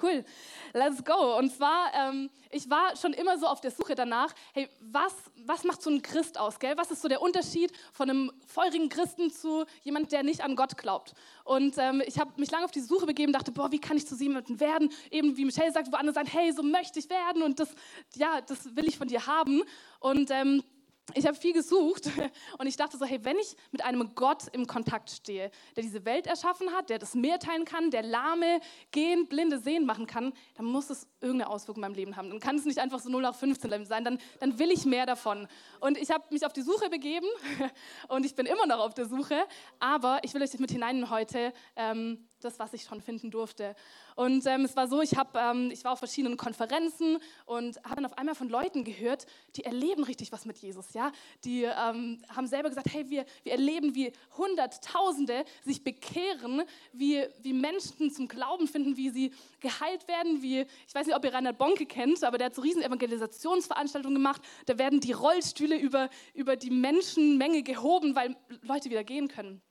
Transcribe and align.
Cool, 0.00 0.24
let's 0.72 1.04
go. 1.04 1.38
Und 1.38 1.50
zwar, 1.52 1.92
ähm, 1.94 2.30
ich 2.50 2.68
war 2.68 2.96
schon 2.96 3.12
immer 3.12 3.38
so 3.38 3.46
auf 3.46 3.60
der 3.60 3.70
Suche 3.70 3.94
danach, 3.94 4.34
hey, 4.52 4.68
was, 4.80 5.14
was 5.46 5.64
macht 5.64 5.82
so 5.82 5.90
ein 5.90 6.02
Christ 6.02 6.38
aus, 6.38 6.58
gell? 6.58 6.76
Was 6.76 6.90
ist 6.90 7.02
so 7.02 7.08
der 7.08 7.22
Unterschied 7.22 7.72
von 7.92 8.10
einem 8.10 8.32
feurigen 8.46 8.88
Christen 8.88 9.30
zu 9.30 9.64
jemand, 9.82 10.12
der 10.12 10.22
nicht 10.22 10.42
an 10.42 10.56
Gott 10.56 10.76
glaubt? 10.76 11.14
Und 11.44 11.76
ähm, 11.78 12.02
ich 12.06 12.18
habe 12.18 12.32
mich 12.36 12.50
lange 12.50 12.64
auf 12.64 12.70
die 12.70 12.80
Suche 12.80 13.06
begeben, 13.06 13.32
dachte, 13.32 13.52
boah, 13.52 13.70
wie 13.72 13.80
kann 13.80 13.96
ich 13.96 14.06
zu 14.06 14.16
jemandem 14.16 14.60
werden? 14.60 14.90
Eben 15.10 15.36
wie 15.36 15.44
Michelle 15.44 15.72
sagt, 15.72 15.92
wo 15.92 15.96
andere 15.96 16.14
sagen, 16.14 16.28
hey, 16.30 16.52
so 16.52 16.62
möchte 16.62 16.98
ich 16.98 17.08
werden 17.10 17.42
und 17.42 17.60
das, 17.60 17.74
ja, 18.14 18.40
das 18.40 18.74
will 18.76 18.86
ich 18.86 18.98
von 18.98 19.08
dir 19.08 19.26
haben. 19.26 19.62
Und 20.00 20.30
ähm, 20.30 20.62
ich 21.12 21.26
habe 21.26 21.36
viel 21.36 21.52
gesucht 21.52 22.10
und 22.58 22.66
ich 22.66 22.76
dachte 22.76 22.96
so, 22.96 23.04
hey, 23.04 23.22
wenn 23.24 23.36
ich 23.36 23.56
mit 23.72 23.84
einem 23.84 24.14
Gott 24.14 24.44
im 24.52 24.66
Kontakt 24.66 25.10
stehe, 25.10 25.50
der 25.76 25.82
diese 25.82 26.04
Welt 26.04 26.26
erschaffen 26.26 26.72
hat, 26.72 26.88
der 26.88 26.98
das 26.98 27.14
Meer 27.14 27.38
teilen 27.38 27.64
kann, 27.64 27.90
der 27.90 28.02
Lahme 28.02 28.60
gehen, 28.90 29.26
Blinde 29.26 29.58
sehen 29.58 29.84
machen 29.84 30.06
kann, 30.06 30.32
dann 30.54 30.66
muss 30.66 30.88
es 30.88 31.06
irgendeine 31.20 31.50
Auswirkung 31.50 31.82
in 31.82 31.88
meinem 31.88 31.96
Leben 31.96 32.16
haben. 32.16 32.30
Dann 32.30 32.40
kann 32.40 32.56
es 32.56 32.64
nicht 32.64 32.78
einfach 32.78 33.00
so 33.00 33.10
0 33.10 33.22
nach 33.22 33.34
15 33.34 33.84
sein, 33.84 34.04
dann, 34.04 34.18
dann 34.40 34.58
will 34.58 34.70
ich 34.70 34.86
mehr 34.86 35.04
davon. 35.04 35.46
Und 35.80 35.98
ich 35.98 36.10
habe 36.10 36.24
mich 36.30 36.46
auf 36.46 36.52
die 36.52 36.62
Suche 36.62 36.88
begeben 36.88 37.26
und 38.08 38.24
ich 38.24 38.34
bin 38.34 38.46
immer 38.46 38.66
noch 38.66 38.78
auf 38.78 38.94
der 38.94 39.06
Suche, 39.06 39.36
aber 39.78 40.20
ich 40.22 40.32
will 40.32 40.42
euch 40.42 40.58
mit 40.58 40.70
hinein 40.70 41.10
heute 41.10 41.52
ähm, 41.76 42.26
das, 42.44 42.58
was 42.58 42.72
ich 42.72 42.82
schon 42.84 43.00
finden 43.00 43.30
durfte. 43.30 43.74
Und 44.16 44.46
ähm, 44.46 44.64
es 44.64 44.76
war 44.76 44.88
so, 44.88 45.00
ich, 45.00 45.16
hab, 45.16 45.36
ähm, 45.36 45.70
ich 45.72 45.84
war 45.84 45.92
auf 45.92 45.98
verschiedenen 45.98 46.36
Konferenzen 46.36 47.18
und 47.46 47.76
habe 47.84 47.96
dann 47.96 48.06
auf 48.06 48.18
einmal 48.18 48.34
von 48.34 48.48
Leuten 48.48 48.84
gehört, 48.84 49.26
die 49.56 49.64
erleben 49.64 50.04
richtig 50.04 50.32
was 50.32 50.44
mit 50.44 50.58
Jesus. 50.58 50.92
Ja? 50.94 51.12
Die 51.44 51.64
ähm, 51.64 52.22
haben 52.28 52.46
selber 52.46 52.68
gesagt, 52.68 52.88
hey, 52.92 53.08
wir, 53.08 53.24
wir 53.42 53.52
erleben, 53.52 53.94
wie 53.94 54.12
Hunderttausende 54.36 55.44
sich 55.64 55.82
bekehren, 55.82 56.62
wie, 56.92 57.24
wie 57.40 57.52
Menschen 57.52 58.10
zum 58.10 58.28
Glauben 58.28 58.68
finden, 58.68 58.96
wie 58.96 59.10
sie 59.10 59.32
geheilt 59.60 60.06
werden, 60.08 60.42
wie, 60.42 60.60
ich 60.86 60.94
weiß 60.94 61.06
nicht, 61.06 61.16
ob 61.16 61.24
ihr 61.24 61.34
Reinhard 61.34 61.58
Bonke 61.58 61.86
kennt, 61.86 62.22
aber 62.22 62.38
der 62.38 62.46
hat 62.46 62.54
so 62.54 62.62
riesen 62.62 62.82
Evangelisationsveranstaltungen 62.82 64.16
gemacht. 64.16 64.42
Da 64.66 64.78
werden 64.78 65.00
die 65.00 65.12
Rollstühle 65.12 65.78
über, 65.78 66.10
über 66.34 66.56
die 66.56 66.70
Menschenmenge 66.70 67.62
gehoben, 67.62 68.14
weil 68.14 68.36
Leute 68.62 68.90
wieder 68.90 69.04
gehen 69.04 69.28
können. 69.28 69.62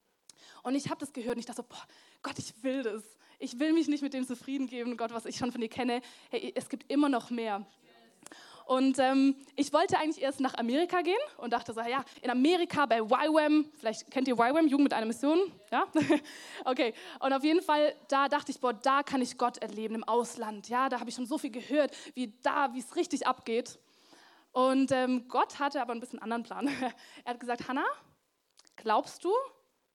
Und 0.64 0.76
ich 0.76 0.89
habe 0.89 1.00
das 1.00 1.11
gehört 1.11 1.36
und 1.36 1.39
ich 1.39 1.45
dachte 1.45 1.61
so, 1.61 1.67
boah, 1.67 1.86
Gott, 2.24 2.40
ich 2.40 2.54
will 2.64 2.84
das. 2.84 3.04
Ich 3.38 3.60
will 3.60 3.74
mich 3.74 3.90
nicht 3.90 4.02
mit 4.02 4.14
dem 4.14 4.26
zufrieden 4.26 4.68
geben, 4.68 4.96
Gott, 4.96 5.14
was 5.14 5.26
ich 5.26 5.36
schon 5.36 5.52
von 5.52 5.60
dir 5.60 5.68
kenne. 5.68 6.02
Hey, 6.30 6.54
es 6.56 6.70
gibt 6.70 6.90
immer 6.90 7.10
noch 7.10 7.30
mehr. 7.30 7.66
Und 8.66 8.98
ähm, 9.00 9.36
ich 9.58 9.74
wollte 9.74 9.98
eigentlich 9.98 10.24
erst 10.24 10.40
nach 10.40 10.54
Amerika 10.54 11.02
gehen 11.02 11.20
und 11.38 11.52
dachte 11.52 11.74
so, 11.74 11.82
ja, 11.82 12.06
in 12.22 12.30
Amerika 12.30 12.86
bei 12.86 13.00
YWAM, 13.00 13.66
vielleicht 13.78 14.10
kennt 14.10 14.30
ihr 14.30 14.36
YWAM, 14.36 14.68
Jugend 14.68 14.86
mit 14.86 14.94
einer 14.94 15.06
Mission, 15.06 15.52
ja? 15.70 15.86
okay, 16.66 16.94
und 17.20 17.34
auf 17.34 17.44
jeden 17.44 17.62
Fall, 17.62 17.94
da 18.08 18.30
dachte 18.30 18.52
ich, 18.52 18.62
boah, 18.62 18.72
da 18.72 19.04
kann 19.04 19.22
ich 19.22 19.38
Gott 19.38 19.58
erleben 19.58 19.96
im 19.96 20.04
Ausland, 20.06 20.70
ja, 20.70 20.88
da 20.88 21.02
habe 21.02 21.10
ich 21.10 21.16
schon 21.16 21.26
so 21.26 21.38
viel 21.38 21.52
gehört, 21.52 21.94
wie 22.14 22.34
da, 22.42 22.74
wie 22.74 22.80
es 22.80 22.96
richtig 22.96 23.28
abgeht. 23.28 23.80
Und 24.54 24.94
ähm, 24.94 25.28
Gott 25.28 25.60
hatte 25.60 25.82
aber 25.82 25.92
ein 25.92 26.00
bisschen 26.00 26.20
anderen 26.20 26.44
Plan. 26.44 26.68
er 27.26 27.34
hat 27.34 27.40
gesagt, 27.42 27.68
Hannah, 27.68 27.88
glaubst 28.78 29.26
du, 29.26 29.34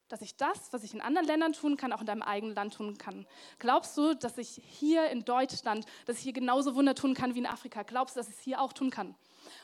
dass 0.09 0.23
ich 0.23 0.37
das, 0.37 0.73
was 0.73 0.83
ich 0.83 0.95
in 0.95 1.01
anderen 1.01 1.27
Ländern 1.27 1.53
tun 1.53 1.77
kann, 1.77 1.93
auch 1.93 2.01
in 2.01 2.07
deinem 2.07 2.23
eigenen 2.23 2.55
Land 2.55 2.75
tun 2.75 2.99
kann? 2.99 3.27
Glaubst 3.59 3.97
du, 3.97 4.15
dass 4.15 4.39
ich 4.39 4.61
hier 4.65 5.11
in 5.11 5.25
Deutschland, 5.25 5.87
dass 6.07 6.19
ich 6.19 6.23
hier 6.23 6.33
genauso 6.33 6.75
Wunder 6.75 6.95
tun 6.95 7.15
kann 7.15 7.35
wie 7.35 7.41
in 7.41 7.47
Afrika? 7.47 7.83
Glaubst 7.83 8.17
du, 8.17 8.21
dass 8.21 8.29
ich 8.29 8.37
es 8.37 8.41
hier 8.41 8.61
auch 8.61 8.73
tun 8.73 8.91
kann? 8.91 9.15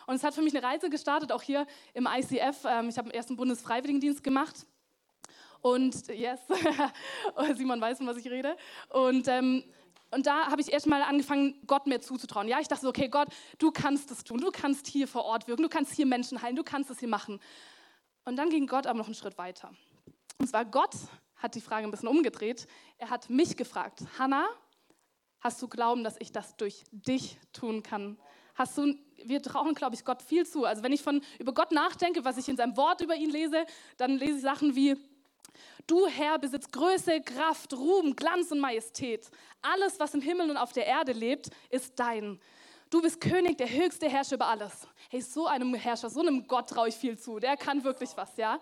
Und 0.06 0.14
es 0.14 0.24
hat 0.24 0.34
für 0.34 0.42
mich 0.42 0.56
eine 0.56 0.64
Reise 0.64 0.90
gestartet, 0.90 1.32
auch 1.32 1.42
hier 1.42 1.66
im 1.92 2.06
ICF. 2.06 2.64
Ähm, 2.66 2.88
ich 2.88 2.98
habe 2.98 3.08
den 3.08 3.14
ersten 3.14 3.36
Bundesfreiwilligendienst 3.36 4.22
gemacht. 4.22 4.66
Und 5.60 6.08
yes, 6.08 6.40
Simon 7.56 7.80
weiß, 7.80 7.98
von 7.98 8.06
was 8.06 8.18
ich 8.18 8.30
rede. 8.30 8.56
Und 8.90 9.28
ähm, 9.28 9.64
und 10.14 10.26
da 10.26 10.46
habe 10.46 10.60
ich 10.60 10.72
erstmal 10.72 11.02
angefangen, 11.02 11.56
Gott 11.66 11.88
mehr 11.88 12.00
zuzutrauen. 12.00 12.46
Ja, 12.46 12.60
ich 12.60 12.68
dachte 12.68 12.82
so, 12.82 12.88
okay, 12.90 13.08
Gott, 13.08 13.26
du 13.58 13.72
kannst 13.72 14.12
das 14.12 14.22
tun, 14.22 14.38
du 14.38 14.52
kannst 14.52 14.86
hier 14.86 15.08
vor 15.08 15.24
Ort 15.24 15.48
wirken, 15.48 15.64
du 15.64 15.68
kannst 15.68 15.92
hier 15.92 16.06
Menschen 16.06 16.40
heilen, 16.40 16.54
du 16.54 16.62
kannst 16.62 16.88
das 16.88 17.00
hier 17.00 17.08
machen. 17.08 17.40
Und 18.24 18.36
dann 18.36 18.48
ging 18.48 18.68
Gott 18.68 18.86
aber 18.86 18.96
noch 18.96 19.06
einen 19.06 19.16
Schritt 19.16 19.36
weiter. 19.38 19.72
Und 20.38 20.48
zwar 20.48 20.64
Gott 20.64 20.94
hat 21.36 21.54
die 21.54 21.60
Frage 21.60 21.86
ein 21.86 21.90
bisschen 21.90 22.08
umgedreht. 22.08 22.66
Er 22.98 23.10
hat 23.10 23.30
mich 23.30 23.56
gefragt, 23.56 24.00
Hannah, 24.18 24.48
hast 25.40 25.60
du 25.60 25.68
Glauben, 25.68 26.04
dass 26.04 26.16
ich 26.18 26.32
das 26.32 26.56
durch 26.56 26.84
dich 26.90 27.38
tun 27.52 27.82
kann? 27.82 28.18
Hast 28.54 28.78
du, 28.78 28.94
wir 29.24 29.42
trauen, 29.42 29.74
glaube 29.74 29.94
ich, 29.94 30.04
Gott 30.04 30.22
viel 30.22 30.46
zu. 30.46 30.64
Also 30.64 30.82
wenn 30.82 30.92
ich 30.92 31.02
von, 31.02 31.22
über 31.38 31.52
Gott 31.52 31.72
nachdenke, 31.72 32.24
was 32.24 32.38
ich 32.38 32.48
in 32.48 32.56
seinem 32.56 32.76
Wort 32.76 33.00
über 33.00 33.14
ihn 33.14 33.30
lese, 33.30 33.66
dann 33.96 34.12
lese 34.16 34.36
ich 34.36 34.42
Sachen 34.42 34.74
wie, 34.74 34.96
du 35.86 36.06
Herr 36.06 36.38
besitzt 36.38 36.72
Größe, 36.72 37.20
Kraft, 37.20 37.74
Ruhm, 37.74 38.14
Glanz 38.14 38.50
und 38.52 38.60
Majestät. 38.60 39.28
Alles, 39.60 39.98
was 39.98 40.14
im 40.14 40.20
Himmel 40.20 40.50
und 40.50 40.56
auf 40.56 40.72
der 40.72 40.86
Erde 40.86 41.12
lebt, 41.12 41.50
ist 41.68 41.98
dein. 41.98 42.40
Du 42.90 43.02
bist 43.02 43.20
König, 43.20 43.58
der 43.58 43.68
höchste 43.68 44.08
Herrscher 44.08 44.36
über 44.36 44.46
alles. 44.46 44.86
Hey, 45.10 45.20
so 45.20 45.46
einem 45.46 45.74
Herrscher, 45.74 46.08
so 46.10 46.20
einem 46.20 46.46
Gott 46.46 46.68
traue 46.68 46.88
ich 46.88 46.94
viel 46.94 47.18
zu. 47.18 47.40
Der 47.40 47.56
kann 47.56 47.82
wirklich 47.82 48.10
was, 48.16 48.36
ja? 48.36 48.60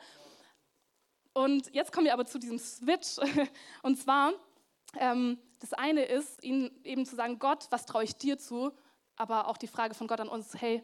Und 1.35 1.73
jetzt 1.75 1.93
kommen 1.93 2.07
wir 2.07 2.13
aber 2.13 2.27
zu 2.27 2.39
diesem 2.39 2.59
Switch. 2.59 3.19
Und 3.83 3.97
zwar, 3.97 4.33
ähm, 4.99 5.39
das 5.61 5.73
eine 5.73 6.05
ist, 6.05 6.43
ihnen 6.43 6.71
eben 6.85 7.07
zu 7.07 7.17
sagen, 7.17 7.39
Gott, 7.39 7.67
was 7.71 7.87
traue 7.87 8.05
ich 8.05 8.17
dir 8.17 8.39
zu? 8.39 8.73
Aber 9.17 9.49
auch 9.49 9.57
die 9.57 9.67
Frage 9.67 9.95
von 9.95 10.07
Gott 10.07 10.21
an 10.21 10.29
uns, 10.29 10.61
hey, 10.61 10.83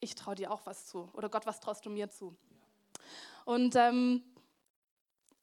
ich 0.00 0.14
traue 0.14 0.34
dir 0.34 0.50
auch 0.50 0.62
was 0.64 0.86
zu. 0.86 1.08
Oder 1.12 1.28
Gott, 1.28 1.46
was 1.46 1.60
traust 1.60 1.84
du 1.86 1.90
mir 1.90 2.10
zu? 2.10 2.36
Und 3.44 3.76
ähm, 3.76 4.24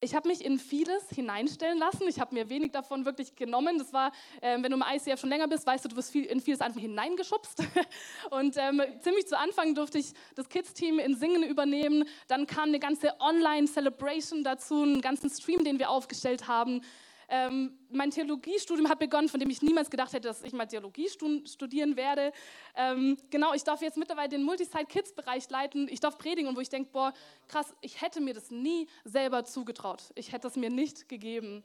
ich 0.03 0.16
habe 0.16 0.28
mich 0.28 0.44
in 0.44 0.59
vieles 0.59 1.09
hineinstellen 1.09 1.78
lassen. 1.78 2.08
Ich 2.08 2.19
habe 2.19 2.36
mir 2.36 2.50
wenig 2.50 2.72
davon 2.72 3.06
wirklich 3.06 3.36
genommen. 3.36 3.78
Das 3.78 3.94
war, 3.94 4.12
äh, 4.41 4.62
wenn 4.62 4.72
du 4.72 4.78
im 4.78 4.84
ICF 4.84 5.19
schon 5.19 5.30
länger 5.30 5.47
bist, 5.47 5.66
weißt 5.66 5.86
du, 5.86 5.90
du 5.90 5.96
wirst 5.96 6.12
viel, 6.12 6.25
in 6.25 6.41
vieles 6.41 6.62
einfach 6.62 6.81
hineingeschubst. 6.81 7.64
Und 8.30 8.58
ähm, 8.58 8.81
ziemlich 9.02 9.28
zu 9.28 9.38
Anfang 9.38 9.75
durfte 9.75 9.97
ich 9.97 10.14
das 10.36 10.50
Kids-Team 10.50 11.00
in 11.00 11.16
Singen 11.16 11.44
übernehmen. 11.44 12.06
Dann 12.28 12.46
kam 12.47 12.69
eine 12.69 12.80
ganze 12.80 13.19
Online-Celebration 13.19 14.44
dazu, 14.44 14.84
einen 14.84 15.02
ganzen 15.02 15.30
Stream, 15.30 15.64
den 15.64 15.80
wir 15.80 15.90
aufgestellt 15.90 16.47
haben. 16.47 16.81
Ähm, 17.29 17.78
mein 17.89 18.11
Theologiestudium 18.11 18.89
hat 18.89 19.00
begonnen, 19.00 19.29
von 19.29 19.39
dem 19.39 19.50
ich 19.50 19.61
niemals 19.61 19.89
gedacht 19.89 20.13
hätte, 20.13 20.28
dass 20.28 20.44
ich 20.44 20.53
mal 20.53 20.66
Theologie 20.66 21.09
studieren 21.09 21.95
werde. 21.95 22.31
Ähm, 22.75 23.17
genau, 23.29 23.53
ich 23.53 23.63
darf 23.63 23.81
jetzt 23.81 23.97
mittlerweile 23.97 24.29
den 24.29 24.44
Multisite-Kids-Bereich 24.44 25.50
leiten. 25.50 25.88
Ich 25.89 26.00
darf 26.00 26.17
predigen 26.17 26.47
und 26.50 26.56
wo 26.56 26.61
ich 26.61 26.69
denke, 26.69 26.91
boah, 26.91 27.13
krass, 27.47 27.73
ich 27.81 28.01
hätte 28.01 28.22
mir 28.22 28.34
das 28.34 28.51
nie 28.51 28.88
selber 29.03 29.45
zugetraut. 29.45 30.11
Ich 30.16 30.31
hätte 30.31 30.47
es 30.47 30.56
mir 30.56 30.69
nicht 30.69 31.09
gegeben. 31.09 31.63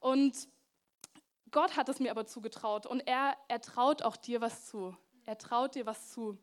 Und 0.00 0.48
Gott 1.50 1.76
hat 1.76 1.88
es 1.88 1.98
mir 1.98 2.10
aber 2.10 2.26
zugetraut 2.26 2.86
und 2.86 3.00
er, 3.00 3.36
er 3.48 3.60
traut 3.60 4.02
auch 4.02 4.16
dir 4.16 4.40
was 4.40 4.66
zu. 4.66 4.96
Er 5.26 5.38
traut 5.38 5.74
dir 5.74 5.86
was 5.86 6.10
zu 6.10 6.38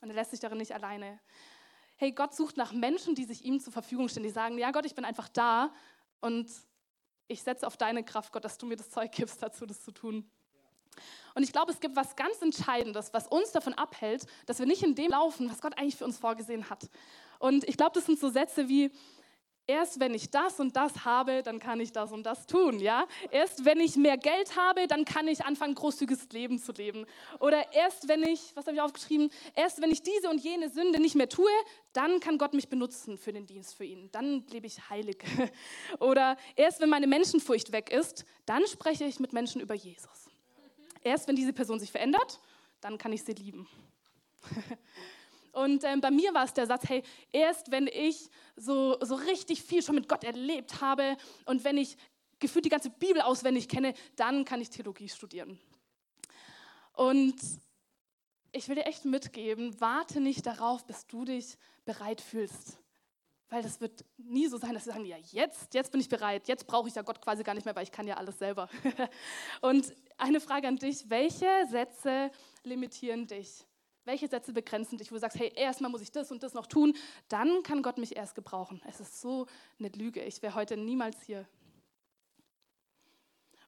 und 0.00 0.10
er 0.10 0.14
lässt 0.14 0.30
sich 0.30 0.40
darin 0.40 0.58
nicht 0.58 0.74
alleine. 0.74 1.20
Hey, 1.96 2.12
Gott 2.12 2.34
sucht 2.34 2.56
nach 2.56 2.72
Menschen, 2.72 3.14
die 3.14 3.24
sich 3.24 3.44
ihm 3.44 3.60
zur 3.60 3.72
Verfügung 3.72 4.08
stellen, 4.08 4.24
die 4.24 4.30
sagen, 4.30 4.58
ja 4.58 4.70
Gott, 4.70 4.86
ich 4.86 4.94
bin 4.94 5.04
einfach 5.04 5.28
da 5.28 5.72
und 6.20 6.50
ich 7.32 7.42
setze 7.42 7.66
auf 7.66 7.76
deine 7.76 8.04
Kraft, 8.04 8.32
Gott, 8.32 8.44
dass 8.44 8.58
du 8.58 8.66
mir 8.66 8.76
das 8.76 8.90
Zeug 8.90 9.10
gibst, 9.12 9.42
dazu 9.42 9.66
das 9.66 9.82
zu 9.82 9.90
tun. 9.90 10.30
Und 11.34 11.42
ich 11.42 11.52
glaube, 11.52 11.72
es 11.72 11.80
gibt 11.80 11.96
was 11.96 12.14
ganz 12.14 12.42
Entscheidendes, 12.42 13.12
was 13.14 13.26
uns 13.26 13.52
davon 13.52 13.72
abhält, 13.74 14.26
dass 14.46 14.58
wir 14.58 14.66
nicht 14.66 14.82
in 14.82 14.94
dem 14.94 15.10
laufen, 15.10 15.50
was 15.50 15.60
Gott 15.60 15.76
eigentlich 15.78 15.96
für 15.96 16.04
uns 16.04 16.18
vorgesehen 16.18 16.68
hat. 16.68 16.88
Und 17.38 17.64
ich 17.68 17.76
glaube, 17.76 17.92
das 17.94 18.06
sind 18.06 18.20
so 18.20 18.28
Sätze 18.28 18.68
wie, 18.68 18.90
Erst 19.72 20.00
wenn 20.00 20.12
ich 20.12 20.28
das 20.28 20.60
und 20.60 20.76
das 20.76 21.06
habe, 21.06 21.42
dann 21.42 21.58
kann 21.58 21.80
ich 21.80 21.92
das 21.92 22.12
und 22.12 22.24
das 22.24 22.46
tun, 22.46 22.78
ja? 22.78 23.06
Erst 23.30 23.64
wenn 23.64 23.80
ich 23.80 23.96
mehr 23.96 24.18
Geld 24.18 24.54
habe, 24.54 24.86
dann 24.86 25.06
kann 25.06 25.26
ich 25.26 25.46
anfangen, 25.46 25.74
großzügiges 25.74 26.28
Leben 26.30 26.58
zu 26.58 26.72
leben. 26.72 27.06
Oder 27.40 27.72
erst 27.72 28.06
wenn 28.06 28.22
ich, 28.22 28.54
was 28.54 28.66
habe 28.66 28.76
ich 28.76 28.82
aufgeschrieben? 28.82 29.30
Erst 29.54 29.80
wenn 29.80 29.90
ich 29.90 30.02
diese 30.02 30.28
und 30.28 30.44
jene 30.44 30.68
Sünde 30.68 31.00
nicht 31.00 31.14
mehr 31.14 31.30
tue, 31.30 31.48
dann 31.94 32.20
kann 32.20 32.36
Gott 32.36 32.52
mich 32.52 32.68
benutzen 32.68 33.16
für 33.16 33.32
den 33.32 33.46
Dienst 33.46 33.74
für 33.74 33.86
ihn. 33.86 34.10
Dann 34.12 34.44
lebe 34.48 34.66
ich 34.66 34.90
heilig. 34.90 35.24
Oder 36.00 36.36
erst 36.54 36.82
wenn 36.82 36.90
meine 36.90 37.06
Menschenfurcht 37.06 37.72
weg 37.72 37.90
ist, 37.90 38.26
dann 38.44 38.66
spreche 38.66 39.06
ich 39.06 39.20
mit 39.20 39.32
Menschen 39.32 39.62
über 39.62 39.74
Jesus. 39.74 40.28
Erst 41.02 41.28
wenn 41.28 41.36
diese 41.36 41.54
Person 41.54 41.80
sich 41.80 41.90
verändert, 41.90 42.40
dann 42.82 42.98
kann 42.98 43.14
ich 43.14 43.24
sie 43.24 43.32
lieben. 43.32 43.66
Und 45.52 45.84
ähm, 45.84 46.00
bei 46.00 46.10
mir 46.10 46.32
war 46.34 46.44
es 46.44 46.54
der 46.54 46.66
Satz, 46.66 46.84
hey, 46.88 47.02
erst 47.30 47.70
wenn 47.70 47.86
ich 47.86 48.30
so, 48.56 48.98
so 49.02 49.14
richtig 49.14 49.62
viel 49.62 49.82
schon 49.82 49.94
mit 49.94 50.08
Gott 50.08 50.24
erlebt 50.24 50.80
habe 50.80 51.16
und 51.44 51.62
wenn 51.64 51.76
ich 51.76 51.96
gefühlt 52.38 52.64
die 52.64 52.70
ganze 52.70 52.90
Bibel 52.90 53.22
auswendig 53.22 53.68
kenne, 53.68 53.94
dann 54.16 54.44
kann 54.44 54.60
ich 54.60 54.70
Theologie 54.70 55.08
studieren. 55.08 55.58
Und 56.94 57.36
ich 58.50 58.68
will 58.68 58.74
dir 58.74 58.86
echt 58.86 59.04
mitgeben, 59.04 59.80
warte 59.80 60.20
nicht 60.20 60.46
darauf, 60.46 60.84
bis 60.84 61.06
du 61.06 61.24
dich 61.24 61.56
bereit 61.84 62.20
fühlst. 62.20 62.78
Weil 63.48 63.62
das 63.62 63.80
wird 63.80 64.04
nie 64.16 64.46
so 64.46 64.56
sein, 64.56 64.72
dass 64.74 64.86
wir 64.86 64.94
sagen, 64.94 65.04
ja, 65.04 65.18
jetzt, 65.18 65.74
jetzt 65.74 65.92
bin 65.92 66.00
ich 66.00 66.08
bereit, 66.08 66.48
jetzt 66.48 66.66
brauche 66.66 66.88
ich 66.88 66.94
ja 66.94 67.02
Gott 67.02 67.20
quasi 67.20 67.42
gar 67.42 67.54
nicht 67.54 67.64
mehr, 67.64 67.76
weil 67.76 67.82
ich 67.82 67.92
kann 67.92 68.06
ja 68.06 68.16
alles 68.16 68.38
selber. 68.38 68.68
Und 69.60 69.94
eine 70.16 70.40
Frage 70.40 70.68
an 70.68 70.76
dich, 70.76 71.08
welche 71.10 71.66
Sätze 71.70 72.30
limitieren 72.64 73.26
dich? 73.26 73.66
Welche 74.04 74.26
Sätze 74.26 74.52
begrenzen 74.52 74.98
dich, 74.98 75.10
wo 75.10 75.14
du 75.14 75.20
sagst, 75.20 75.38
hey, 75.38 75.52
erstmal 75.54 75.90
muss 75.90 76.02
ich 76.02 76.10
das 76.10 76.32
und 76.32 76.42
das 76.42 76.54
noch 76.54 76.66
tun, 76.66 76.94
dann 77.28 77.62
kann 77.62 77.82
Gott 77.82 77.98
mich 77.98 78.16
erst 78.16 78.34
gebrauchen. 78.34 78.82
Es 78.88 78.98
ist 78.98 79.20
so 79.20 79.46
eine 79.78 79.88
Lüge. 79.90 80.22
Ich 80.22 80.42
wäre 80.42 80.54
heute 80.54 80.76
niemals 80.76 81.22
hier. 81.22 81.46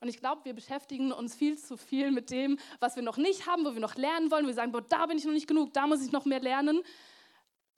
Und 0.01 0.09
ich 0.09 0.19
glaube, 0.19 0.45
wir 0.45 0.53
beschäftigen 0.53 1.13
uns 1.13 1.35
viel 1.35 1.57
zu 1.57 1.77
viel 1.77 2.11
mit 2.11 2.31
dem, 2.31 2.59
was 2.81 2.97
wir 2.97 3.03
noch 3.03 3.17
nicht 3.17 3.47
haben, 3.47 3.65
wo 3.65 3.73
wir 3.73 3.81
noch 3.81 3.95
lernen 3.95 4.31
wollen. 4.31 4.47
Wir 4.47 4.55
sagen, 4.55 4.73
boah, 4.73 4.83
da 4.83 5.07
bin 5.07 5.17
ich 5.17 5.25
noch 5.25 5.33
nicht 5.33 5.47
genug, 5.47 5.73
da 5.73 5.87
muss 5.87 6.05
ich 6.05 6.13
noch 6.13 6.27
mehr 6.27 6.41
lernen, 6.41 6.83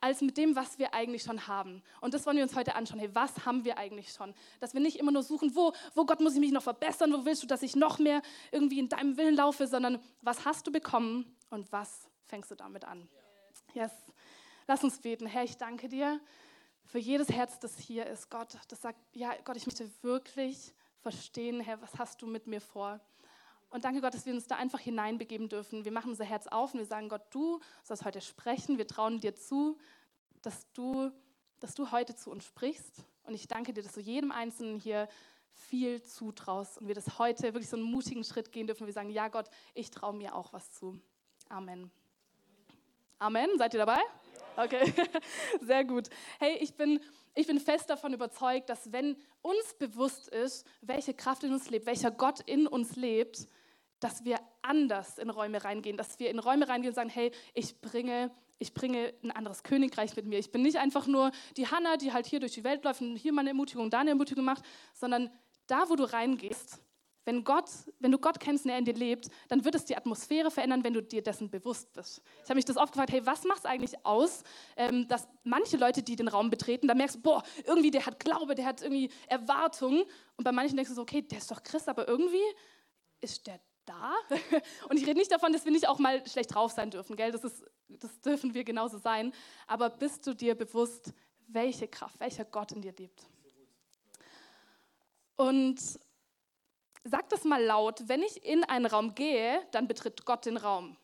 als 0.00 0.22
mit 0.22 0.36
dem, 0.36 0.56
was 0.56 0.78
wir 0.78 0.92
eigentlich 0.94 1.22
schon 1.22 1.46
haben. 1.46 1.82
Und 2.00 2.14
das 2.14 2.26
wollen 2.26 2.36
wir 2.36 2.42
uns 2.42 2.56
heute 2.56 2.74
anschauen. 2.74 2.98
Hey, 2.98 3.10
was 3.12 3.46
haben 3.46 3.64
wir 3.64 3.78
eigentlich 3.78 4.12
schon? 4.12 4.34
Dass 4.60 4.74
wir 4.74 4.80
nicht 4.80 4.98
immer 4.98 5.12
nur 5.12 5.22
suchen, 5.22 5.54
wo, 5.54 5.72
wo 5.94 6.04
Gott 6.04 6.20
muss 6.20 6.34
ich 6.34 6.40
mich 6.40 6.52
noch 6.52 6.62
verbessern, 6.62 7.12
wo 7.12 7.24
willst 7.24 7.42
du, 7.42 7.46
dass 7.46 7.62
ich 7.62 7.76
noch 7.76 7.98
mehr 7.98 8.22
irgendwie 8.50 8.78
in 8.78 8.88
deinem 8.88 9.16
Willen 9.16 9.36
laufe, 9.36 9.66
sondern 9.66 10.02
was 10.22 10.44
hast 10.44 10.66
du 10.66 10.72
bekommen 10.72 11.36
und 11.50 11.70
was 11.70 12.05
fängst 12.26 12.50
du 12.50 12.54
damit 12.54 12.84
an? 12.84 13.08
Yes. 13.74 13.92
Lass 14.66 14.82
uns 14.82 15.00
beten. 15.00 15.26
Herr, 15.26 15.44
ich 15.44 15.56
danke 15.56 15.88
dir 15.88 16.20
für 16.84 16.98
jedes 16.98 17.28
Herz, 17.30 17.58
das 17.58 17.78
hier 17.78 18.06
ist. 18.06 18.30
Gott, 18.30 18.58
das 18.68 18.80
sagt, 18.80 18.98
ja, 19.12 19.34
Gott, 19.44 19.56
ich 19.56 19.66
möchte 19.66 19.90
wirklich 20.02 20.74
verstehen, 21.00 21.60
Herr, 21.60 21.80
was 21.80 21.98
hast 21.98 22.22
du 22.22 22.26
mit 22.26 22.46
mir 22.46 22.60
vor? 22.60 23.00
Und 23.70 23.84
danke 23.84 24.00
Gott, 24.00 24.14
dass 24.14 24.26
wir 24.26 24.32
uns 24.32 24.46
da 24.46 24.56
einfach 24.56 24.80
hineinbegeben 24.80 25.48
dürfen. 25.48 25.84
Wir 25.84 25.92
machen 25.92 26.10
unser 26.10 26.24
Herz 26.24 26.46
auf 26.46 26.74
und 26.74 26.80
wir 26.80 26.86
sagen, 26.86 27.08
Gott, 27.08 27.22
du 27.30 27.60
sollst 27.82 28.04
heute 28.04 28.20
sprechen. 28.20 28.78
Wir 28.78 28.86
trauen 28.86 29.20
dir 29.20 29.34
zu, 29.34 29.76
dass 30.42 30.70
du, 30.72 31.10
dass 31.60 31.74
du 31.74 31.90
heute 31.90 32.14
zu 32.14 32.30
uns 32.30 32.44
sprichst. 32.44 33.04
Und 33.24 33.34
ich 33.34 33.48
danke 33.48 33.72
dir, 33.72 33.82
dass 33.82 33.92
du 33.92 34.00
jedem 34.00 34.30
Einzelnen 34.30 34.78
hier 34.78 35.08
viel 35.50 36.02
zutraust 36.02 36.78
und 36.78 36.86
wir 36.86 36.94
das 36.94 37.18
heute 37.18 37.42
wirklich 37.44 37.68
so 37.68 37.76
einen 37.76 37.86
mutigen 37.86 38.24
Schritt 38.24 38.52
gehen 38.52 38.66
dürfen. 38.66 38.86
Wir 38.86 38.92
sagen, 38.92 39.10
ja 39.10 39.28
Gott, 39.28 39.50
ich 39.74 39.90
traue 39.90 40.14
mir 40.14 40.34
auch 40.34 40.52
was 40.52 40.70
zu. 40.70 41.00
Amen. 41.48 41.90
Amen. 43.18 43.48
Seid 43.56 43.72
ihr 43.72 43.78
dabei? 43.78 44.00
Okay, 44.56 44.92
sehr 45.62 45.84
gut. 45.84 46.08
Hey, 46.38 46.58
ich 46.60 46.74
bin, 46.74 47.00
ich 47.34 47.46
bin 47.46 47.58
fest 47.58 47.88
davon 47.88 48.12
überzeugt, 48.12 48.68
dass 48.68 48.92
wenn 48.92 49.16
uns 49.40 49.74
bewusst 49.78 50.28
ist, 50.28 50.66
welche 50.82 51.14
Kraft 51.14 51.42
in 51.42 51.52
uns 51.52 51.70
lebt, 51.70 51.86
welcher 51.86 52.10
Gott 52.10 52.40
in 52.40 52.66
uns 52.66 52.94
lebt, 52.96 53.46
dass 54.00 54.24
wir 54.24 54.38
anders 54.60 55.16
in 55.16 55.30
Räume 55.30 55.64
reingehen, 55.64 55.96
dass 55.96 56.18
wir 56.18 56.28
in 56.28 56.38
Räume 56.38 56.68
reingehen 56.68 56.90
und 56.90 56.94
sagen, 56.94 57.08
hey, 57.08 57.32
ich 57.54 57.80
bringe, 57.80 58.30
ich 58.58 58.74
bringe 58.74 59.14
ein 59.22 59.30
anderes 59.30 59.62
Königreich 59.62 60.14
mit 60.16 60.26
mir. 60.26 60.38
Ich 60.38 60.52
bin 60.52 60.60
nicht 60.60 60.76
einfach 60.76 61.06
nur 61.06 61.30
die 61.56 61.68
Hanna, 61.68 61.96
die 61.96 62.12
halt 62.12 62.26
hier 62.26 62.40
durch 62.40 62.52
die 62.52 62.64
Welt 62.64 62.84
läuft 62.84 63.00
und 63.00 63.16
hier 63.16 63.32
meine 63.32 63.50
Ermutigung, 63.50 63.88
da 63.88 64.00
eine 64.00 64.10
Ermutigung 64.10 64.44
macht, 64.44 64.62
sondern 64.92 65.30
da, 65.66 65.88
wo 65.88 65.96
du 65.96 66.04
reingehst, 66.04 66.80
wenn, 67.26 67.44
Gott, 67.44 67.68
wenn 67.98 68.12
du 68.12 68.18
Gott 68.18 68.40
kennst 68.40 68.64
und 68.64 68.70
er 68.70 68.78
in 68.78 68.84
dir 68.84 68.94
lebt, 68.94 69.28
dann 69.48 69.64
wird 69.64 69.74
es 69.74 69.84
die 69.84 69.96
Atmosphäre 69.96 70.50
verändern, 70.50 70.84
wenn 70.84 70.94
du 70.94 71.02
dir 71.02 71.22
dessen 71.22 71.50
bewusst 71.50 71.92
bist. 71.92 72.22
Ich 72.42 72.48
habe 72.48 72.54
mich 72.54 72.64
das 72.64 72.76
oft 72.76 72.92
gefragt, 72.92 73.12
hey, 73.12 73.26
was 73.26 73.44
macht 73.44 73.58
es 73.58 73.64
eigentlich 73.66 74.06
aus, 74.06 74.44
ähm, 74.76 75.06
dass 75.08 75.28
manche 75.42 75.76
Leute, 75.76 76.02
die 76.02 76.16
den 76.16 76.28
Raum 76.28 76.48
betreten, 76.50 76.86
da 76.86 76.94
merkst 76.94 77.16
du, 77.16 77.20
boah, 77.20 77.42
irgendwie 77.64 77.90
der 77.90 78.06
hat 78.06 78.20
Glaube, 78.20 78.54
der 78.54 78.64
hat 78.64 78.80
irgendwie 78.80 79.10
Erwartung. 79.26 80.04
Und 80.36 80.44
bei 80.44 80.52
manchen 80.52 80.76
denkst 80.76 80.90
du 80.90 80.94
so, 80.94 81.02
okay, 81.02 81.20
der 81.20 81.38
ist 81.38 81.50
doch 81.50 81.62
Christ, 81.62 81.88
aber 81.88 82.08
irgendwie 82.08 82.44
ist 83.20 83.46
der 83.46 83.60
da. 83.84 84.14
Und 84.88 84.96
ich 84.96 85.06
rede 85.06 85.18
nicht 85.18 85.32
davon, 85.32 85.52
dass 85.52 85.64
wir 85.64 85.72
nicht 85.72 85.88
auch 85.88 85.98
mal 85.98 86.24
schlecht 86.28 86.54
drauf 86.54 86.72
sein 86.72 86.90
dürfen, 86.90 87.16
gell? 87.16 87.32
Das, 87.32 87.42
ist, 87.42 87.64
das 87.88 88.20
dürfen 88.20 88.54
wir 88.54 88.62
genauso 88.62 88.98
sein. 88.98 89.32
Aber 89.66 89.90
bist 89.90 90.26
du 90.26 90.34
dir 90.34 90.54
bewusst, 90.54 91.12
welche 91.48 91.88
Kraft, 91.88 92.20
welcher 92.20 92.44
Gott 92.44 92.72
in 92.72 92.82
dir 92.82 92.92
lebt? 92.92 93.26
Und 95.36 95.80
Sag 97.08 97.28
das 97.28 97.44
mal 97.44 97.62
laut, 97.62 98.08
wenn 98.08 98.20
ich 98.20 98.44
in 98.44 98.64
einen 98.64 98.86
Raum 98.86 99.14
gehe, 99.14 99.60
dann 99.70 99.86
betritt 99.86 100.24
Gott 100.24 100.44
den 100.44 100.56
Raum. 100.56 100.96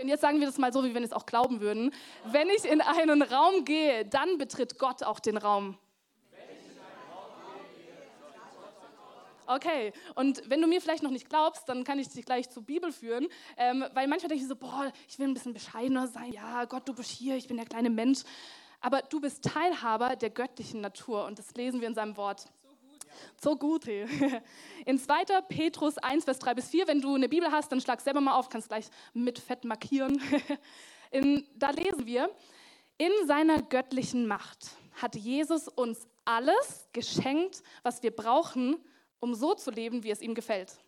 Und 0.00 0.08
jetzt 0.08 0.20
sagen 0.20 0.38
wir 0.38 0.46
das 0.46 0.56
mal 0.56 0.72
so, 0.72 0.84
wie 0.84 0.94
wenn 0.94 1.02
wir 1.02 1.06
es 1.06 1.12
auch 1.12 1.26
glauben 1.26 1.60
würden. 1.60 1.92
Wenn 2.26 2.48
ich 2.48 2.64
in 2.64 2.80
einen 2.80 3.22
Raum 3.22 3.64
gehe, 3.64 4.04
dann 4.04 4.38
betritt 4.38 4.78
Gott 4.78 5.02
auch 5.02 5.18
den 5.18 5.36
Raum. 5.36 5.76
Okay, 9.46 9.92
und 10.14 10.48
wenn 10.48 10.62
du 10.62 10.68
mir 10.68 10.80
vielleicht 10.80 11.02
noch 11.02 11.10
nicht 11.10 11.28
glaubst, 11.28 11.68
dann 11.68 11.82
kann 11.82 11.98
ich 11.98 12.08
dich 12.08 12.24
gleich 12.24 12.48
zur 12.48 12.62
Bibel 12.62 12.92
führen, 12.92 13.28
ähm, 13.56 13.84
weil 13.92 14.06
manchmal 14.06 14.28
denke 14.28 14.42
ich 14.42 14.48
so, 14.48 14.54
boah, 14.54 14.92
ich 15.08 15.18
will 15.18 15.26
ein 15.26 15.34
bisschen 15.34 15.52
bescheidener 15.52 16.06
sein. 16.06 16.32
Ja, 16.32 16.64
Gott, 16.64 16.88
du 16.88 16.94
bist 16.94 17.10
hier, 17.10 17.36
ich 17.36 17.48
bin 17.48 17.56
der 17.56 17.66
kleine 17.66 17.90
Mensch 17.90 18.20
aber 18.82 19.02
du 19.02 19.20
bist 19.20 19.44
Teilhaber 19.44 20.16
der 20.16 20.30
göttlichen 20.30 20.80
Natur 20.80 21.24
und 21.24 21.38
das 21.38 21.54
lesen 21.54 21.80
wir 21.80 21.88
in 21.88 21.94
seinem 21.94 22.16
Wort. 22.16 22.46
So 23.40 23.56
gut. 23.56 23.86
In 24.86 24.98
2. 24.98 25.24
Petrus 25.48 25.98
1, 25.98 26.24
Vers 26.24 26.38
3 26.38 26.54
bis 26.54 26.70
4, 26.70 26.88
wenn 26.88 27.00
du 27.00 27.14
eine 27.14 27.28
Bibel 27.28 27.50
hast, 27.50 27.70
dann 27.70 27.80
schlag 27.80 28.00
selber 28.00 28.20
mal 28.20 28.34
auf, 28.34 28.48
kannst 28.48 28.68
gleich 28.68 28.86
mit 29.12 29.38
Fett 29.38 29.64
markieren. 29.64 30.20
In, 31.10 31.46
da 31.54 31.70
lesen 31.70 32.06
wir, 32.06 32.30
in 32.96 33.12
seiner 33.26 33.60
göttlichen 33.60 34.26
Macht 34.26 34.70
hat 34.94 35.14
Jesus 35.14 35.68
uns 35.68 36.06
alles 36.24 36.88
geschenkt, 36.92 37.62
was 37.82 38.02
wir 38.02 38.12
brauchen, 38.12 38.76
um 39.20 39.34
so 39.34 39.54
zu 39.54 39.70
leben, 39.70 40.04
wie 40.04 40.10
es 40.10 40.22
ihm 40.22 40.34
gefällt. 40.34 40.78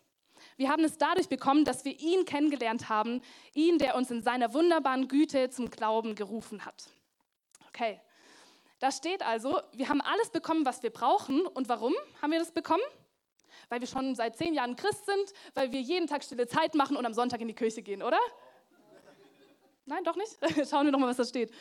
Wir 0.57 0.69
haben 0.69 0.83
es 0.83 0.97
dadurch 0.97 1.29
bekommen, 1.29 1.65
dass 1.65 1.85
wir 1.85 1.99
ihn 1.99 2.25
kennengelernt 2.25 2.89
haben, 2.89 3.21
ihn, 3.53 3.77
der 3.77 3.95
uns 3.95 4.11
in 4.11 4.21
seiner 4.21 4.53
wunderbaren 4.53 5.07
Güte 5.07 5.49
zum 5.49 5.69
Glauben 5.69 6.15
gerufen 6.15 6.65
hat. 6.65 6.89
Okay. 7.75 7.99
Da 8.79 8.89
steht 8.89 9.21
also, 9.21 9.59
wir 9.73 9.89
haben 9.89 9.99
alles 9.99 10.29
bekommen, 10.29 10.65
was 10.65 10.81
wir 10.81 10.91
brauchen. 10.91 11.45
Und 11.45 11.67
warum 11.67 11.93
haben 12.21 12.31
wir 12.31 12.39
das 12.39 12.51
bekommen? 12.51 12.83
Weil 13.67 13.81
wir 13.81 13.87
schon 13.87 14.15
seit 14.15 14.37
zehn 14.37 14.53
Jahren 14.53 14.77
Christ 14.77 15.05
sind, 15.05 15.33
weil 15.55 15.73
wir 15.73 15.81
jeden 15.81 16.07
Tag 16.07 16.23
stille 16.23 16.47
Zeit 16.47 16.73
machen 16.73 16.95
und 16.95 17.05
am 17.05 17.13
Sonntag 17.13 17.41
in 17.41 17.49
die 17.49 17.53
Kirche 17.53 17.81
gehen, 17.81 18.01
oder? 18.01 18.19
Nein, 19.85 20.05
doch 20.05 20.15
nicht? 20.15 20.37
Schauen 20.69 20.85
wir 20.85 20.93
doch 20.93 20.99
mal, 20.99 21.09
was 21.09 21.17
da 21.17 21.25
steht. 21.25 21.51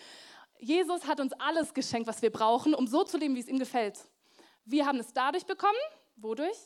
Jesus 0.61 1.05
hat 1.09 1.19
uns 1.19 1.33
alles 1.33 1.75
geschenkt, 1.75 2.07
was 2.07 2.23
wir 2.23 2.31
brauchen, 2.31 2.75
um 2.75 2.87
so 2.87 3.03
zu 3.03 3.19
leben, 3.19 3.35
wie 3.35 3.41
es 3.41 3.49
ihm 3.49 3.59
gefällt. 3.59 3.99
Wir 4.65 4.87
haben 4.87 5.01
es 5.01 5.13
dadurch 5.13 5.47
bekommen, 5.47 5.79
wodurch? 6.15 6.57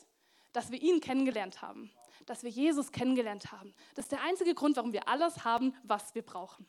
Dass 0.53 0.71
wir 0.71 0.79
ihn 0.79 0.99
kennengelernt 0.99 1.63
haben, 1.63 1.91
dass 2.27 2.43
wir 2.43 2.51
Jesus 2.51 2.91
kennengelernt 2.91 3.51
haben. 3.51 3.73
Das 3.95 4.05
ist 4.05 4.11
der 4.11 4.21
einzige 4.21 4.53
Grund, 4.53 4.77
warum 4.77 4.93
wir 4.93 5.07
alles 5.07 5.43
haben, 5.43 5.75
was 5.83 6.13
wir 6.13 6.21
brauchen. 6.21 6.67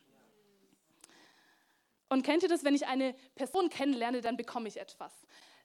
Und 2.10 2.22
kennt 2.22 2.42
ihr 2.42 2.48
das, 2.48 2.64
wenn 2.64 2.74
ich 2.74 2.86
eine 2.86 3.14
Person 3.34 3.70
kennenlerne, 3.70 4.20
dann 4.20 4.36
bekomme 4.36 4.68
ich 4.68 4.78
etwas. 4.78 5.12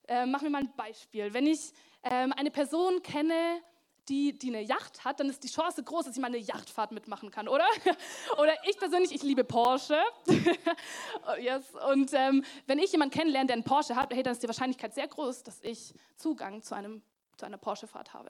Äh, 0.07 0.25
machen 0.25 0.43
wir 0.43 0.51
mal 0.51 0.61
ein 0.61 0.73
Beispiel. 0.77 1.33
Wenn 1.33 1.47
ich 1.47 1.73
ähm, 2.03 2.31
eine 2.33 2.51
Person 2.51 3.01
kenne, 3.01 3.61
die, 4.07 4.37
die 4.37 4.49
eine 4.49 4.61
Yacht 4.61 5.03
hat, 5.03 5.19
dann 5.19 5.27
ist 5.29 5.43
die 5.43 5.47
Chance 5.47 5.81
groß, 5.83 6.05
dass 6.05 6.15
ich 6.15 6.21
mal 6.21 6.27
eine 6.27 6.37
Yachtfahrt 6.37 6.91
mitmachen 6.91 7.31
kann, 7.31 7.47
oder? 7.47 7.65
oder 8.37 8.53
ich 8.69 8.77
persönlich, 8.77 9.11
ich 9.11 9.23
liebe 9.23 9.43
Porsche. 9.43 9.99
yes. 11.39 11.63
Und 11.89 12.11
ähm, 12.13 12.43
wenn 12.67 12.77
ich 12.77 12.91
jemanden 12.91 13.17
kennenlerne, 13.17 13.47
der 13.47 13.55
einen 13.55 13.63
Porsche 13.63 13.95
hat, 13.95 14.13
hey, 14.13 14.21
dann 14.21 14.33
ist 14.33 14.43
die 14.43 14.47
Wahrscheinlichkeit 14.47 14.93
sehr 14.93 15.07
groß, 15.07 15.41
dass 15.41 15.59
ich 15.63 15.95
Zugang 16.15 16.61
zu, 16.61 16.75
einem, 16.75 17.01
zu 17.37 17.47
einer 17.47 17.57
Porsche-Fahrt 17.57 18.13
habe. 18.13 18.29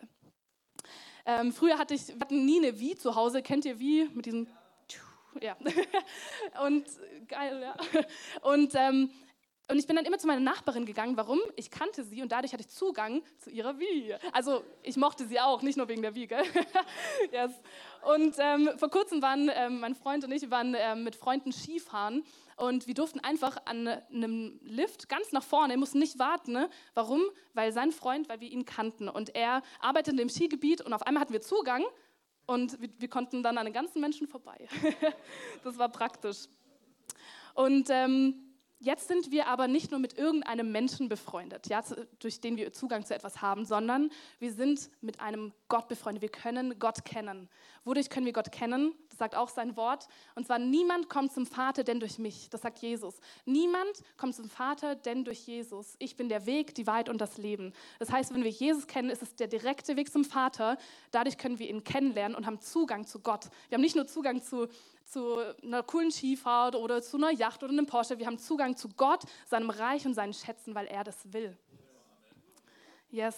Ähm, 1.25 1.51
früher 1.51 1.77
hatte 1.77 1.93
ich, 1.93 2.07
wir 2.07 2.19
hatten 2.21 2.45
nie 2.45 2.59
eine 2.59 2.79
Wie 2.79 2.95
zu 2.95 3.15
Hause. 3.15 3.41
Kennt 3.41 3.65
ihr 3.65 3.77
Wie 3.79 4.05
mit 4.13 4.25
diesem. 4.25 4.47
Und 6.65 6.85
geil, 7.27 7.61
ja. 7.61 7.75
Und, 8.41 8.73
ähm, 8.75 9.09
und 9.67 9.79
ich 9.79 9.87
bin 9.87 9.95
dann 9.95 10.05
immer 10.05 10.19
zu 10.19 10.27
meiner 10.27 10.41
Nachbarin 10.41 10.85
gegangen. 10.85 11.17
Warum? 11.17 11.39
Ich 11.55 11.71
kannte 11.71 12.03
sie 12.03 12.21
und 12.21 12.31
dadurch 12.31 12.53
hatte 12.53 12.61
ich 12.61 12.69
Zugang 12.69 13.23
zu 13.39 13.49
ihrer 13.49 13.79
Wie. 13.79 14.13
Also 14.31 14.63
ich 14.83 14.95
mochte 14.95 15.25
sie 15.25 15.39
auch, 15.39 15.63
nicht 15.63 15.75
nur 15.75 15.87
wegen 15.87 16.03
der 16.03 16.13
Wie, 16.13 16.27
gell? 16.27 16.43
yes. 17.31 17.51
Und 18.03 18.35
ähm, 18.37 18.69
vor 18.77 18.91
kurzem 18.91 19.23
waren 19.23 19.49
ähm, 19.51 19.79
mein 19.79 19.95
Freund 19.95 20.23
und 20.23 20.31
ich 20.31 20.51
waren 20.51 20.75
ähm, 20.77 21.03
mit 21.03 21.15
Freunden 21.15 21.51
Skifahren 21.51 22.23
und 22.57 22.85
wir 22.85 22.93
durften 22.93 23.19
einfach 23.21 23.57
an 23.65 23.87
einem 23.87 24.59
Lift 24.63 25.09
ganz 25.09 25.31
nach 25.31 25.43
vorne, 25.43 25.77
mussten 25.77 25.97
nicht 25.97 26.19
warten. 26.19 26.51
Ne? 26.51 26.69
Warum? 26.93 27.23
Weil 27.55 27.71
sein 27.73 27.91
Freund, 27.91 28.29
weil 28.29 28.41
wir 28.41 28.51
ihn 28.51 28.65
kannten 28.65 29.09
und 29.09 29.35
er 29.35 29.63
arbeitet 29.79 30.11
in 30.11 30.17
dem 30.17 30.29
Skigebiet 30.29 30.81
und 30.81 30.93
auf 30.93 31.01
einmal 31.07 31.21
hatten 31.21 31.33
wir 31.33 31.41
Zugang 31.41 31.83
und 32.45 32.79
wir, 32.81 32.89
wir 32.97 33.09
konnten 33.09 33.43
dann 33.43 33.57
an 33.57 33.65
den 33.65 33.73
ganzen 33.73 34.01
Menschen 34.01 34.27
vorbei. 34.27 34.67
das 35.63 35.77
war 35.77 35.89
praktisch. 35.89 36.47
Und 37.53 37.89
ähm, 37.89 38.45
Jetzt 38.79 39.07
sind 39.07 39.31
wir 39.31 39.47
aber 39.47 39.67
nicht 39.67 39.91
nur 39.91 39.99
mit 39.99 40.17
irgendeinem 40.17 40.71
Menschen 40.71 41.07
befreundet, 41.07 41.67
ja, 41.69 41.81
durch 42.19 42.41
den 42.41 42.57
wir 42.57 42.73
Zugang 42.73 43.05
zu 43.05 43.15
etwas 43.15 43.41
haben, 43.41 43.65
sondern 43.65 44.11
wir 44.37 44.51
sind 44.51 44.91
mit 45.01 45.21
einem 45.21 45.53
Gott 45.69 45.87
befreundet. 45.87 46.21
Wir 46.21 46.29
können 46.29 46.77
Gott 46.77 47.05
kennen. 47.05 47.49
Wodurch 47.85 48.09
können 48.09 48.25
wir 48.25 48.33
Gott 48.33 48.51
kennen? 48.51 48.93
Das 49.15 49.19
sagt 49.19 49.35
auch 49.35 49.47
sein 49.47 49.77
Wort. 49.77 50.09
Und 50.35 50.45
zwar, 50.45 50.59
niemand 50.59 51.09
kommt 51.09 51.31
zum 51.31 51.45
Vater, 51.45 51.85
denn 51.85 52.01
durch 52.01 52.19
mich. 52.19 52.49
Das 52.49 52.63
sagt 52.63 52.79
Jesus. 52.79 53.15
Niemand 53.45 54.03
kommt 54.17 54.35
zum 54.35 54.49
Vater, 54.49 54.95
denn 54.95 55.23
durch 55.23 55.47
Jesus. 55.47 55.95
Ich 55.99 56.17
bin 56.17 56.27
der 56.27 56.45
Weg, 56.45 56.75
die 56.75 56.85
Wahrheit 56.85 57.07
und 57.07 57.21
das 57.21 57.37
Leben. 57.37 57.71
Das 57.97 58.11
heißt, 58.11 58.33
wenn 58.33 58.43
wir 58.43 58.51
Jesus 58.51 58.87
kennen, 58.87 59.09
ist 59.09 59.21
es 59.21 59.33
der 59.35 59.47
direkte 59.47 59.95
Weg 59.95 60.11
zum 60.11 60.25
Vater. 60.25 60.77
Dadurch 61.11 61.37
können 61.37 61.59
wir 61.59 61.69
ihn 61.69 61.85
kennenlernen 61.85 62.35
und 62.35 62.45
haben 62.45 62.59
Zugang 62.59 63.07
zu 63.07 63.21
Gott. 63.21 63.45
Wir 63.69 63.77
haben 63.77 63.81
nicht 63.81 63.95
nur 63.95 64.05
Zugang 64.05 64.41
zu 64.41 64.67
zu 65.05 65.37
einer 65.61 65.83
coolen 65.83 66.11
Skifahrt 66.11 66.75
oder 66.75 66.99
zu 66.99 67.17
einer 67.17 67.29
Yacht 67.29 67.61
oder 67.61 67.71
einem 67.71 67.85
Porsche. 67.85 68.17
Wir 68.17 68.25
haben 68.25 68.39
Zugang 68.39 68.75
zu 68.75 68.89
Gott, 68.89 69.21
seinem 69.47 69.69
Reich 69.69 70.03
und 70.07 70.15
seinen 70.15 70.33
Schätzen, 70.33 70.73
weil 70.73 70.87
er 70.87 71.03
das 71.03 71.31
will. 71.31 71.55
Yes. 73.11 73.37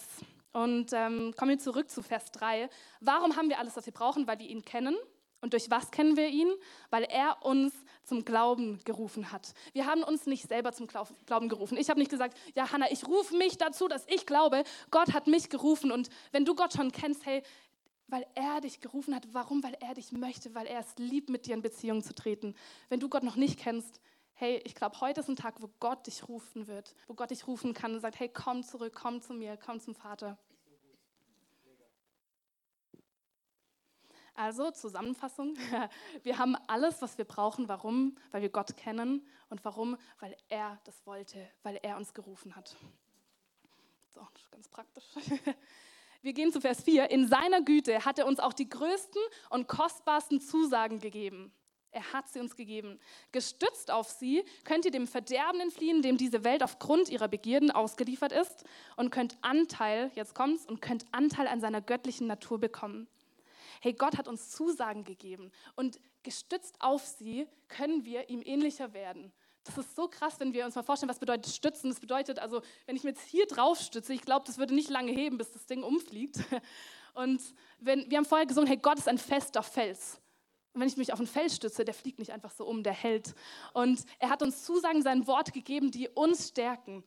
Und 0.52 0.92
ähm, 0.92 1.34
kommen 1.36 1.50
wir 1.50 1.58
zurück 1.58 1.90
zu 1.90 2.02
Vers 2.02 2.32
3. 2.32 2.68
Warum 3.00 3.36
haben 3.36 3.48
wir 3.48 3.58
alles, 3.58 3.76
was 3.76 3.86
wir 3.86 3.92
brauchen? 3.92 4.26
Weil 4.26 4.38
wir 4.38 4.48
ihn 4.48 4.64
kennen 4.64 4.96
Und 5.40 5.52
durch 5.52 5.70
was 5.70 5.90
kennen 5.90 6.16
wir 6.16 6.28
ihn? 6.28 6.50
Weil 6.90 7.04
er 7.04 7.44
uns 7.44 7.72
zum 8.04 8.24
Glauben 8.24 8.80
gerufen 8.84 9.30
hat. 9.30 9.54
Wir 9.72 9.86
haben 9.86 10.02
uns 10.02 10.26
nicht 10.26 10.48
selber 10.48 10.72
zum 10.72 10.88
Glauben 10.88 11.48
gerufen. 11.48 11.76
Ich 11.76 11.90
habe 11.90 12.00
nicht 12.00 12.10
gesagt, 12.10 12.36
ja, 12.54 12.72
Hannah, 12.72 12.90
ich 12.90 13.06
rufe 13.06 13.36
mich 13.36 13.58
dazu, 13.58 13.86
dass 13.86 14.06
ich 14.08 14.26
glaube. 14.26 14.64
Gott 14.90 15.12
hat 15.12 15.26
mich 15.26 15.48
gerufen. 15.48 15.92
Und 15.92 16.08
wenn 16.32 16.44
du 16.44 16.54
Gott 16.54 16.72
schon 16.72 16.90
kennst, 16.90 17.24
hey, 17.26 17.42
weil 18.08 18.26
er 18.34 18.60
dich 18.60 18.80
gerufen 18.80 19.14
hat. 19.14 19.28
Warum? 19.32 19.62
Weil 19.62 19.76
er 19.80 19.94
dich 19.94 20.12
möchte, 20.12 20.54
weil 20.54 20.66
er 20.66 20.80
es 20.80 20.96
liebt, 20.96 21.28
mit 21.28 21.46
dir 21.46 21.54
in 21.54 21.62
Beziehung 21.62 22.02
zu 22.02 22.14
treten. 22.14 22.54
Wenn 22.88 23.00
du 23.00 23.08
Gott 23.08 23.22
noch 23.22 23.36
nicht 23.36 23.58
kennst, 23.58 24.00
hey, 24.32 24.60
ich 24.64 24.74
glaube, 24.74 25.00
heute 25.00 25.20
ist 25.20 25.28
ein 25.28 25.36
Tag, 25.36 25.60
wo 25.60 25.68
Gott 25.78 26.06
dich 26.06 26.28
rufen 26.28 26.66
wird, 26.66 26.94
wo 27.06 27.14
Gott 27.14 27.30
dich 27.30 27.46
rufen 27.46 27.74
kann 27.74 27.94
und 27.94 28.00
sagt, 28.00 28.18
hey, 28.18 28.30
komm 28.32 28.62
zurück, 28.62 28.94
komm 28.94 29.20
zu 29.20 29.34
mir, 29.34 29.56
komm 29.56 29.78
zum 29.80 29.94
Vater. 29.94 30.38
Also 34.38 34.70
Zusammenfassung, 34.70 35.56
wir 36.22 36.38
haben 36.38 36.54
alles, 36.68 37.02
was 37.02 37.18
wir 37.18 37.24
brauchen. 37.24 37.68
Warum? 37.68 38.16
Weil 38.30 38.42
wir 38.42 38.50
Gott 38.50 38.76
kennen. 38.76 39.26
Und 39.50 39.64
warum? 39.64 39.96
Weil 40.20 40.36
er 40.48 40.78
das 40.84 41.04
wollte, 41.06 41.44
weil 41.64 41.80
er 41.82 41.96
uns 41.96 42.14
gerufen 42.14 42.54
hat. 42.54 42.76
So, 44.14 44.20
ganz 44.52 44.68
praktisch. 44.68 45.04
Wir 46.22 46.32
gehen 46.32 46.52
zu 46.52 46.60
Vers 46.60 46.82
4. 46.82 47.12
In 47.12 47.28
seiner 47.28 47.62
Güte 47.62 48.04
hat 48.04 48.18
er 48.18 48.26
uns 48.26 48.40
auch 48.40 48.52
die 48.52 48.68
größten 48.68 49.22
und 49.50 49.68
kostbarsten 49.68 50.40
Zusagen 50.40 50.98
gegeben. 50.98 51.52
Er 51.92 52.12
hat 52.12 52.28
sie 52.28 52.40
uns 52.40 52.56
gegeben. 52.56 52.98
Gestützt 53.30 53.92
auf 53.92 54.08
sie 54.10 54.44
könnt 54.64 54.84
ihr 54.84 54.90
dem 54.90 55.06
Verderben 55.06 55.60
entfliehen, 55.60 56.02
dem 56.02 56.16
diese 56.16 56.42
Welt 56.42 56.64
aufgrund 56.64 57.08
ihrer 57.08 57.28
Begierden 57.28 57.70
ausgeliefert 57.70 58.32
ist 58.32 58.64
und 58.96 59.10
könnt 59.10 59.38
Anteil, 59.42 60.10
jetzt 60.14 60.34
kommt's, 60.34 60.66
und 60.66 60.82
könnt 60.82 61.06
Anteil 61.12 61.46
an 61.46 61.60
seiner 61.60 61.80
göttlichen 61.80 62.26
Natur 62.26 62.58
bekommen. 62.58 63.08
Hey, 63.80 63.92
Gott 63.92 64.16
hat 64.16 64.28
uns 64.28 64.50
Zusagen 64.50 65.04
gegeben 65.04 65.50
und 65.76 66.00
gestützt 66.22 66.76
auf 66.80 67.04
sie 67.04 67.46
können 67.68 68.04
wir 68.04 68.28
ihm 68.28 68.42
ähnlicher 68.44 68.92
werden. 68.92 69.32
Das 69.64 69.76
ist 69.76 69.94
so 69.94 70.08
krass, 70.08 70.40
wenn 70.40 70.54
wir 70.54 70.64
uns 70.64 70.74
mal 70.74 70.82
vorstellen, 70.82 71.10
was 71.10 71.18
bedeutet 71.18 71.52
stützen. 71.52 71.90
Das 71.90 72.00
bedeutet 72.00 72.38
also, 72.38 72.62
wenn 72.86 72.96
ich 72.96 73.04
mir 73.04 73.10
jetzt 73.10 73.26
hier 73.28 73.46
drauf 73.46 73.78
stütze, 73.78 74.14
ich 74.14 74.22
glaube, 74.22 74.46
das 74.46 74.56
würde 74.56 74.74
nicht 74.74 74.88
lange 74.88 75.12
heben, 75.12 75.36
bis 75.36 75.52
das 75.52 75.66
Ding 75.66 75.82
umfliegt. 75.82 76.38
Und 77.14 77.42
wenn, 77.78 78.10
wir 78.10 78.16
haben 78.16 78.24
vorher 78.24 78.46
gesungen, 78.46 78.68
hey, 78.68 78.78
Gott 78.78 78.98
ist 78.98 79.08
ein 79.08 79.18
fester 79.18 79.62
Fels. 79.62 80.20
Und 80.72 80.80
wenn 80.80 80.88
ich 80.88 80.96
mich 80.96 81.12
auf 81.12 81.18
einen 81.18 81.28
Fels 81.28 81.56
stütze, 81.56 81.84
der 81.84 81.92
fliegt 81.92 82.18
nicht 82.18 82.32
einfach 82.32 82.50
so 82.50 82.64
um, 82.64 82.82
der 82.82 82.92
hält. 82.92 83.34
Und 83.74 84.04
er 84.18 84.30
hat 84.30 84.42
uns 84.42 84.64
Zusagen, 84.64 85.02
sein 85.02 85.26
Wort 85.26 85.52
gegeben, 85.52 85.90
die 85.90 86.08
uns 86.08 86.48
stärken. 86.48 87.04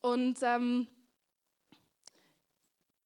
Und 0.00 0.38
ähm, 0.42 0.86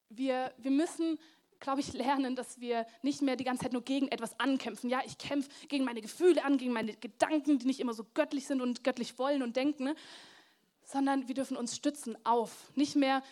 wir, 0.09 0.53
wir 0.59 0.71
müssen 0.71 1.19
glaube 1.63 1.81
ich, 1.81 1.95
lernen, 1.95 2.37
dass 2.37 2.61
wir 2.61 2.85
nicht 3.01 3.23
mehr 3.23 3.37
die 3.37 3.45
ganze 3.45 3.63
Zeit 3.63 3.73
nur 3.73 3.83
gegen 3.83 4.09
etwas 4.09 4.39
ankämpfen. 4.39 4.91
Ja, 4.91 5.01
ich 5.07 5.17
kämpfe 5.17 5.49
gegen 5.69 5.85
meine 5.85 6.03
Gefühle 6.03 6.45
an, 6.45 6.59
gegen 6.59 6.73
meine 6.73 6.95
Gedanken, 6.95 7.59
die 7.59 7.67
nicht 7.67 7.81
immer 7.81 7.95
so 7.95 8.05
göttlich 8.13 8.47
sind 8.47 8.61
und 8.61 8.85
göttlich 8.85 9.19
wollen 9.19 9.43
und 9.43 9.57
denken, 9.57 9.85
ne? 9.85 9.95
sondern 10.85 11.29
wir 11.29 11.35
dürfen 11.35 11.57
uns 11.57 11.75
stützen 11.75 12.19
auf. 12.25 12.71
Nicht 12.75 12.97
mehr 12.97 13.23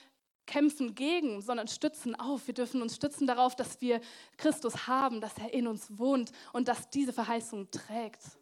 kämpfen 0.47 0.95
gegen, 0.95 1.43
sondern 1.43 1.69
stützen 1.69 2.15
auf. 2.15 2.47
Wir 2.47 2.55
dürfen 2.55 2.81
uns 2.81 2.97
stützen 2.97 3.27
darauf, 3.27 3.55
dass 3.55 3.81
wir 3.81 4.01
Christus 4.37 4.87
haben, 4.87 5.21
dass 5.21 5.37
er 5.37 5.53
in 5.53 5.67
uns 5.67 5.99
wohnt 5.99 6.33
und 6.53 6.69
dass 6.69 6.89
diese 6.89 7.13
Verheißung 7.13 7.71
trägt. 7.71 8.40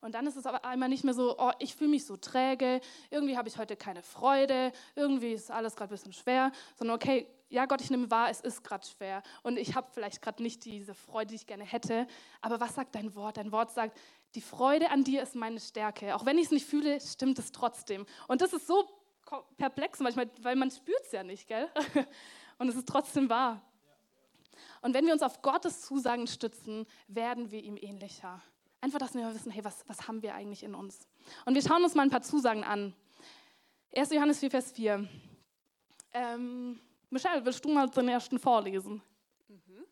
Und 0.00 0.14
dann 0.14 0.26
ist 0.26 0.36
es 0.36 0.46
aber 0.46 0.64
einmal 0.64 0.88
nicht 0.88 1.04
mehr 1.04 1.14
so, 1.14 1.36
oh, 1.38 1.50
ich 1.58 1.74
fühle 1.74 1.90
mich 1.90 2.06
so 2.06 2.16
träge, 2.16 2.80
irgendwie 3.10 3.36
habe 3.36 3.48
ich 3.48 3.58
heute 3.58 3.76
keine 3.76 4.02
Freude, 4.02 4.72
irgendwie 4.94 5.32
ist 5.32 5.50
alles 5.50 5.76
gerade 5.76 5.90
ein 5.90 5.96
bisschen 5.96 6.12
schwer, 6.12 6.52
sondern 6.76 6.96
okay, 6.96 7.26
ja 7.50 7.66
Gott, 7.66 7.80
ich 7.80 7.90
nehme 7.90 8.10
wahr, 8.10 8.30
es 8.30 8.40
ist 8.40 8.62
gerade 8.62 8.86
schwer 8.86 9.22
und 9.42 9.58
ich 9.58 9.74
habe 9.74 9.88
vielleicht 9.92 10.20
gerade 10.20 10.42
nicht 10.42 10.64
diese 10.64 10.94
Freude, 10.94 11.28
die 11.28 11.36
ich 11.36 11.46
gerne 11.46 11.64
hätte. 11.64 12.06
Aber 12.40 12.60
was 12.60 12.74
sagt 12.74 12.94
dein 12.94 13.14
Wort? 13.14 13.38
Dein 13.38 13.52
Wort 13.52 13.70
sagt, 13.70 13.98
die 14.34 14.40
Freude 14.40 14.90
an 14.90 15.04
dir 15.04 15.22
ist 15.22 15.34
meine 15.34 15.60
Stärke. 15.60 16.14
Auch 16.14 16.26
wenn 16.26 16.38
ich 16.38 16.46
es 16.46 16.50
nicht 16.50 16.66
fühle, 16.66 17.00
stimmt 17.00 17.38
es 17.38 17.52
trotzdem. 17.52 18.04
Und 18.26 18.42
das 18.42 18.52
ist 18.52 18.66
so 18.66 18.86
perplex 19.56 20.00
manchmal, 20.00 20.30
weil 20.42 20.56
man 20.56 20.70
spürt 20.70 21.02
es 21.04 21.12
ja 21.12 21.22
nicht, 21.22 21.48
gell? 21.48 21.68
Und 22.58 22.68
es 22.68 22.76
ist 22.76 22.88
trotzdem 22.88 23.28
wahr. 23.30 23.62
Und 24.82 24.94
wenn 24.94 25.06
wir 25.06 25.12
uns 25.12 25.22
auf 25.22 25.42
Gottes 25.42 25.82
Zusagen 25.82 26.26
stützen, 26.26 26.86
werden 27.06 27.50
wir 27.50 27.62
ihm 27.62 27.76
ähnlicher. 27.76 28.42
Einfach, 28.80 28.98
dass 28.98 29.14
wir 29.14 29.34
wissen, 29.34 29.50
hey, 29.50 29.64
was, 29.64 29.84
was 29.88 30.06
haben 30.06 30.22
wir 30.22 30.34
eigentlich 30.34 30.62
in 30.62 30.74
uns? 30.74 31.08
Und 31.44 31.54
wir 31.54 31.62
schauen 31.62 31.82
uns 31.82 31.94
mal 31.94 32.02
ein 32.02 32.10
paar 32.10 32.22
Zusagen 32.22 32.62
an. 32.62 32.94
1. 33.94 34.12
Johannes 34.12 34.38
4, 34.38 34.50
Vers 34.50 34.72
4. 34.72 35.08
Ähm, 36.12 36.80
Michelle, 37.10 37.44
willst 37.44 37.64
du 37.64 37.70
mal 37.70 37.88
den 37.88 38.08
ersten 38.08 38.38
vorlesen? 38.38 39.02
Mhm. 39.48 39.84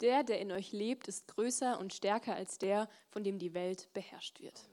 Der, 0.00 0.22
der 0.24 0.40
in 0.40 0.50
euch 0.50 0.72
lebt, 0.72 1.08
ist 1.08 1.28
größer 1.28 1.78
und 1.78 1.92
stärker 1.92 2.34
als 2.34 2.56
der, 2.56 2.88
von 3.10 3.22
dem 3.22 3.38
die 3.38 3.52
Welt 3.52 3.92
beherrscht 3.92 4.40
wird. 4.40 4.66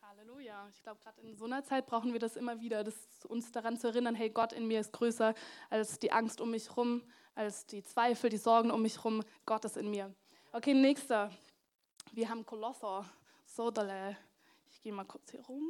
Halleluja. 0.00 0.68
Ich 0.70 0.80
glaube, 0.82 1.00
gerade 1.00 1.20
in 1.22 1.36
so 1.36 1.44
einer 1.46 1.64
Zeit 1.64 1.86
brauchen 1.86 2.12
wir 2.12 2.20
das 2.20 2.36
immer 2.36 2.60
wieder, 2.60 2.84
das, 2.84 2.94
uns 3.26 3.50
daran 3.50 3.76
zu 3.76 3.88
erinnern, 3.88 4.14
hey, 4.14 4.30
Gott 4.30 4.52
in 4.52 4.68
mir 4.68 4.78
ist 4.78 4.92
größer 4.92 5.34
als 5.70 5.98
die 5.98 6.12
Angst 6.12 6.40
um 6.40 6.52
mich 6.52 6.68
herum, 6.68 7.02
als 7.34 7.66
die 7.66 7.82
Zweifel, 7.82 8.30
die 8.30 8.36
Sorgen 8.36 8.70
um 8.70 8.82
mich 8.82 8.98
herum. 8.98 9.24
Gott 9.44 9.64
ist 9.64 9.76
in 9.76 9.90
mir. 9.90 10.14
Okay, 10.52 10.72
nächster. 10.72 11.32
Wir 12.12 12.28
haben 12.28 12.44
Kolosser, 12.46 13.04
Sodale. 13.44 14.16
Ich 14.70 14.80
gehe 14.82 14.92
mal 14.92 15.04
kurz 15.04 15.30
hier 15.30 15.40
rum. 15.42 15.68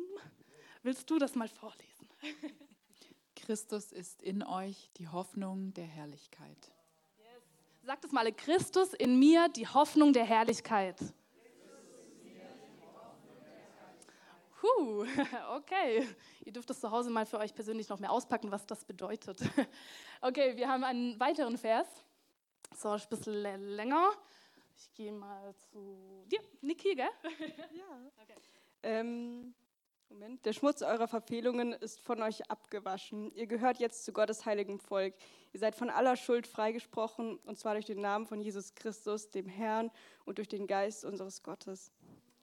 Willst 0.83 1.09
du 1.09 1.19
das 1.19 1.35
mal 1.35 1.49
vorlesen? 1.49 2.09
Christus 3.37 3.93
ist 3.93 4.23
in 4.23 4.43
euch 4.43 4.91
die 4.97 5.09
Hoffnung 5.09 5.73
der 5.75 5.87
Herrlichkeit. 5.87 6.73
Yes. 7.19 7.43
Sagt 7.83 8.05
es 8.05 8.13
mal, 8.13 8.31
Christus 8.33 8.95
in 8.95 9.19
mir 9.19 9.49
die 9.49 9.67
Hoffnung 9.67 10.13
der 10.13 10.25
Herrlichkeit. 10.25 11.01
Puh, 14.65 15.05
okay. 15.57 16.09
Ihr 16.45 16.53
dürft 16.53 16.71
es 16.71 16.81
zu 16.81 16.91
Hause 16.91 17.11
mal 17.11 17.27
für 17.27 17.39
euch 17.39 17.55
persönlich 17.55 17.89
noch 17.91 17.99
mehr 17.99 18.11
auspacken, 18.11 18.51
was 18.51 18.67
das 18.67 18.85
bedeutet. 18.85 19.39
Okay, 20.21 20.57
wir 20.57 20.69
haben 20.69 20.85
einen 20.85 21.21
weiteren 21.21 21.59
Vers. 21.59 21.87
So, 22.75 22.89
ein 22.89 23.01
bisschen 23.11 23.35
länger. 23.35 24.11
Ich 24.77 24.93
gehe 24.95 25.13
mal 25.13 25.55
zu 25.71 26.25
dir, 26.31 26.41
Niki, 26.61 26.95
gell? 26.95 27.09
Ja. 27.73 28.13
Okay. 28.23 28.35
Ähm, 28.83 29.55
Moment. 30.09 30.45
Der 30.45 30.53
Schmutz 30.53 30.83
eurer 30.83 31.09
Verfehlungen 31.09 31.73
ist 31.73 32.01
von 32.01 32.23
euch 32.23 32.49
abgewaschen. 32.51 33.33
Ihr 33.35 33.47
gehört 33.47 33.79
jetzt 33.79 34.05
zu 34.05 34.13
Gottes 34.13 34.47
heiligem 34.47 34.79
Volk. 34.79 35.15
Ihr 35.53 35.61
seid 35.61 35.75
von 35.75 35.91
aller 35.91 36.17
Schuld 36.17 36.47
freigesprochen, 36.47 37.39
und 37.39 37.59
zwar 37.59 37.75
durch 37.75 37.87
den 37.87 38.01
Namen 38.01 38.27
von 38.27 38.41
Jesus 38.41 38.75
Christus, 38.75 39.31
dem 39.31 39.49
Herrn, 39.49 39.91
und 40.25 40.39
durch 40.39 40.49
den 40.49 40.67
Geist 40.67 41.05
unseres 41.05 41.43
Gottes. 41.43 41.91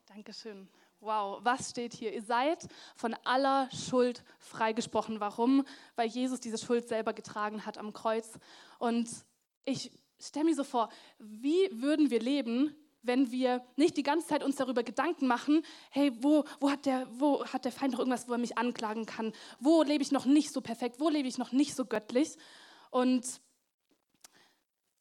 Dankeschön. 0.08 0.68
Wow, 1.00 1.40
was 1.44 1.70
steht 1.70 1.94
hier? 1.94 2.14
Ihr 2.14 2.24
seid 2.24 2.68
von 2.96 3.16
aller 3.24 3.70
Schuld 3.72 4.24
freigesprochen. 4.40 5.20
Warum? 5.20 5.66
Weil 5.96 6.08
Jesus 6.08 6.40
diese 6.40 6.58
Schuld 6.58 6.88
selber 6.88 7.14
getragen 7.14 7.66
hat 7.66 7.78
am 7.78 7.94
Kreuz. 7.94 8.38
Und 8.80 9.10
ich 9.64 9.92
stell 10.22 10.44
mir 10.44 10.56
so 10.56 10.64
vor, 10.64 10.90
wie 11.20 11.70
würden 11.72 12.10
wir 12.10 12.20
leben, 12.20 12.76
wenn 13.04 13.32
wir 13.32 13.66
nicht 13.76 13.98
die 13.98 14.04
ganze 14.04 14.28
Zeit 14.28 14.44
uns 14.44 14.56
darüber 14.56 14.84
Gedanken 14.84 15.28
machen, 15.28 15.64
hey, 15.90 16.12
wo, 16.22 16.44
wo, 16.60 16.70
hat 16.70 16.86
der, 16.86 17.08
wo 17.12 17.44
hat 17.46 17.66
der 17.66 17.72
Feind 17.72 17.94
noch 17.94 18.00
irgendwas, 18.00 18.28
wo 18.28 18.34
er 18.34 18.38
mich 18.38 18.58
anklagen 18.58 19.06
kann? 19.06 19.34
Wo 19.60 19.82
lebe 19.84 20.04
ich 20.04 20.12
noch 20.12 20.26
nicht 20.26 20.52
so 20.52 20.62
perfekt? 20.62 21.00
Wo 21.00 21.10
lebe 21.10 21.28
ich 21.28 21.38
noch 21.38 21.52
nicht 21.52 21.76
so 21.76 21.86
göttlich? 21.86 22.38
Und 22.92 23.26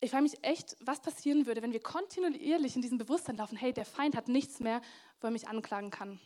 ich 0.00 0.10
frage 0.10 0.22
mich 0.22 0.42
echt, 0.42 0.76
was 0.80 1.00
passieren 1.02 1.46
würde, 1.46 1.60
wenn 1.62 1.72
wir 1.72 1.80
kontinuierlich 1.80 2.74
in 2.74 2.82
diesem 2.82 2.96
Bewusstsein 2.96 3.36
laufen, 3.36 3.56
hey, 3.56 3.72
der 3.72 3.84
Feind 3.84 4.16
hat 4.16 4.28
nichts 4.28 4.60
mehr, 4.60 4.80
wo 5.20 5.26
er 5.26 5.32
mich 5.32 5.46
anklagen 5.46 5.90
kann. 5.90 6.18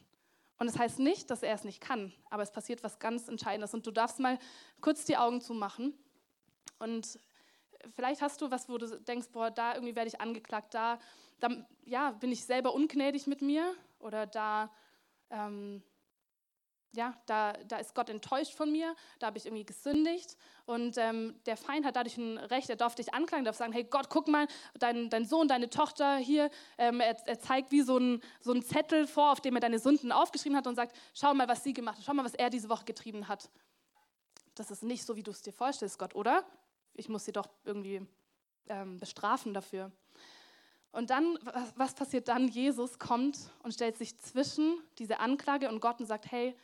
Und 0.59 0.69
das 0.69 0.79
heißt 0.79 1.01
nicht, 1.01 1.31
dass 1.31 1.43
er 1.43 1.55
es 1.55 1.65
nicht 1.65 1.81
kann, 1.81 2.13
aber 2.31 2.45
es 2.45 2.53
passiert 2.53 2.85
was 2.85 3.01
ganz 3.01 3.27
Entscheidendes. 3.27 3.75
Und 3.75 3.85
du 3.85 3.91
darfst 3.91 4.21
mal 4.21 4.39
kurz 4.81 5.05
die 5.05 5.17
Augen 5.17 5.41
zumachen 5.41 5.93
und 6.79 7.19
vielleicht 7.95 8.23
hast 8.23 8.41
du 8.41 8.51
was, 8.51 8.69
wo 8.69 8.79
du 8.79 9.01
denkst, 9.01 9.29
boah, 9.33 9.51
da 9.51 9.75
irgendwie 9.75 9.97
werde 9.97 10.09
ich 10.09 10.21
angeklagt, 10.21 10.75
da, 10.75 10.99
da 11.41 11.49
ja, 11.85 12.13
bin 12.13 12.33
ich 12.33 12.45
selber 12.45 12.75
ungnädig 12.75 13.27
mit 13.27 13.43
mir 13.43 13.75
oder 13.99 14.27
da, 14.27 14.71
ähm, 15.31 15.83
ja, 16.93 17.15
da, 17.27 17.55
da 17.67 17.79
ist 17.79 17.95
Gott 17.95 18.09
enttäuscht 18.09 18.55
von 18.55 18.71
mir, 18.71 18.95
da 19.19 19.27
habe 19.27 19.39
ich 19.39 19.47
irgendwie 19.47 19.65
gesündigt 19.65 20.37
und 20.67 20.97
ähm, 20.97 21.41
der 21.47 21.57
Feind 21.57 21.85
hat 21.85 21.97
dadurch 21.97 22.17
ein 22.17 22.39
Recht, 22.39 22.71
er 22.71 22.77
darf 22.77 22.95
dich 22.95 23.13
anklagen, 23.13 23.45
darf 23.45 23.57
sagen, 23.57 23.73
hey 23.73 23.85
Gott, 23.85 24.09
guck 24.11 24.29
mal, 24.29 24.47
dein, 24.79 25.11
dein 25.11 25.25
Sohn, 25.25 25.49
deine 25.49 25.71
Tochter 25.71 26.17
hier, 26.17 26.51
ähm, 26.79 27.01
er, 27.01 27.17
er, 27.27 27.41
zeigt 27.41 27.73
wie 27.73 27.83
so 27.83 27.99
ein, 27.99 28.23
so 28.41 28.53
ein 28.53 28.63
Zettel 28.63 29.07
vor, 29.07 29.33
auf 29.33 29.41
dem 29.41 29.57
er 29.57 29.61
deine 29.61 29.79
Sünden 29.79 30.13
aufgeschrieben 30.13 30.57
hat 30.57 30.67
und 30.67 30.77
sagt, 30.77 30.97
schau 31.15 31.35
mal, 31.35 31.49
was 31.49 31.65
sie 31.65 31.73
gemacht 31.73 31.99
hat, 31.99 32.05
schau 32.05 32.15
mal, 32.15 32.25
was 32.25 32.35
er 32.35 32.51
diese 32.51 32.69
Woche 32.69 32.85
getrieben 32.85 33.29
hat. 33.29 33.51
Das 34.55 34.71
ist 34.71 34.85
nicht 34.85 35.05
so, 35.05 35.17
wie 35.17 35.23
du 35.23 35.33
es 35.33 35.43
dir 35.43 35.53
vorstellst, 35.53 35.99
Gott, 35.99 36.15
oder? 36.15 36.45
Ich 36.95 37.09
muss 37.09 37.25
sie 37.25 37.33
doch 37.33 37.49
irgendwie 37.65 38.07
ähm, 38.69 38.99
bestrafen 38.99 39.53
dafür. 39.53 39.93
Und 40.93 41.11
dann, 41.11 41.39
was, 41.75 41.95
passiert 41.95 42.29
dann? 42.29 42.47
Jesus 42.47 42.99
kommt 43.01 43.37
und 43.65 43.75
stellt 43.75 43.97
sich 43.97 44.17
zwischen 44.19 44.79
diese 44.99 45.19
Anklage 45.19 45.69
und 45.69 45.81
Gott 45.81 45.99
und 45.99 46.07
sagt, 46.07 46.31
hey, 46.31 46.57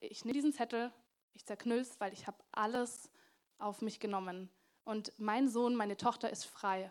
ich 0.00 0.24
nehme 0.24 0.32
diesen 0.32 0.54
Zettel, 0.54 0.90
ich 1.34 1.44
zerknüll's, 1.44 2.00
weil 2.00 2.12
ich 2.14 2.26
habe 2.26 2.38
alles 2.50 3.10
auf 3.58 3.82
mich 3.82 4.00
genommen. 4.00 4.50
und 4.84 5.12
mein 5.18 5.48
Sohn, 5.48 5.74
meine 5.74 5.98
Tochter 5.98 6.30
ist 6.30 6.46
frei. 6.46 6.90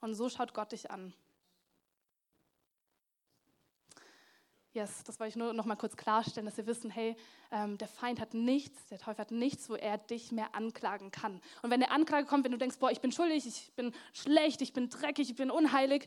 Und 0.00 0.14
so 0.14 0.28
schaut 0.28 0.52
Gott 0.52 0.72
dich 0.72 0.90
an. 0.90 1.14
Yes, 4.74 5.02
das 5.04 5.18
wollte 5.18 5.30
ich 5.30 5.36
nur 5.36 5.54
noch 5.54 5.64
mal 5.64 5.76
kurz 5.76 5.96
klarstellen, 5.96 6.44
dass 6.44 6.58
wir 6.58 6.66
wissen, 6.66 6.90
hey, 6.90 7.16
ähm, 7.50 7.78
der 7.78 7.88
Feind 7.88 8.20
hat 8.20 8.34
nichts, 8.34 8.86
der 8.86 8.98
Teufel 8.98 9.22
hat 9.22 9.30
nichts, 9.30 9.70
wo 9.70 9.74
er 9.74 9.96
dich 9.96 10.30
mehr 10.30 10.54
anklagen 10.54 11.10
kann. 11.10 11.40
Und 11.62 11.70
wenn 11.70 11.80
der 11.80 11.90
Anklage 11.90 12.26
kommt, 12.26 12.44
wenn 12.44 12.52
du 12.52 12.58
denkst, 12.58 12.78
boah, 12.78 12.90
ich 12.90 13.00
bin 13.00 13.10
schuldig, 13.10 13.46
ich 13.46 13.72
bin 13.74 13.94
schlecht, 14.12 14.60
ich 14.60 14.74
bin 14.74 14.90
dreckig, 14.90 15.30
ich 15.30 15.36
bin 15.36 15.50
unheilig, 15.50 16.06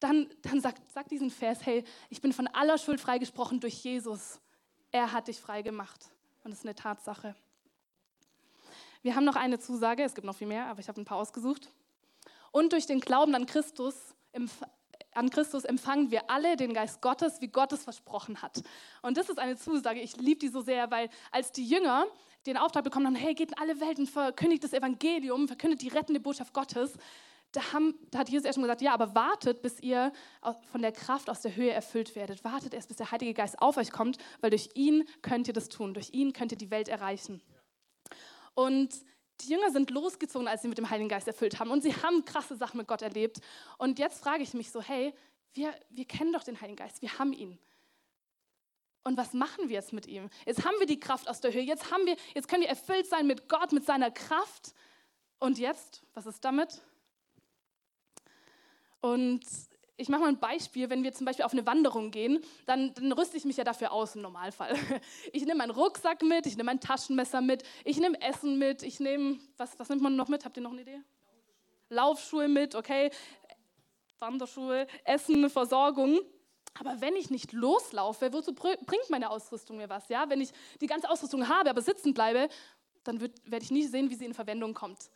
dann, 0.00 0.28
dann 0.40 0.60
sag, 0.60 0.76
sag 0.94 1.08
diesen 1.08 1.30
Vers, 1.30 1.64
hey, 1.66 1.84
ich 2.08 2.20
bin 2.22 2.32
von 2.32 2.46
aller 2.48 2.78
Schuld 2.78 3.00
freigesprochen 3.00 3.60
durch 3.60 3.84
Jesus. 3.84 4.40
Er 4.90 5.12
hat 5.12 5.28
dich 5.28 5.40
frei 5.40 5.62
gemacht. 5.62 6.06
Und 6.44 6.50
das 6.50 6.60
ist 6.60 6.66
eine 6.66 6.74
Tatsache. 6.74 7.36
Wir 9.02 9.16
haben 9.16 9.24
noch 9.24 9.36
eine 9.36 9.58
Zusage, 9.58 10.02
es 10.02 10.14
gibt 10.14 10.26
noch 10.26 10.36
viel 10.36 10.46
mehr, 10.46 10.66
aber 10.66 10.80
ich 10.80 10.88
habe 10.88 11.00
ein 11.00 11.04
paar 11.04 11.18
ausgesucht. 11.18 11.68
Und 12.52 12.72
durch 12.72 12.86
den 12.86 13.00
Glauben 13.00 13.34
an 13.34 13.46
Christus, 13.46 14.14
an 15.14 15.30
Christus 15.30 15.64
empfangen 15.64 16.10
wir 16.10 16.30
alle 16.30 16.56
den 16.56 16.74
Geist 16.74 17.00
Gottes, 17.00 17.40
wie 17.40 17.48
Gott 17.48 17.72
es 17.72 17.84
versprochen 17.84 18.42
hat. 18.42 18.62
Und 19.02 19.16
das 19.16 19.28
ist 19.28 19.38
eine 19.38 19.56
Zusage, 19.56 20.00
ich 20.00 20.16
liebe 20.16 20.40
die 20.40 20.48
so 20.48 20.60
sehr, 20.60 20.90
weil 20.90 21.08
als 21.30 21.52
die 21.52 21.64
Jünger 21.64 22.06
den 22.46 22.56
Auftrag 22.56 22.84
bekommen 22.84 23.06
haben, 23.06 23.14
hey, 23.14 23.34
geht 23.34 23.50
in 23.50 23.58
alle 23.58 23.80
Welten, 23.80 24.06
verkündigt 24.06 24.64
das 24.64 24.72
Evangelium, 24.72 25.46
verkündigt 25.46 25.82
die 25.82 25.88
rettende 25.88 26.20
Botschaft 26.20 26.52
Gottes, 26.52 26.94
da, 27.52 27.72
haben, 27.72 27.94
da 28.10 28.20
hat 28.20 28.30
Jesus 28.30 28.46
erstmal 28.46 28.66
gesagt, 28.66 28.80
ja, 28.80 28.94
aber 28.94 29.14
wartet, 29.14 29.62
bis 29.62 29.78
ihr 29.80 30.12
von 30.70 30.80
der 30.80 30.92
Kraft 30.92 31.28
aus 31.28 31.42
der 31.42 31.54
Höhe 31.54 31.70
erfüllt 31.70 32.16
werdet. 32.16 32.44
Wartet 32.44 32.74
erst, 32.74 32.88
bis 32.88 32.96
der 32.96 33.10
Heilige 33.10 33.34
Geist 33.34 33.60
auf 33.60 33.76
euch 33.76 33.90
kommt, 33.90 34.16
weil 34.40 34.50
durch 34.50 34.70
ihn 34.74 35.04
könnt 35.20 35.48
ihr 35.48 35.54
das 35.54 35.68
tun. 35.68 35.92
Durch 35.92 36.10
ihn 36.12 36.32
könnt 36.32 36.52
ihr 36.52 36.58
die 36.58 36.70
Welt 36.70 36.88
erreichen. 36.88 37.42
Und 38.54 38.94
die 39.42 39.52
Jünger 39.52 39.70
sind 39.70 39.90
losgezogen, 39.90 40.48
als 40.48 40.62
sie 40.62 40.68
mit 40.68 40.78
dem 40.78 40.88
Heiligen 40.90 41.08
Geist 41.08 41.26
erfüllt 41.26 41.58
haben. 41.58 41.70
Und 41.70 41.82
sie 41.82 41.94
haben 41.94 42.24
krasse 42.24 42.56
Sachen 42.56 42.78
mit 42.78 42.88
Gott 42.88 43.02
erlebt. 43.02 43.40
Und 43.78 43.98
jetzt 43.98 44.20
frage 44.22 44.42
ich 44.42 44.54
mich 44.54 44.70
so, 44.70 44.80
hey, 44.80 45.14
wir, 45.54 45.74
wir 45.90 46.04
kennen 46.04 46.32
doch 46.32 46.44
den 46.44 46.60
Heiligen 46.60 46.76
Geist, 46.76 47.02
wir 47.02 47.18
haben 47.18 47.32
ihn. 47.32 47.58
Und 49.04 49.16
was 49.16 49.32
machen 49.32 49.68
wir 49.68 49.74
jetzt 49.74 49.92
mit 49.92 50.06
ihm? 50.06 50.30
Jetzt 50.46 50.64
haben 50.64 50.78
wir 50.78 50.86
die 50.86 51.00
Kraft 51.00 51.28
aus 51.28 51.40
der 51.40 51.52
Höhe, 51.52 51.62
jetzt, 51.62 51.90
haben 51.90 52.06
wir, 52.06 52.16
jetzt 52.34 52.48
können 52.48 52.62
wir 52.62 52.68
erfüllt 52.68 53.06
sein 53.06 53.26
mit 53.26 53.48
Gott, 53.48 53.72
mit 53.72 53.84
seiner 53.84 54.10
Kraft. 54.10 54.74
Und 55.38 55.58
jetzt, 55.58 56.02
was 56.14 56.26
ist 56.26 56.44
damit? 56.44 56.82
Und 59.00 59.44
ich 59.96 60.08
mache 60.08 60.22
mal 60.22 60.28
ein 60.28 60.38
Beispiel, 60.38 60.88
wenn 60.90 61.02
wir 61.02 61.12
zum 61.12 61.26
Beispiel 61.26 61.44
auf 61.44 61.52
eine 61.52 61.66
Wanderung 61.66 62.10
gehen, 62.10 62.42
dann, 62.66 62.94
dann, 62.94 63.12
rüste 63.12 63.36
ich 63.36 63.44
mich 63.44 63.56
ja 63.56 63.64
dafür 63.64 63.92
aus 63.92 64.14
im 64.16 64.22
Normalfall. 64.22 64.74
Ich 65.32 65.44
nehme 65.44 65.58
meinen 65.58 65.70
Rucksack 65.70 66.22
mit, 66.22 66.46
ich 66.46 66.56
nehme 66.56 66.66
mein 66.66 66.80
Taschenmesser 66.80 67.40
mit, 67.40 67.62
ich 67.84 67.98
nehme 67.98 68.20
Essen 68.20 68.58
mit, 68.58 68.82
ich 68.82 69.00
nehme, 69.00 69.38
was, 69.56 69.78
was 69.78 69.88
nimmt 69.88 70.02
man 70.02 70.16
noch 70.16 70.28
mit? 70.28 70.44
Habt 70.44 70.56
ihr 70.56 70.62
noch 70.62 70.72
eine 70.72 70.82
Idee? 70.82 71.00
Laufschuhe 71.88 72.48
mit, 72.48 72.74
okay, 72.74 73.10
Wanderschuhe, 74.18 74.86
Essen, 75.04 75.50
Versorgung. 75.50 76.20
Aber 76.78 77.00
wenn 77.00 77.14
ich 77.16 77.30
nicht 77.30 77.52
loslaufe, 77.52 78.32
wozu 78.32 78.54
bringt 78.54 79.10
meine 79.10 79.30
Ausrüstung 79.30 79.76
mir 79.76 79.90
was? 79.90 80.08
Ja? 80.08 80.30
Wenn 80.30 80.40
ich 80.40 80.50
die 80.80 80.86
ganze 80.86 81.10
Ausrüstung 81.10 81.48
habe, 81.48 81.68
aber 81.68 81.82
sitzen 81.82 82.14
bleibe, 82.14 82.48
dann 83.04 83.20
werde 83.20 83.64
ich 83.64 83.70
nie 83.70 83.84
sehen, 83.84 84.08
wie 84.10 84.14
sie 84.14 84.24
in 84.24 84.32
Verwendung 84.32 84.72
kommt. 84.72 85.10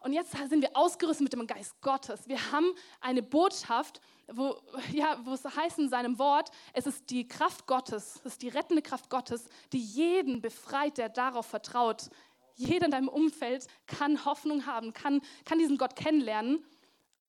Und 0.00 0.12
jetzt 0.12 0.32
sind 0.48 0.60
wir 0.60 0.76
ausgerüstet 0.76 1.24
mit 1.24 1.32
dem 1.32 1.46
Geist 1.46 1.80
Gottes. 1.80 2.28
Wir 2.28 2.52
haben 2.52 2.72
eine 3.00 3.22
Botschaft, 3.22 4.00
wo, 4.28 4.56
ja, 4.92 5.18
wo 5.24 5.32
es 5.32 5.44
heißt 5.44 5.78
in 5.78 5.88
seinem 5.88 6.18
Wort, 6.18 6.50
es 6.72 6.86
ist 6.86 7.10
die 7.10 7.26
Kraft 7.26 7.66
Gottes, 7.66 8.16
es 8.16 8.32
ist 8.32 8.42
die 8.42 8.48
rettende 8.48 8.82
Kraft 8.82 9.10
Gottes, 9.10 9.48
die 9.72 9.80
jeden 9.80 10.40
befreit, 10.40 10.98
der 10.98 11.08
darauf 11.08 11.46
vertraut. 11.46 12.10
Jeder 12.54 12.86
in 12.86 12.90
deinem 12.90 13.08
Umfeld 13.08 13.66
kann 13.86 14.24
Hoffnung 14.24 14.66
haben, 14.66 14.92
kann, 14.92 15.20
kann 15.44 15.58
diesen 15.58 15.78
Gott 15.78 15.96
kennenlernen. 15.96 16.64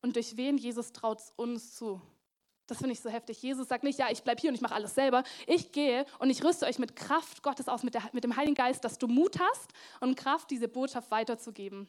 Und 0.02 0.16
durch 0.16 0.38
wen 0.38 0.58
Jesus 0.58 0.94
traut 0.94 1.20
es 1.20 1.34
uns 1.36 1.76
zu? 1.76 2.02
Das 2.68 2.80
finde 2.80 2.92
ich 2.92 3.00
so 3.00 3.10
heftig. 3.10 3.42
Jesus 3.42 3.70
sagt 3.70 3.84
nicht, 3.84 3.98
ja, 3.98 4.12
ich 4.12 4.24
bleibe 4.24 4.42
hier 4.42 4.50
und 4.50 4.56
ich 4.56 4.62
mache 4.62 4.76
alles 4.76 4.94
selber. 4.94 5.24
Ich 5.48 5.72
gehe 5.72 6.06
und 6.20 6.30
ich 6.30 6.44
rüste 6.44 6.66
euch 6.66 6.80
mit 6.80 6.96
Kraft 6.96 7.42
Gottes 7.42 7.70
aus, 7.70 7.84
mit, 7.84 7.94
der, 7.94 8.04
mit 8.12 8.26
dem 8.26 8.36
Heiligen 8.36 8.56
Geist, 8.56 8.84
dass 8.84 8.98
du 8.98 9.08
Mut 9.08 9.40
hast 9.40 9.72
und 10.02 10.18
Kraft, 10.18 10.52
diese 10.52 10.68
Botschaft 10.68 11.10
weiterzugeben. 11.10 11.88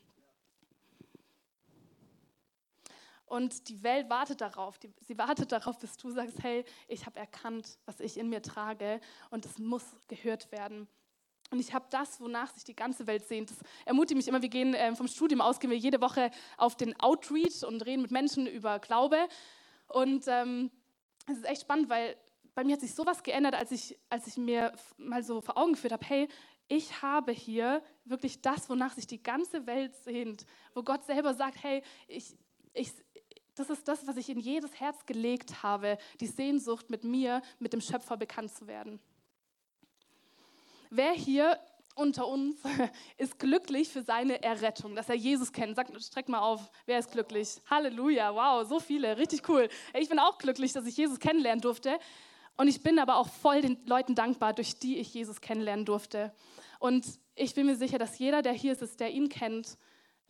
Und 3.29 3.69
die 3.69 3.83
Welt 3.83 4.09
wartet 4.09 4.41
darauf. 4.41 4.79
Sie 5.01 5.19
wartet 5.19 5.53
darauf, 5.53 5.79
bis 5.79 5.97
du 5.97 6.11
sagst, 6.11 6.43
hey, 6.43 6.65
ich 6.87 7.07
habe 7.07 7.19
erkannt, 7.19 7.79
was 7.87 8.01
ich 8.01 8.17
in 8.17 8.29
mir 8.29 8.43
trage 8.43 9.01
und 9.31 9.45
es 9.45 9.59
muss 9.59 9.85
gehört 10.09 10.51
werden. 10.53 10.89
Und 11.51 11.61
ich 11.61 11.73
habe 11.73 11.87
das, 11.91 12.21
wonach 12.21 12.53
sich 12.53 12.65
die 12.65 12.77
ganze 12.77 13.07
Welt 13.07 13.27
sehnt. 13.27 13.51
Das 13.51 13.59
ermutigt 13.87 14.17
mich 14.17 14.29
immer. 14.29 14.43
Wir 14.43 14.51
gehen 14.51 14.75
äh, 14.75 14.95
vom 14.95 15.09
Studium 15.09 15.41
aus, 15.41 15.61
gehen 15.61 15.71
wir 15.71 15.79
jede 15.79 16.01
Woche 16.01 16.31
auf 16.59 16.77
den 16.77 16.99
Outreach 17.01 17.65
und 17.67 17.85
reden 17.87 18.03
mit 18.03 18.11
Menschen 18.11 18.47
über 18.47 18.79
Glaube. 18.79 19.17
Und 19.89 20.25
ähm, 20.29 20.71
es 21.27 21.39
ist 21.39 21.47
echt 21.47 21.63
spannend, 21.63 21.89
weil 21.89 22.17
bei 22.55 22.65
mir 22.65 22.75
hat 22.75 22.81
sich 22.81 22.95
sowas 22.95 23.23
geändert, 23.23 23.55
als 23.55 23.71
ich, 23.71 23.99
als 24.11 24.27
ich 24.27 24.37
mir 24.37 24.73
mal 24.99 25.23
so 25.23 25.41
vor 25.41 25.57
Augen 25.57 25.73
geführt 25.73 25.93
habe, 25.93 26.05
hey, 26.05 26.29
ich 26.69 27.01
habe 27.01 27.33
hier 27.33 27.83
wirklich 28.05 28.43
das, 28.43 28.69
wonach 28.69 28.93
sich 28.93 29.07
die 29.07 29.23
ganze 29.23 29.67
Welt 29.67 29.97
sehnt, 29.97 30.45
wo 30.75 30.83
Gott 30.83 31.05
selber 31.05 31.33
sagt, 31.35 31.63
hey, 31.63 31.83
ich, 32.07 32.37
ich, 32.75 32.93
das 33.59 33.71
ist 33.71 33.89
das, 33.89 34.07
was 34.07 34.17
ich 34.17 34.29
in 34.29 34.39
jedes 34.39 34.79
Herz 34.81 35.05
gelegt 35.07 35.63
habe, 35.63 35.99
die 36.21 36.27
Sehnsucht 36.27 36.91
mit 36.91 37.05
mir, 37.05 37.43
mit 37.59 37.73
dem 37.73 37.81
Schöpfer 37.81 38.17
bekannt 38.17 38.53
zu 38.55 38.67
werden. 38.67 39.01
Wer 40.91 41.13
hier 41.13 41.59
unter 41.95 42.27
uns 42.29 42.57
ist 43.19 43.39
glücklich 43.39 43.89
für 43.89 44.03
seine 44.03 44.43
Errettung, 44.43 44.95
dass 44.95 45.09
er 45.09 45.17
Jesus 45.17 45.53
kennt. 45.53 45.77
Sag, 45.77 45.89
streck 46.01 46.29
mal 46.29 46.39
auf, 46.39 46.71
wer 46.87 46.99
ist 46.99 47.11
glücklich? 47.11 47.61
Halleluja, 47.69 48.35
wow, 48.35 48.67
so 48.67 48.79
viele, 48.79 49.19
richtig 49.19 49.49
cool. 49.49 49.69
Ich 49.95 50.09
bin 50.09 50.19
auch 50.19 50.39
glücklich, 50.39 50.73
dass 50.73 50.87
ich 50.87 50.97
Jesus 50.97 51.19
kennenlernen 51.19 51.61
durfte. 51.61 51.99
Und 52.57 52.69
ich 52.69 52.83
bin 52.83 52.99
aber 52.99 53.17
auch 53.17 53.29
voll 53.29 53.61
den 53.61 53.79
Leuten 53.87 54.15
dankbar, 54.15 54.53
durch 54.53 54.79
die 54.79 54.99
ich 54.99 55.13
Jesus 55.13 55.41
kennenlernen 55.41 55.85
durfte. 55.85 56.33
Und 56.79 57.05
ich 57.35 57.55
bin 57.55 57.67
mir 57.67 57.77
sicher, 57.77 57.99
dass 57.99 58.19
jeder, 58.19 58.43
der 58.43 58.53
hier 58.53 58.81
ist, 58.81 59.01
der 59.01 59.11
ihn 59.11 59.29
kennt, 59.29 59.77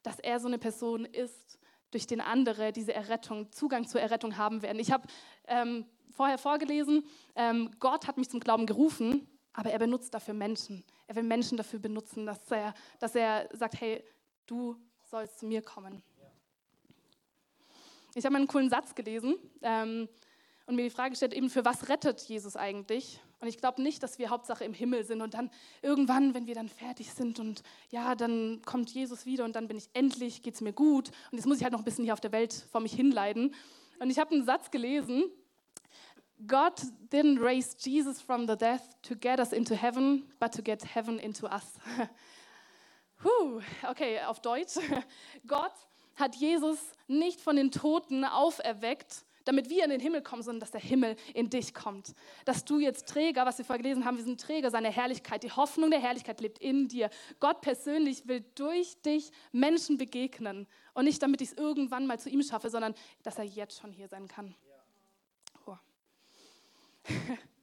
dass 0.03 0.19
er 0.19 0.41
so 0.41 0.49
eine 0.49 0.59
Person 0.59 1.05
ist, 1.05 1.58
durch 1.91 2.07
den 2.07 2.21
andere 2.21 2.73
diese 2.73 2.93
Errettung, 2.95 3.51
Zugang 3.53 3.87
zur 3.87 4.01
Errettung 4.01 4.37
haben 4.37 4.63
werden. 4.63 4.79
Ich 4.79 4.91
habe 4.91 5.07
ähm, 5.47 5.87
vorher 6.11 6.39
vorgelesen, 6.39 7.05
ähm, 7.35 7.71
Gott 7.79 8.07
hat 8.07 8.17
mich 8.17 8.29
zum 8.29 8.41
Glauben 8.41 8.67
gerufen, 8.67 9.27
aber 9.53 9.71
er 9.71 9.79
benutzt 9.79 10.13
dafür 10.15 10.35
Menschen. 10.35 10.85
Er 11.07 11.17
will 11.17 11.23
Menschen 11.23 11.57
dafür 11.57 11.79
benutzen, 11.79 12.27
dass 12.27 12.51
er, 12.51 12.75
dass 12.99 13.15
er 13.15 13.49
sagt, 13.53 13.81
hey, 13.81 14.05
du 14.47 14.77
sollst 15.11 15.39
zu 15.39 15.47
mir 15.47 15.63
kommen. 15.63 16.03
Ich 18.15 18.25
habe 18.25 18.37
einen 18.37 18.47
coolen 18.47 18.71
Satz 18.71 18.95
gelesen 18.95 19.37
ähm, 19.63 20.09
und 20.69 20.77
mir 20.77 20.83
die 20.83 20.91
Frage 20.91 21.11
gestellt, 21.11 21.33
eben 21.33 21.49
für 21.49 21.65
was 21.65 21.89
rettet 21.89 22.21
Jesus 22.21 22.55
eigentlich? 22.55 23.21
Und 23.41 23.49
ich 23.49 23.57
glaube 23.57 23.83
nicht, 23.83 24.03
dass 24.03 24.19
wir 24.19 24.29
Hauptsache 24.29 24.65
im 24.65 24.75
Himmel 24.75 25.03
sind 25.03 25.23
und 25.23 25.33
dann 25.33 25.51
irgendwann, 25.81 26.35
wenn 26.35 26.47
wir 26.47 26.55
dann 26.55 26.69
fertig 26.69 27.11
sind 27.11 27.41
und 27.41 27.63
ja, 27.91 28.15
dann 28.15 28.61
kommt 28.67 28.91
Jesus 28.91 29.25
wieder 29.25 29.47
und 29.47 29.57
dann 29.57 29.67
bin 29.67 29.79
ich 29.79 29.89
endlich, 29.95 30.43
geht 30.43 30.55
es 30.55 30.61
mir 30.61 30.75
gut 30.75 31.09
und 31.31 31.39
jetzt 31.39 31.47
muss 31.47 31.57
ich 31.57 31.63
halt 31.63 31.73
noch 31.73 31.81
ein 31.81 31.85
bisschen 31.87 32.05
hier 32.05 32.13
auf 32.13 32.21
der 32.21 32.33
Welt 32.33 32.53
vor 32.71 32.83
mich 32.83 32.93
hinleiden. 32.93 33.55
Und 33.99 34.11
ich 34.11 34.19
habe 34.19 34.33
einen 34.33 34.45
Satz 34.45 34.71
gelesen, 34.71 35.25
God 36.47 36.75
didn't 37.11 37.41
raise 37.41 37.75
Jesus 37.79 38.21
from 38.21 38.47
the 38.47 38.55
death 38.55 38.83
to 39.03 39.17
get 39.17 39.39
us 39.39 39.53
into 39.53 39.75
heaven, 39.75 40.31
but 40.39 40.53
to 40.53 40.63
get 40.63 40.85
heaven 40.85 41.19
into 41.19 41.47
us. 41.47 41.65
Puh, 43.23 43.63
okay, 43.89 44.21
auf 44.21 44.41
Deutsch. 44.43 44.75
Gott 45.47 45.73
hat 46.17 46.37
Jesus 46.37 46.79
nicht 47.07 47.41
von 47.41 47.57
den 47.57 47.71
Toten 47.71 48.25
auferweckt, 48.25 49.25
damit 49.45 49.69
wir 49.69 49.85
in 49.85 49.91
den 49.91 50.01
Himmel 50.01 50.23
kommen, 50.23 50.43
sondern 50.43 50.61
dass 50.61 50.71
der 50.71 50.81
Himmel 50.81 51.17
in 51.35 51.51
dich 51.51 51.75
kommt. 51.75 52.15
Dass 52.45 52.65
du 52.65 52.79
jetzt 52.79 53.09
Träger, 53.09 53.47
was 53.47 53.59
wir 53.59 53.65
vorher 53.65 53.83
gelesen 53.83 54.05
haben, 54.05 54.17
wir 54.17 54.25
sind 54.25 54.41
Träger 54.41 54.71
seiner 54.71 54.91
Herrlichkeit. 54.91 55.43
Die 55.43 55.51
Hoffnung 55.51 55.91
der 55.91 56.01
Herrlichkeit 56.01 56.41
lebt 56.41 56.59
in 56.59 56.89
dir. 56.89 57.11
Gott 57.41 57.61
persönlich 57.61 58.27
will 58.29 58.45
durch 58.55 59.01
dich 59.03 59.31
Menschen 59.53 59.99
begegnen. 59.99 60.67
Und 60.95 61.05
nicht, 61.05 61.23
damit 61.23 61.41
ich 61.41 61.51
es 61.51 61.57
irgendwann 61.57 62.07
mal 62.07 62.19
zu 62.19 62.29
ihm 62.29 62.43
schaffe, 62.43 62.71
sondern 62.71 62.95
dass 63.23 63.39
er 63.39 63.45
jetzt 63.45 63.81
schon 63.81 63.93
hier 63.93 64.09
sein 64.09 64.29
kann. 64.29 64.55
Oh. 65.67 65.77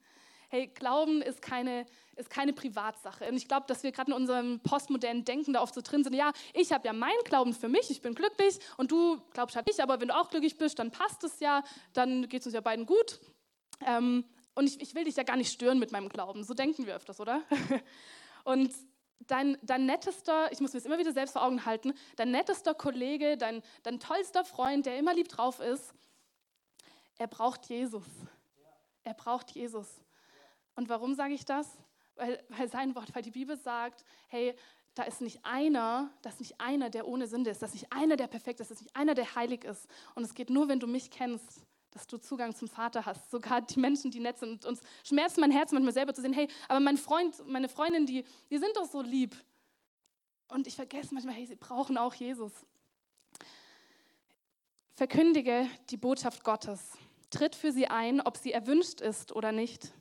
hey, 0.55 0.67
Glauben 0.67 1.21
ist 1.21 1.41
keine, 1.41 1.85
ist 2.15 2.29
keine 2.29 2.53
Privatsache. 2.53 3.27
Und 3.27 3.35
ich 3.35 3.47
glaube, 3.47 3.65
dass 3.67 3.83
wir 3.83 3.91
gerade 3.91 4.11
in 4.11 4.17
unserem 4.17 4.61
postmodernen 4.61 5.25
Denken 5.25 5.53
da 5.53 5.61
oft 5.61 5.73
so 5.73 5.81
drin 5.81 6.03
sind, 6.03 6.13
ja, 6.13 6.31
ich 6.53 6.71
habe 6.71 6.87
ja 6.87 6.93
meinen 6.93 7.23
Glauben 7.25 7.53
für 7.53 7.67
mich, 7.67 7.91
ich 7.91 8.01
bin 8.01 8.15
glücklich 8.15 8.59
und 8.77 8.91
du 8.91 9.21
glaubst 9.33 9.55
halt 9.55 9.67
nicht, 9.67 9.81
aber 9.81 9.99
wenn 9.99 10.07
du 10.07 10.15
auch 10.15 10.29
glücklich 10.29 10.57
bist, 10.57 10.79
dann 10.79 10.91
passt 10.91 11.23
es 11.25 11.39
ja, 11.39 11.63
dann 11.93 12.29
geht 12.29 12.41
es 12.41 12.47
uns 12.47 12.55
ja 12.55 12.61
beiden 12.61 12.85
gut. 12.85 13.19
Ähm, 13.85 14.23
und 14.55 14.67
ich, 14.67 14.79
ich 14.79 14.95
will 14.95 15.03
dich 15.03 15.17
ja 15.17 15.23
gar 15.23 15.35
nicht 15.35 15.51
stören 15.51 15.77
mit 15.77 15.91
meinem 15.91 16.07
Glauben. 16.07 16.45
So 16.45 16.53
denken 16.53 16.85
wir 16.85 16.95
öfters, 16.95 17.19
oder? 17.19 17.41
und 18.45 18.73
dein, 19.27 19.57
dein 19.61 19.85
nettester, 19.85 20.49
ich 20.53 20.61
muss 20.61 20.71
mir 20.71 20.79
das 20.79 20.85
immer 20.85 20.97
wieder 20.97 21.11
selbst 21.11 21.33
vor 21.33 21.43
Augen 21.43 21.65
halten, 21.65 21.93
dein 22.15 22.31
nettester 22.31 22.73
Kollege, 22.73 23.35
dein, 23.35 23.61
dein 23.83 23.99
tollster 23.99 24.45
Freund, 24.45 24.85
der 24.85 24.97
immer 24.97 25.13
lieb 25.13 25.27
drauf 25.27 25.59
ist, 25.59 25.93
er 27.17 27.27
braucht 27.27 27.65
Jesus. 27.65 28.05
Er 29.03 29.13
braucht 29.13 29.51
Jesus. 29.51 30.04
Und 30.75 30.89
warum 30.89 31.15
sage 31.15 31.33
ich 31.33 31.45
das? 31.45 31.77
Weil, 32.15 32.43
weil 32.49 32.69
sein 32.69 32.95
Wort, 32.95 33.13
weil 33.13 33.23
die 33.23 33.31
Bibel 33.31 33.57
sagt, 33.57 34.05
hey, 34.27 34.55
da 34.93 35.03
ist 35.03 35.21
nicht 35.21 35.43
einer, 35.43 36.09
da 36.21 36.29
ist 36.29 36.39
nicht 36.39 36.59
einer, 36.59 36.89
der 36.89 37.07
ohne 37.07 37.27
Sünde 37.27 37.49
ist, 37.49 37.61
da 37.61 37.65
ist 37.65 37.73
nicht 37.73 37.91
einer, 37.91 38.15
der 38.15 38.27
perfekt 38.27 38.61
ist, 38.61 38.71
da 38.71 38.73
ist 38.73 38.81
nicht 38.81 38.95
einer, 38.95 39.13
der 39.13 39.35
heilig 39.35 39.65
ist. 39.65 39.87
Und 40.15 40.23
es 40.23 40.33
geht 40.33 40.49
nur, 40.49 40.69
wenn 40.69 40.79
du 40.79 40.87
mich 40.87 41.11
kennst, 41.11 41.65
dass 41.91 42.07
du 42.07 42.17
Zugang 42.17 42.55
zum 42.55 42.67
Vater 42.67 43.05
hast. 43.05 43.31
Sogar 43.31 43.61
die 43.61 43.79
Menschen, 43.79 44.11
die 44.11 44.19
nett 44.19 44.37
sind. 44.37 44.51
Und 44.51 44.65
uns 44.65 44.81
schmerzt 45.03 45.37
mein 45.37 45.51
Herz 45.51 45.71
manchmal 45.71 45.93
selber 45.93 46.13
zu 46.13 46.21
sehen, 46.21 46.33
hey, 46.33 46.47
aber 46.67 46.79
mein 46.79 46.97
Freund, 46.97 47.35
meine 47.47 47.69
Freundin, 47.69 48.05
die, 48.05 48.23
die 48.49 48.57
sind 48.57 48.75
doch 48.75 48.85
so 48.85 49.01
lieb. 49.01 49.35
Und 50.47 50.67
ich 50.67 50.75
vergesse 50.75 51.13
manchmal, 51.13 51.35
hey, 51.35 51.45
sie 51.45 51.55
brauchen 51.55 51.97
auch 51.97 52.13
Jesus. 52.13 52.51
Verkündige 54.93 55.67
die 55.89 55.97
Botschaft 55.97 56.43
Gottes. 56.43 56.91
Tritt 57.29 57.55
für 57.55 57.71
sie 57.71 57.87
ein, 57.87 58.21
ob 58.21 58.37
sie 58.37 58.53
erwünscht 58.53 59.01
ist 59.01 59.33
oder 59.33 59.51
nicht. 59.51 59.91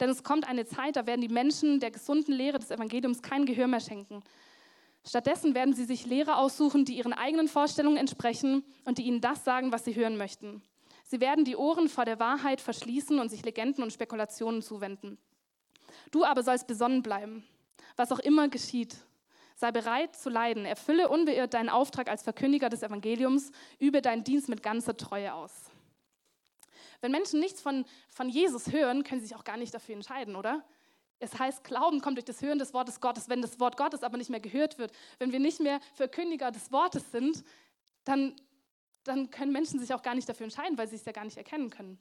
Denn 0.00 0.10
es 0.10 0.22
kommt 0.22 0.48
eine 0.48 0.66
Zeit, 0.66 0.96
da 0.96 1.06
werden 1.06 1.20
die 1.20 1.28
Menschen 1.28 1.80
der 1.80 1.90
gesunden 1.90 2.32
Lehre 2.32 2.58
des 2.58 2.70
Evangeliums 2.70 3.22
kein 3.22 3.46
Gehör 3.46 3.66
mehr 3.66 3.80
schenken. 3.80 4.22
Stattdessen 5.06 5.54
werden 5.54 5.74
sie 5.74 5.84
sich 5.84 6.06
Lehrer 6.06 6.38
aussuchen, 6.38 6.84
die 6.84 6.96
ihren 6.96 7.12
eigenen 7.12 7.46
Vorstellungen 7.46 7.96
entsprechen 7.96 8.64
und 8.84 8.98
die 8.98 9.04
ihnen 9.04 9.20
das 9.20 9.44
sagen, 9.44 9.70
was 9.70 9.84
sie 9.84 9.94
hören 9.94 10.16
möchten. 10.16 10.62
Sie 11.04 11.20
werden 11.20 11.44
die 11.44 11.54
Ohren 11.54 11.88
vor 11.88 12.04
der 12.04 12.18
Wahrheit 12.18 12.60
verschließen 12.60 13.20
und 13.20 13.28
sich 13.28 13.44
Legenden 13.44 13.84
und 13.84 13.92
Spekulationen 13.92 14.62
zuwenden. 14.62 15.18
Du 16.10 16.24
aber 16.24 16.42
sollst 16.42 16.66
besonnen 16.66 17.02
bleiben, 17.02 17.44
was 17.94 18.10
auch 18.10 18.18
immer 18.18 18.48
geschieht. 18.48 18.96
Sei 19.54 19.70
bereit 19.70 20.16
zu 20.16 20.28
leiden. 20.28 20.66
Erfülle 20.66 21.08
unbeirrt 21.08 21.54
deinen 21.54 21.68
Auftrag 21.68 22.10
als 22.10 22.22
Verkündiger 22.22 22.68
des 22.68 22.82
Evangeliums. 22.82 23.52
Übe 23.78 24.02
deinen 24.02 24.24
Dienst 24.24 24.48
mit 24.48 24.62
ganzer 24.62 24.96
Treue 24.96 25.32
aus. 25.32 25.70
Wenn 27.00 27.12
Menschen 27.12 27.40
nichts 27.40 27.60
von, 27.60 27.84
von 28.08 28.28
Jesus 28.28 28.72
hören, 28.72 29.04
können 29.04 29.20
sie 29.20 29.28
sich 29.28 29.36
auch 29.36 29.44
gar 29.44 29.56
nicht 29.56 29.74
dafür 29.74 29.94
entscheiden, 29.94 30.36
oder? 30.36 30.64
Es 31.18 31.38
heißt, 31.38 31.64
Glauben 31.64 32.00
kommt 32.00 32.18
durch 32.18 32.24
das 32.26 32.42
Hören 32.42 32.58
des 32.58 32.74
Wortes 32.74 33.00
Gottes. 33.00 33.28
Wenn 33.28 33.40
das 33.40 33.58
Wort 33.58 33.76
Gottes 33.76 34.02
aber 34.02 34.18
nicht 34.18 34.30
mehr 34.30 34.40
gehört 34.40 34.78
wird, 34.78 34.92
wenn 35.18 35.32
wir 35.32 35.40
nicht 35.40 35.60
mehr 35.60 35.80
Verkündiger 35.94 36.50
des 36.50 36.70
Wortes 36.72 37.10
sind, 37.10 37.42
dann 38.04 38.36
dann 39.06 39.30
können 39.30 39.52
Menschen 39.52 39.78
sich 39.78 39.92
auch 39.94 40.02
gar 40.02 40.14
nicht 40.14 40.28
dafür 40.28 40.44
entscheiden, 40.44 40.76
weil 40.78 40.88
sie 40.88 40.96
es 40.96 41.04
ja 41.04 41.12
gar 41.12 41.24
nicht 41.24 41.36
erkennen 41.36 41.70
können. 41.70 41.98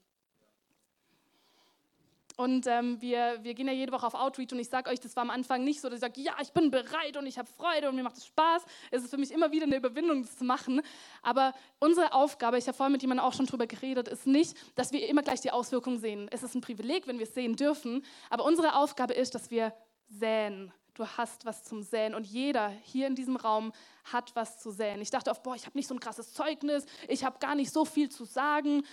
Und 2.38 2.68
ähm, 2.68 3.02
wir, 3.02 3.40
wir 3.44 3.54
gehen 3.54 3.68
ja 3.68 3.74
jede 3.74 3.92
Woche 3.92 4.06
auf 4.06 4.14
Outreach 4.14 4.52
und 4.52 4.60
ich 4.60 4.68
sage 4.68 4.90
euch, 4.90 5.00
das 5.00 5.16
war 5.16 5.24
am 5.24 5.30
Anfang 5.30 5.64
nicht 5.64 5.80
so, 5.80 5.88
dass 5.88 5.98
ich 5.98 6.02
sage, 6.02 6.20
ja, 6.22 6.34
ich 6.42 6.52
bin 6.52 6.70
bereit 6.70 7.16
und 7.18 7.26
ich 7.26 7.38
habe 7.38 7.48
Freude 7.48 7.88
und 7.88 7.96
mir 7.96 8.04
macht 8.04 8.18
es 8.18 8.26
Spaß. 8.26 8.64
Es 8.92 9.04
ist 9.04 9.10
für 9.10 9.18
mich 9.18 9.32
immer 9.32 9.52
wieder 9.52 9.66
eine 9.66 9.78
Überwindung, 9.78 10.22
das 10.22 10.38
zu 10.38 10.44
machen. 10.44 10.82
Aber 11.22 11.54
unsere 11.80 12.14
Aufgabe, 12.14 12.58
ich 12.58 12.68
habe 12.68 12.76
vorhin 12.76 12.92
mit 12.92 13.02
jemandem 13.02 13.26
auch 13.26 13.34
schon 13.34 13.46
drüber 13.46 13.68
geredet, 13.68 14.08
ist 14.10 14.28
nicht, 14.28 14.58
dass 14.76 14.92
wir 14.92 15.08
immer 15.08 15.22
gleich 15.22 15.42
die 15.42 15.52
Auswirkungen 15.52 16.00
sehen. 16.00 16.28
Es 16.32 16.44
ist 16.44 16.56
ein 16.56 16.62
Privileg, 16.62 17.08
wenn 17.08 17.20
wir 17.20 17.26
es 17.26 17.34
sehen 17.34 17.56
dürfen. 17.56 18.04
Aber 18.30 18.44
unsere 18.44 18.76
Aufgabe 18.76 19.14
ist, 19.14 19.34
dass 19.34 19.50
wir 19.50 19.74
säen 20.10 20.74
du 20.96 21.06
hast 21.06 21.46
was 21.46 21.64
zum 21.64 21.84
Säen. 21.84 22.16
Und 22.16 22.26
jeder 22.26 22.70
hier 22.70 23.08
in 23.08 23.16
diesem 23.16 23.36
Raum 23.36 23.72
hat 24.06 24.36
was 24.36 24.60
zu 24.60 24.72
säen. 24.72 25.02
Ich 25.02 25.10
dachte 25.10 25.30
oft, 25.30 25.44
boah, 25.44 25.56
ich 25.56 25.66
habe 25.66 25.78
nicht 25.78 25.88
so 25.88 25.94
ein 25.94 26.00
krasses 26.00 26.34
Zeugnis, 26.34 26.86
ich 27.08 27.24
habe 27.24 27.40
gar 27.40 27.56
nicht 27.56 27.72
so 27.72 27.86
viel 27.86 28.10
zu 28.10 28.26
sagen. 28.26 28.84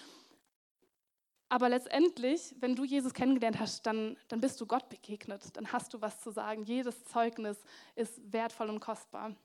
Aber 1.53 1.69
letztendlich, 1.69 2.55
wenn 2.61 2.75
du 2.75 2.83
Jesus 2.83 3.13
kennengelernt 3.13 3.61
hast, 3.61 3.83
dann, 3.83 4.17
dann 4.29 4.41
bist 4.41 4.59
du 4.59 4.65
Gott 4.65 4.89
begegnet. 4.89 5.55
Dann 5.55 5.71
hast 5.71 5.93
du 5.93 6.01
was 6.01 6.19
zu 6.19 6.31
sagen. 6.31 6.65
Jedes 6.65 7.05
Zeugnis 7.05 7.59
ist 7.95 8.19
wertvoll 8.33 8.71
und 8.71 8.81
kostbar. 8.81 9.37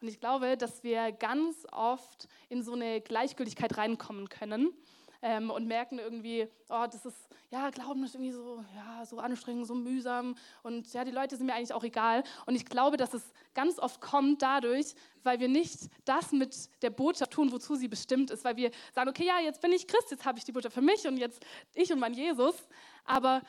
Und 0.00 0.06
ich 0.06 0.20
glaube, 0.20 0.56
dass 0.56 0.84
wir 0.84 1.10
ganz 1.10 1.66
oft 1.72 2.28
in 2.50 2.62
so 2.62 2.74
eine 2.74 3.00
Gleichgültigkeit 3.00 3.76
reinkommen 3.76 4.28
können 4.28 4.72
ähm, 5.22 5.50
und 5.50 5.66
merken 5.66 5.98
irgendwie, 5.98 6.48
oh, 6.68 6.86
das 6.90 7.04
ist, 7.04 7.16
ja, 7.50 7.70
Glauben 7.70 8.04
ist 8.04 8.14
irgendwie 8.14 8.32
so, 8.32 8.64
ja, 8.74 9.04
so 9.04 9.18
anstrengend, 9.18 9.66
so 9.66 9.74
mühsam. 9.74 10.36
Und 10.62 10.92
ja, 10.92 11.04
die 11.04 11.10
Leute 11.10 11.36
sind 11.36 11.46
mir 11.46 11.54
eigentlich 11.54 11.72
auch 11.72 11.84
egal. 11.84 12.22
Und 12.46 12.54
ich 12.54 12.64
glaube, 12.66 12.96
dass 12.96 13.14
es 13.14 13.32
ganz 13.54 13.78
oft 13.78 14.00
kommt 14.00 14.42
dadurch, 14.42 14.94
weil 15.24 15.40
wir 15.40 15.48
nicht 15.48 15.88
das 16.04 16.32
mit 16.32 16.70
der 16.82 16.90
Botschaft 16.90 17.32
tun, 17.32 17.50
wozu 17.52 17.74
sie 17.74 17.88
bestimmt 17.88 18.30
ist, 18.30 18.44
weil 18.44 18.56
wir 18.56 18.70
sagen, 18.94 19.10
okay, 19.10 19.24
ja, 19.24 19.40
jetzt 19.40 19.60
bin 19.60 19.72
ich 19.72 19.86
Christ, 19.86 20.10
jetzt 20.10 20.24
habe 20.24 20.38
ich 20.38 20.44
die 20.44 20.52
Botschaft 20.52 20.74
für 20.74 20.82
mich 20.82 21.06
und 21.06 21.16
jetzt 21.16 21.44
ich 21.74 21.92
und 21.92 21.98
mein 21.98 22.14
Jesus, 22.14 22.54
aber 23.04 23.42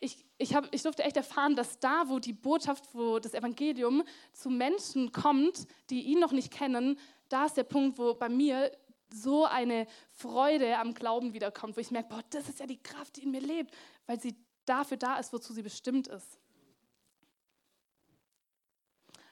ich, 0.00 0.24
ich, 0.38 0.54
hab, 0.54 0.74
ich 0.74 0.82
durfte 0.82 1.04
echt 1.04 1.18
erfahren, 1.18 1.54
dass 1.54 1.78
da, 1.78 2.04
wo 2.06 2.18
die 2.18 2.32
Botschaft, 2.32 2.94
wo 2.94 3.18
das 3.18 3.34
Evangelium 3.34 4.02
zu 4.32 4.48
Menschen 4.48 5.12
kommt, 5.12 5.66
die 5.90 6.02
ihn 6.02 6.18
noch 6.18 6.32
nicht 6.32 6.50
kennen, 6.50 6.98
da 7.28 7.44
ist 7.44 7.56
der 7.56 7.64
Punkt, 7.64 7.98
wo 7.98 8.14
bei 8.14 8.30
mir 8.30 8.72
so 9.12 9.44
eine 9.44 9.86
Freude 10.10 10.78
am 10.78 10.94
Glauben 10.94 11.32
wiederkommt, 11.32 11.76
wo 11.76 11.80
ich 11.80 11.90
merke, 11.90 12.08
boah, 12.10 12.22
das 12.30 12.48
ist 12.48 12.60
ja 12.60 12.66
die 12.66 12.82
Kraft, 12.82 13.16
die 13.16 13.24
in 13.24 13.30
mir 13.30 13.40
lebt, 13.40 13.74
weil 14.06 14.20
sie 14.20 14.36
dafür 14.64 14.96
da 14.96 15.18
ist, 15.18 15.32
wozu 15.32 15.52
sie 15.52 15.62
bestimmt 15.62 16.08
ist. 16.08 16.38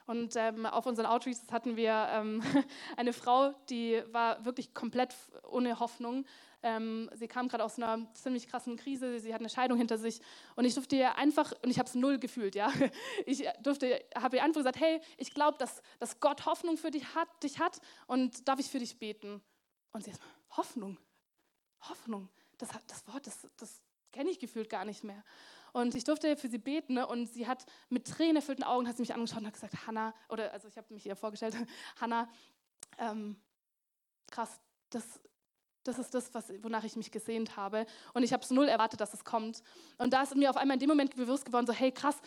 Und 0.09 0.35
ähm, 0.37 0.65
auf 0.65 0.87
unseren 0.87 1.05
Outreaches 1.05 1.51
hatten 1.51 1.77
wir 1.77 2.07
ähm, 2.11 2.41
eine 2.97 3.13
Frau, 3.13 3.53
die 3.69 4.01
war 4.11 4.43
wirklich 4.43 4.73
komplett 4.73 5.15
ohne 5.47 5.79
Hoffnung. 5.79 6.25
Ähm, 6.63 7.11
sie 7.13 7.27
kam 7.27 7.47
gerade 7.47 7.63
aus 7.63 7.77
einer 7.77 8.11
ziemlich 8.15 8.47
krassen 8.47 8.75
Krise, 8.75 9.19
sie 9.19 9.31
hat 9.35 9.39
eine 9.39 9.49
Scheidung 9.49 9.77
hinter 9.77 9.99
sich 9.99 10.19
und 10.55 10.65
ich 10.65 10.73
durfte 10.73 10.95
ihr 10.95 11.15
einfach, 11.15 11.53
und 11.63 11.69
ich 11.69 11.77
habe 11.77 11.87
es 11.87 11.93
null 11.93 12.17
gefühlt, 12.17 12.55
ja, 12.55 12.73
ich 13.27 13.47
habe 13.47 14.35
ihr 14.35 14.43
einfach 14.43 14.59
gesagt, 14.59 14.79
hey, 14.79 14.99
ich 15.17 15.31
glaube, 15.33 15.59
dass, 15.59 15.83
dass 15.99 16.19
Gott 16.19 16.47
Hoffnung 16.47 16.77
für 16.77 16.89
dich 16.89 17.13
hat, 17.13 17.27
dich 17.43 17.59
hat 17.59 17.79
und 18.07 18.47
darf 18.47 18.59
ich 18.59 18.67
für 18.67 18.79
dich 18.79 18.97
beten? 18.97 19.43
Und 19.91 20.03
sie 20.03 20.11
ist 20.11 20.21
Hoffnung, 20.51 20.97
Hoffnung. 21.81 22.29
Das, 22.57 22.69
das 22.87 23.07
Wort, 23.07 23.25
das, 23.25 23.47
das 23.57 23.81
kenne 24.11 24.29
ich 24.29 24.39
gefühlt 24.39 24.69
gar 24.69 24.85
nicht 24.85 25.03
mehr. 25.03 25.23
Und 25.71 25.95
ich 25.95 26.03
durfte 26.03 26.35
für 26.35 26.49
sie 26.49 26.57
beten 26.57 26.95
ne? 26.95 27.07
und 27.07 27.27
sie 27.27 27.47
hat 27.47 27.65
mit 27.89 28.07
Tränen 28.07 28.37
erfüllten 28.37 28.63
Augen 28.63 28.87
hat 28.87 28.97
sie 28.97 29.03
mich 29.03 29.13
angeschaut 29.13 29.39
und 29.39 29.47
hat 29.47 29.53
gesagt, 29.53 29.87
Hannah, 29.87 30.13
oder 30.29 30.51
also 30.51 30.67
ich 30.67 30.77
habe 30.77 30.93
mich 30.93 31.05
ihr 31.05 31.15
vorgestellt, 31.15 31.55
Hannah, 32.01 32.27
ähm, 32.97 33.39
krass, 34.31 34.59
das, 34.89 35.19
das 35.83 35.99
ist 35.99 36.13
das, 36.13 36.33
was, 36.33 36.51
wonach 36.63 36.83
ich 36.83 36.95
mich 36.95 37.11
gesehnt 37.11 37.55
habe. 37.55 37.85
Und 38.13 38.23
ich 38.23 38.33
habe 38.33 38.43
es 38.43 38.49
null 38.49 38.67
erwartet, 38.67 38.99
dass 38.99 39.13
es 39.13 39.23
kommt. 39.23 39.63
Und 39.97 40.13
da 40.13 40.23
ist 40.23 40.35
mir 40.35 40.49
auf 40.49 40.57
einmal 40.57 40.75
in 40.75 40.79
dem 40.79 40.89
Moment 40.89 41.15
bewusst 41.15 41.45
geworden, 41.45 41.67
so 41.67 41.73
hey, 41.73 41.91
krass, 41.91 42.17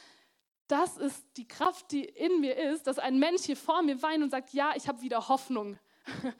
das 0.68 0.96
ist 0.96 1.26
die 1.36 1.46
Kraft, 1.46 1.90
die 1.90 2.04
in 2.04 2.40
mir 2.40 2.56
ist, 2.56 2.86
dass 2.86 2.98
ein 2.98 3.18
Mensch 3.18 3.42
hier 3.42 3.56
vor 3.56 3.82
mir 3.82 4.00
weint 4.02 4.22
und 4.22 4.30
sagt, 4.30 4.52
ja, 4.52 4.72
ich 4.76 4.88
habe 4.88 5.02
wieder 5.02 5.28
Hoffnung. 5.28 5.78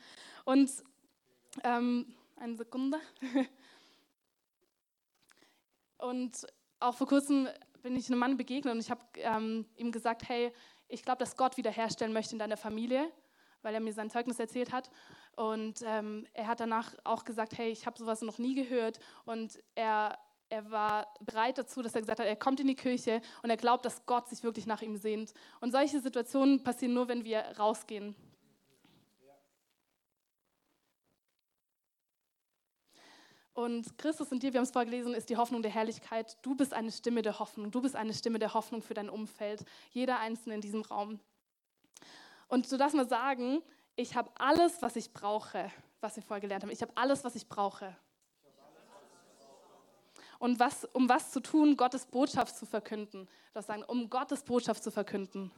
Und 0.44 0.70
ähm, 1.64 2.14
eine 2.36 2.56
Sekunde. 2.56 2.98
Und 5.98 6.46
auch 6.80 6.96
vor 6.96 7.06
kurzem 7.06 7.48
bin 7.82 7.96
ich 7.96 8.08
einem 8.08 8.18
Mann 8.18 8.36
begegnet 8.36 8.74
und 8.74 8.80
ich 8.80 8.90
habe 8.90 9.02
ähm, 9.16 9.66
ihm 9.76 9.92
gesagt, 9.92 10.28
hey, 10.28 10.52
ich 10.88 11.02
glaube, 11.02 11.18
dass 11.18 11.36
Gott 11.36 11.56
wiederherstellen 11.56 12.12
möchte 12.12 12.34
in 12.34 12.38
deiner 12.38 12.56
Familie, 12.56 13.10
weil 13.62 13.74
er 13.74 13.80
mir 13.80 13.92
sein 13.92 14.10
Zeugnis 14.10 14.38
erzählt 14.38 14.72
hat. 14.72 14.90
Und 15.36 15.80
ähm, 15.84 16.26
er 16.34 16.48
hat 16.48 16.60
danach 16.60 16.94
auch 17.04 17.24
gesagt, 17.24 17.56
hey, 17.56 17.70
ich 17.70 17.86
habe 17.86 17.98
sowas 17.98 18.20
noch 18.22 18.38
nie 18.38 18.54
gehört. 18.54 18.98
Und 19.24 19.58
er, 19.74 20.18
er 20.48 20.70
war 20.70 21.14
bereit 21.20 21.58
dazu, 21.58 21.82
dass 21.82 21.94
er 21.94 22.02
gesagt 22.02 22.20
hat, 22.20 22.26
er 22.26 22.36
kommt 22.36 22.60
in 22.60 22.66
die 22.66 22.74
Kirche 22.74 23.22
und 23.42 23.50
er 23.50 23.56
glaubt, 23.56 23.84
dass 23.84 24.04
Gott 24.04 24.28
sich 24.28 24.42
wirklich 24.42 24.66
nach 24.66 24.82
ihm 24.82 24.96
sehnt. 24.96 25.32
Und 25.60 25.70
solche 25.70 26.00
Situationen 26.00 26.62
passieren 26.62 26.94
nur, 26.94 27.08
wenn 27.08 27.24
wir 27.24 27.40
rausgehen. 27.58 28.14
Und 33.54 33.98
Christus 33.98 34.32
in 34.32 34.40
dir, 34.40 34.52
wir 34.52 34.58
haben 34.58 34.64
es 34.64 34.70
vorgelesen, 34.70 35.14
ist 35.14 35.28
die 35.28 35.36
Hoffnung 35.36 35.62
der 35.62 35.70
Herrlichkeit. 35.70 36.38
Du 36.42 36.54
bist 36.54 36.72
eine 36.72 36.90
Stimme 36.90 37.20
der 37.20 37.38
Hoffnung. 37.38 37.70
Du 37.70 37.82
bist 37.82 37.94
eine 37.94 38.14
Stimme 38.14 38.38
der 38.38 38.54
Hoffnung 38.54 38.80
für 38.80 38.94
dein 38.94 39.10
Umfeld. 39.10 39.64
Jeder 39.90 40.18
Einzelne 40.18 40.54
in 40.54 40.60
diesem 40.62 40.80
Raum. 40.80 41.20
Und 42.48 42.66
so 42.66 42.78
darfst 42.78 42.96
mal 42.96 43.08
sagen, 43.08 43.62
ich 43.94 44.16
habe 44.16 44.30
alles, 44.38 44.80
was 44.80 44.96
ich 44.96 45.12
brauche, 45.12 45.70
was 46.00 46.16
wir 46.16 46.22
vorher 46.22 46.40
gelernt 46.40 46.64
haben. 46.64 46.70
Ich 46.70 46.80
habe 46.80 46.92
alles, 46.94 47.24
was 47.24 47.34
ich 47.34 47.46
brauche. 47.46 47.94
Und 50.38 50.58
was, 50.58 50.86
um 50.86 51.08
was 51.08 51.30
zu 51.30 51.40
tun, 51.40 51.76
Gottes 51.76 52.06
Botschaft 52.06 52.56
zu 52.56 52.64
verkünden. 52.64 53.28
Das 53.52 53.66
sagen, 53.66 53.84
um 53.84 54.08
Gottes 54.08 54.42
Botschaft 54.42 54.82
zu 54.82 54.90
verkünden. 54.90 55.52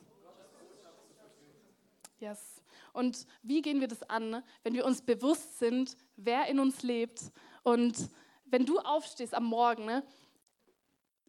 Yes. 2.18 2.60
Und 2.92 3.26
wie 3.42 3.62
gehen 3.62 3.80
wir 3.80 3.88
das 3.88 4.02
an, 4.04 4.42
wenn 4.62 4.74
wir 4.74 4.84
uns 4.84 5.00
bewusst 5.00 5.58
sind, 5.58 5.96
wer 6.16 6.46
in 6.46 6.58
uns 6.58 6.82
lebt 6.82 7.32
und 7.64 8.08
wenn 8.44 8.64
du 8.64 8.78
aufstehst 8.78 9.34
am 9.34 9.44
Morgen, 9.44 9.86
ne, 9.86 10.04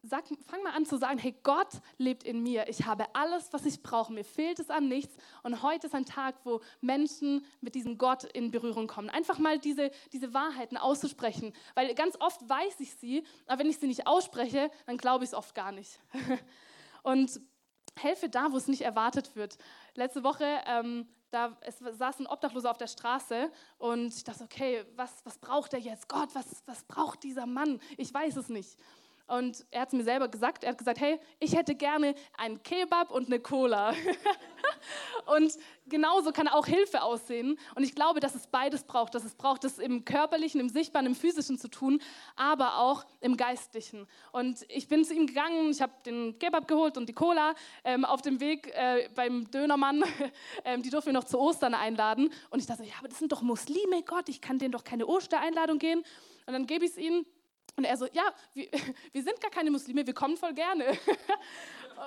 sag, 0.02 0.24
fang 0.46 0.62
mal 0.62 0.72
an 0.72 0.86
zu 0.86 0.96
sagen, 0.96 1.18
hey, 1.18 1.34
Gott 1.42 1.68
lebt 1.98 2.22
in 2.22 2.42
mir. 2.42 2.68
Ich 2.68 2.86
habe 2.86 3.04
alles, 3.14 3.52
was 3.52 3.66
ich 3.66 3.82
brauche. 3.82 4.12
Mir 4.12 4.24
fehlt 4.24 4.58
es 4.58 4.70
an 4.70 4.88
nichts. 4.88 5.16
Und 5.42 5.62
heute 5.62 5.88
ist 5.88 5.94
ein 5.94 6.04
Tag, 6.04 6.36
wo 6.44 6.60
Menschen 6.80 7.44
mit 7.60 7.74
diesem 7.74 7.98
Gott 7.98 8.24
in 8.24 8.50
Berührung 8.50 8.86
kommen. 8.86 9.10
Einfach 9.10 9.38
mal 9.38 9.58
diese, 9.58 9.90
diese 10.12 10.32
Wahrheiten 10.32 10.76
auszusprechen. 10.76 11.52
Weil 11.74 11.94
ganz 11.94 12.16
oft 12.20 12.48
weiß 12.48 12.80
ich 12.80 12.94
sie, 12.94 13.24
aber 13.46 13.60
wenn 13.60 13.70
ich 13.70 13.78
sie 13.78 13.88
nicht 13.88 14.06
ausspreche, 14.06 14.70
dann 14.86 14.96
glaube 14.96 15.24
ich 15.24 15.30
es 15.30 15.34
oft 15.34 15.54
gar 15.54 15.72
nicht. 15.72 15.98
Und 17.02 17.40
helfe 17.98 18.28
da, 18.28 18.52
wo 18.52 18.56
es 18.56 18.68
nicht 18.68 18.82
erwartet 18.82 19.34
wird. 19.36 19.58
Letzte 19.94 20.22
Woche 20.22 20.60
ähm, 20.66 21.08
da 21.30 21.56
es 21.60 21.78
saß 21.78 22.20
ein 22.20 22.26
Obdachloser 22.26 22.70
auf 22.70 22.78
der 22.78 22.86
Straße 22.86 23.50
und 23.78 24.14
ich 24.14 24.24
dachte, 24.24 24.44
okay, 24.44 24.84
was, 24.96 25.24
was 25.24 25.38
braucht 25.38 25.72
er 25.72 25.80
jetzt? 25.80 26.08
Gott, 26.08 26.28
was, 26.34 26.62
was 26.66 26.84
braucht 26.84 27.22
dieser 27.22 27.46
Mann? 27.46 27.80
Ich 27.96 28.12
weiß 28.12 28.36
es 28.36 28.48
nicht. 28.48 28.76
Und 29.26 29.66
er 29.72 29.82
hat 29.82 29.88
es 29.88 29.94
mir 29.94 30.04
selber 30.04 30.28
gesagt. 30.28 30.62
Er 30.62 30.70
hat 30.70 30.78
gesagt, 30.78 31.00
hey, 31.00 31.18
ich 31.40 31.56
hätte 31.56 31.74
gerne 31.74 32.14
einen 32.36 32.62
Kebab 32.62 33.10
und 33.10 33.26
eine 33.26 33.40
Cola. 33.40 33.92
und 35.26 35.52
genauso 35.86 36.30
kann 36.30 36.46
auch 36.46 36.66
Hilfe 36.66 37.02
aussehen. 37.02 37.58
Und 37.74 37.82
ich 37.82 37.94
glaube, 37.94 38.20
dass 38.20 38.36
es 38.36 38.46
beides 38.46 38.84
braucht. 38.84 39.14
Dass 39.16 39.24
es 39.24 39.34
braucht, 39.34 39.64
das 39.64 39.78
im 39.78 40.04
körperlichen, 40.04 40.60
im 40.60 40.68
sichtbaren, 40.68 41.06
im 41.06 41.16
physischen 41.16 41.58
zu 41.58 41.68
tun, 41.68 42.00
aber 42.36 42.78
auch 42.78 43.04
im 43.20 43.36
geistlichen. 43.36 44.06
Und 44.30 44.64
ich 44.68 44.86
bin 44.86 45.04
zu 45.04 45.14
ihm 45.14 45.26
gegangen, 45.26 45.70
ich 45.70 45.82
habe 45.82 45.92
den 46.04 46.38
Kebab 46.38 46.68
geholt 46.68 46.96
und 46.96 47.08
die 47.08 47.14
Cola 47.14 47.54
ähm, 47.82 48.04
auf 48.04 48.22
dem 48.22 48.38
Weg 48.38 48.72
äh, 48.74 49.08
beim 49.14 49.50
Dönermann. 49.50 50.04
ähm, 50.64 50.82
die 50.82 50.90
durften 50.90 51.08
wir 51.08 51.14
noch 51.14 51.24
zu 51.24 51.40
Ostern 51.40 51.74
einladen. 51.74 52.32
Und 52.50 52.60
ich 52.60 52.66
dachte, 52.66 52.84
ja, 52.84 52.94
aber 53.00 53.08
das 53.08 53.18
sind 53.18 53.32
doch 53.32 53.42
Muslime, 53.42 54.04
Gott, 54.04 54.28
ich 54.28 54.40
kann 54.40 54.60
denen 54.60 54.70
doch 54.70 54.84
keine 54.84 55.06
Ostereinladung 55.06 55.80
geben. 55.80 56.04
Und 56.46 56.52
dann 56.52 56.66
gebe 56.66 56.84
ich 56.84 56.92
es 56.92 56.96
ihnen 56.96 57.26
und 57.76 57.84
er 57.84 57.96
so, 57.96 58.06
ja, 58.12 58.24
wir, 58.54 58.68
wir 59.12 59.22
sind 59.22 59.40
gar 59.40 59.50
keine 59.50 59.70
Muslime, 59.70 60.06
wir 60.06 60.14
kommen 60.14 60.36
voll 60.36 60.54
gerne. 60.54 60.84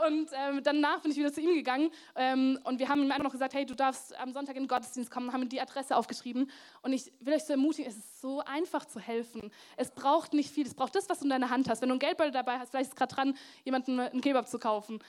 Und 0.05 0.29
ähm, 0.34 0.62
danach 0.63 1.01
bin 1.01 1.12
ich 1.12 1.17
wieder 1.17 1.34
zu 1.34 1.41
ihm 1.41 1.55
gegangen 1.55 1.89
ähm, 2.15 2.60
und 2.63 2.77
wir 2.77 2.89
haben 2.89 3.01
ihm 3.01 3.12
einfach 3.12 3.23
noch 3.23 3.32
gesagt, 3.32 3.55
hey, 3.55 3.65
du 3.65 3.73
darfst 3.73 4.15
am 4.19 4.32
Sonntag 4.34 4.55
in 4.55 4.63
den 4.63 4.67
Gottesdienst 4.67 5.10
kommen, 5.10 5.34
haben 5.34 5.49
die 5.49 5.60
Adresse 5.60 5.95
aufgeschrieben. 5.95 6.51
Und 6.84 6.93
ich 6.93 7.12
will 7.19 7.34
euch 7.34 7.43
so 7.43 7.53
ermutigen, 7.53 7.89
es 7.89 7.97
ist 7.97 8.21
so 8.21 8.39
einfach 8.41 8.86
zu 8.86 8.99
helfen. 8.99 9.51
Es 9.77 9.89
braucht 9.89 10.34
nicht 10.34 10.51
viel, 10.51 10.67
es 10.67 10.75
braucht 10.75 10.95
das, 10.95 11.10
was 11.10 11.19
du 11.19 11.25
in 11.25 11.32
deiner 11.32 11.49
Hand 11.49 11.69
hast. 11.69 11.82
Wenn 11.82 11.89
du 11.89 11.93
einen 11.93 11.99
Geldbeutel 11.99 12.32
dabei 12.32 12.60
hast, 12.60 12.69
vielleicht 12.69 12.89
ist 12.89 12.93
es 12.93 12.95
gerade 12.95 13.15
dran, 13.15 13.38
jemanden 13.63 13.99
einen 13.99 14.21
Kebab 14.21 14.47
zu 14.47 14.60
kaufen. 14.60 14.99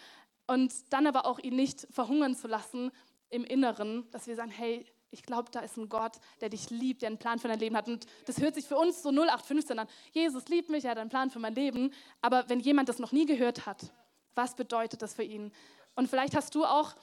Und 0.47 0.73
dann 0.93 1.07
aber 1.07 1.27
auch 1.27 1.39
ihn 1.39 1.57
nicht 1.57 1.87
verhungern 1.91 2.35
zu 2.35 2.49
lassen 2.49 2.91
im 3.29 3.45
Inneren, 3.45 4.11
dass 4.11 4.27
wir 4.27 4.35
sagen, 4.35 4.51
hey, 4.51 4.87
ich 5.11 5.23
glaube, 5.23 5.51
da 5.51 5.61
ist 5.61 5.77
ein 5.77 5.89
Gott, 5.89 6.19
der 6.41 6.49
dich 6.49 6.71
liebt, 6.71 7.03
der 7.03 7.09
einen 7.09 7.19
Plan 7.19 7.39
für 7.39 7.49
dein 7.49 7.59
Leben 7.59 7.77
hat. 7.77 7.89
Und 7.89 8.07
das 8.27 8.39
hört 8.41 8.55
sich 8.55 8.67
für 8.67 8.77
uns 8.77 9.03
so 9.03 9.11
0815 9.11 9.79
an. 9.79 9.89
Jesus 10.13 10.47
liebt 10.49 10.71
mich, 10.71 10.85
er 10.85 10.93
hat 10.93 10.99
einen 10.99 11.11
Plan 11.11 11.31
für 11.31 11.41
mein 11.41 11.55
Leben. 11.55 11.93
Aber 12.21 12.49
wenn 12.49 12.61
jemand 12.61 12.89
das 12.89 12.99
noch 12.99 13.13
nie 13.13 13.27
gehört 13.27 13.67
hat, 13.67 13.93
was 14.35 14.55
bedeutet 14.55 15.03
das 15.03 15.15
für 15.15 15.25
ihn? 15.25 15.53
Und 15.97 16.09
vielleicht 16.09 16.37
hast 16.37 16.55
du 16.55 16.65
auch 16.65 16.95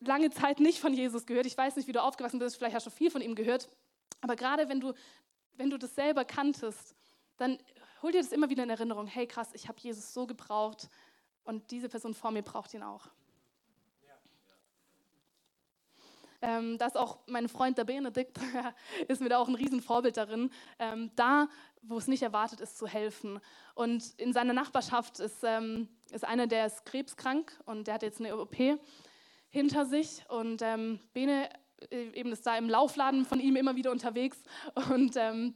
lange 0.00 0.30
Zeit 0.30 0.60
nicht 0.60 0.78
von 0.78 0.94
Jesus 0.94 1.26
gehört. 1.26 1.46
Ich 1.46 1.58
weiß 1.58 1.76
nicht, 1.76 1.88
wie 1.88 1.92
du 1.92 2.02
aufgewachsen 2.02 2.38
bist, 2.38 2.56
vielleicht 2.56 2.76
hast 2.76 2.86
du 2.86 2.90
viel 2.90 3.10
von 3.10 3.20
ihm 3.20 3.34
gehört. 3.34 3.68
Aber 4.20 4.36
gerade 4.36 4.68
wenn 4.68 4.80
du, 4.80 4.92
wenn 5.54 5.70
du 5.70 5.78
das 5.78 5.94
selber 5.94 6.24
kanntest, 6.24 6.94
dann 7.36 7.58
hol 8.02 8.12
dir 8.12 8.20
das 8.20 8.32
immer 8.32 8.48
wieder 8.48 8.62
in 8.62 8.70
Erinnerung. 8.70 9.06
Hey, 9.06 9.26
krass, 9.26 9.48
ich 9.54 9.68
habe 9.68 9.78
Jesus 9.80 10.14
so 10.14 10.26
gebraucht 10.26 10.88
und 11.44 11.70
diese 11.70 11.88
Person 11.88 12.14
vor 12.14 12.30
mir 12.30 12.42
braucht 12.42 12.74
ihn 12.74 12.82
auch. 12.82 13.08
Ähm, 16.40 16.78
da 16.78 16.86
ist 16.86 16.96
auch 16.96 17.18
mein 17.26 17.48
Freund 17.48 17.78
der 17.78 17.84
Benedikt, 17.84 18.38
ist 19.08 19.20
mir 19.20 19.28
da 19.28 19.38
auch 19.38 19.48
ein 19.48 19.54
Riesenvorbild 19.54 20.16
darin, 20.16 20.50
ähm, 20.78 21.10
da, 21.16 21.48
wo 21.82 21.98
es 21.98 22.06
nicht 22.06 22.22
erwartet 22.22 22.60
ist, 22.60 22.78
zu 22.78 22.86
helfen. 22.86 23.40
Und 23.74 24.14
in 24.18 24.32
seiner 24.32 24.52
Nachbarschaft 24.52 25.18
ist, 25.20 25.42
ähm, 25.42 25.88
ist 26.10 26.24
einer, 26.24 26.46
der 26.46 26.66
ist 26.66 26.84
krebskrank 26.84 27.58
und 27.64 27.86
der 27.86 27.94
hat 27.94 28.02
jetzt 28.02 28.20
eine 28.20 28.36
OP 28.36 28.56
hinter 29.50 29.86
sich. 29.86 30.24
Und 30.28 30.62
ähm, 30.62 31.00
Bene 31.12 31.48
äh, 31.90 32.10
eben 32.12 32.32
ist 32.32 32.46
da 32.46 32.56
im 32.56 32.68
Laufladen 32.68 33.24
von 33.24 33.40
ihm 33.40 33.56
immer 33.56 33.76
wieder 33.76 33.90
unterwegs 33.90 34.38
und 34.90 35.16
ähm, 35.16 35.54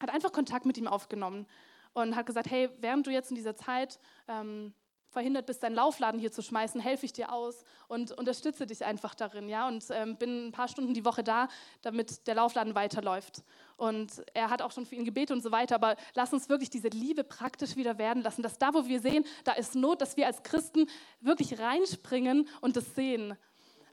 hat 0.00 0.10
einfach 0.10 0.32
Kontakt 0.32 0.66
mit 0.66 0.78
ihm 0.78 0.88
aufgenommen 0.88 1.46
und 1.92 2.16
hat 2.16 2.26
gesagt, 2.26 2.50
hey, 2.50 2.70
während 2.78 3.06
du 3.06 3.10
jetzt 3.10 3.30
in 3.30 3.36
dieser 3.36 3.56
Zeit 3.56 3.98
ähm, 4.28 4.74
verhindert 5.12 5.46
bist, 5.46 5.62
deinen 5.62 5.74
Laufladen 5.74 6.18
hier 6.18 6.32
zu 6.32 6.42
schmeißen, 6.42 6.80
helfe 6.80 7.06
ich 7.06 7.12
dir 7.12 7.32
aus 7.32 7.64
und 7.86 8.12
unterstütze 8.12 8.66
dich 8.66 8.84
einfach 8.84 9.14
darin, 9.14 9.48
ja, 9.48 9.68
und 9.68 9.84
ähm, 9.90 10.16
bin 10.16 10.48
ein 10.48 10.52
paar 10.52 10.68
Stunden 10.68 10.94
die 10.94 11.04
Woche 11.04 11.22
da, 11.22 11.48
damit 11.82 12.26
der 12.26 12.34
Laufladen 12.34 12.74
weiterläuft. 12.74 13.44
Und 13.76 14.24
er 14.32 14.50
hat 14.50 14.62
auch 14.62 14.72
schon 14.72 14.86
für 14.86 14.94
ihn 14.94 15.04
gebetet 15.04 15.36
und 15.36 15.42
so 15.42 15.52
weiter, 15.52 15.74
aber 15.74 15.96
lass 16.14 16.32
uns 16.32 16.48
wirklich 16.48 16.70
diese 16.70 16.88
Liebe 16.88 17.24
praktisch 17.24 17.76
wieder 17.76 17.98
werden 17.98 18.22
lassen, 18.22 18.42
dass 18.42 18.58
da, 18.58 18.72
wo 18.72 18.86
wir 18.86 19.00
sehen, 19.00 19.24
da 19.44 19.52
ist 19.52 19.74
Not, 19.74 20.00
dass 20.00 20.16
wir 20.16 20.26
als 20.26 20.42
Christen 20.42 20.86
wirklich 21.20 21.58
reinspringen 21.58 22.48
und 22.60 22.76
das 22.76 22.94
sehen. 22.94 23.36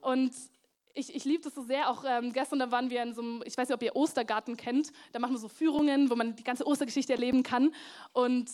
Und 0.01 0.33
ich, 0.93 1.15
ich 1.15 1.25
liebe 1.25 1.43
das 1.43 1.55
so 1.55 1.61
sehr. 1.61 1.89
Auch 1.89 2.03
ähm, 2.07 2.33
gestern, 2.33 2.59
da 2.59 2.71
waren 2.71 2.89
wir 2.89 3.01
in 3.03 3.13
so 3.13 3.21
einem, 3.21 3.43
ich 3.45 3.57
weiß 3.57 3.69
nicht, 3.69 3.75
ob 3.75 3.83
ihr 3.83 3.95
Ostergarten 3.95 4.57
kennt, 4.57 4.91
da 5.11 5.19
machen 5.19 5.33
wir 5.33 5.39
so 5.39 5.47
Führungen, 5.47 6.09
wo 6.09 6.15
man 6.15 6.35
die 6.35 6.43
ganze 6.43 6.65
Ostergeschichte 6.65 7.13
erleben 7.13 7.43
kann. 7.43 7.73
Und 8.13 8.49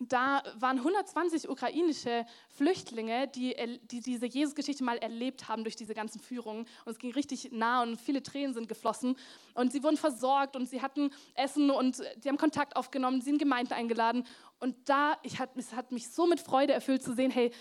da 0.00 0.42
waren 0.58 0.78
120 0.78 1.48
ukrainische 1.48 2.26
Flüchtlinge, 2.48 3.28
die, 3.28 3.54
die 3.82 4.00
diese 4.00 4.26
Jesus-Geschichte 4.26 4.82
mal 4.82 4.98
erlebt 4.98 5.48
haben 5.48 5.64
durch 5.64 5.76
diese 5.76 5.94
ganzen 5.94 6.20
Führungen. 6.20 6.66
Und 6.84 6.92
es 6.92 6.98
ging 6.98 7.12
richtig 7.12 7.52
nah 7.52 7.82
und 7.82 8.00
viele 8.00 8.22
Tränen 8.22 8.54
sind 8.54 8.68
geflossen. 8.68 9.16
Und 9.54 9.72
sie 9.72 9.82
wurden 9.82 9.96
versorgt 9.96 10.56
und 10.56 10.68
sie 10.68 10.82
hatten 10.82 11.10
Essen 11.34 11.70
und 11.70 12.02
die 12.16 12.28
haben 12.28 12.38
Kontakt 12.38 12.76
aufgenommen, 12.76 13.20
sie 13.20 13.30
sind 13.30 13.38
Gemeinden 13.38 13.74
eingeladen. 13.74 14.24
Und 14.60 14.76
da, 14.88 15.18
ich 15.22 15.38
hat, 15.38 15.56
es 15.56 15.72
hat 15.72 15.92
mich 15.92 16.10
so 16.10 16.26
mit 16.26 16.40
Freude 16.40 16.72
erfüllt 16.72 17.02
zu 17.02 17.14
sehen, 17.14 17.30
hey, 17.30 17.52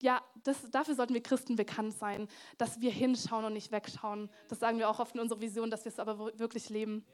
ja, 0.00 0.20
das, 0.42 0.68
dafür 0.70 0.96
sollten 0.96 1.14
wir 1.14 1.22
Christen 1.22 1.54
bekannt 1.54 1.94
sein, 1.94 2.28
dass 2.58 2.80
wir 2.80 2.90
hinschauen 2.90 3.44
und 3.44 3.52
nicht 3.52 3.70
wegschauen. 3.70 4.30
Das 4.48 4.58
sagen 4.58 4.78
wir 4.78 4.88
auch 4.90 4.98
oft 4.98 5.14
in 5.14 5.20
unserer 5.20 5.40
Vision, 5.40 5.70
dass 5.70 5.84
wir 5.84 5.92
es 5.92 6.00
aber 6.00 6.38
wirklich 6.38 6.70
leben. 6.70 7.04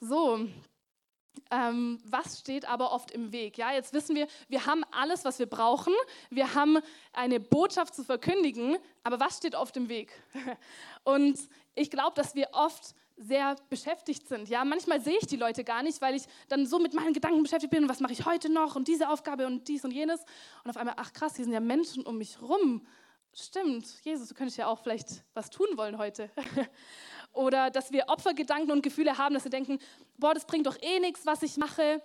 So, 0.00 0.46
ähm, 1.50 1.98
was 2.04 2.40
steht 2.40 2.68
aber 2.68 2.92
oft 2.92 3.10
im 3.10 3.32
Weg? 3.32 3.58
Ja, 3.58 3.72
jetzt 3.72 3.92
wissen 3.92 4.16
wir, 4.16 4.26
wir 4.48 4.66
haben 4.66 4.84
alles, 4.90 5.24
was 5.24 5.38
wir 5.38 5.46
brauchen. 5.46 5.92
Wir 6.30 6.54
haben 6.54 6.78
eine 7.12 7.40
Botschaft 7.40 7.94
zu 7.94 8.04
verkündigen, 8.04 8.76
aber 9.02 9.20
was 9.20 9.38
steht 9.38 9.54
oft 9.54 9.76
im 9.76 9.88
Weg? 9.88 10.12
Und 11.04 11.38
ich 11.74 11.90
glaube, 11.90 12.12
dass 12.14 12.34
wir 12.34 12.48
oft 12.52 12.94
sehr 13.16 13.56
beschäftigt 13.68 14.26
sind. 14.26 14.48
Ja, 14.48 14.64
manchmal 14.64 15.00
sehe 15.00 15.18
ich 15.20 15.26
die 15.26 15.36
Leute 15.36 15.62
gar 15.62 15.82
nicht, 15.82 16.00
weil 16.00 16.14
ich 16.16 16.24
dann 16.48 16.66
so 16.66 16.78
mit 16.78 16.94
meinen 16.94 17.12
Gedanken 17.12 17.42
beschäftigt 17.42 17.70
bin, 17.70 17.88
was 17.88 18.00
mache 18.00 18.12
ich 18.12 18.26
heute 18.26 18.50
noch 18.50 18.74
und 18.74 18.88
diese 18.88 19.08
Aufgabe 19.08 19.46
und 19.46 19.68
dies 19.68 19.84
und 19.84 19.92
jenes. 19.92 20.20
Und 20.64 20.70
auf 20.70 20.76
einmal, 20.76 20.94
ach 20.98 21.12
krass, 21.12 21.36
hier 21.36 21.44
sind 21.44 21.54
ja 21.54 21.60
Menschen 21.60 22.04
um 22.04 22.18
mich 22.18 22.40
rum. 22.42 22.84
Stimmt, 23.32 23.86
Jesus, 24.04 24.28
du 24.28 24.34
könntest 24.34 24.58
ja 24.58 24.66
auch 24.66 24.78
vielleicht 24.78 25.24
was 25.34 25.50
tun 25.50 25.66
wollen 25.76 25.98
heute. 25.98 26.30
Oder 27.34 27.70
dass 27.70 27.92
wir 27.92 28.08
Opfergedanken 28.08 28.70
und 28.70 28.82
Gefühle 28.82 29.18
haben, 29.18 29.34
dass 29.34 29.44
wir 29.44 29.50
denken, 29.50 29.78
boah, 30.16 30.34
das 30.34 30.46
bringt 30.46 30.66
doch 30.66 30.80
eh 30.80 31.00
nichts, 31.00 31.26
was 31.26 31.42
ich 31.42 31.56
mache, 31.56 32.00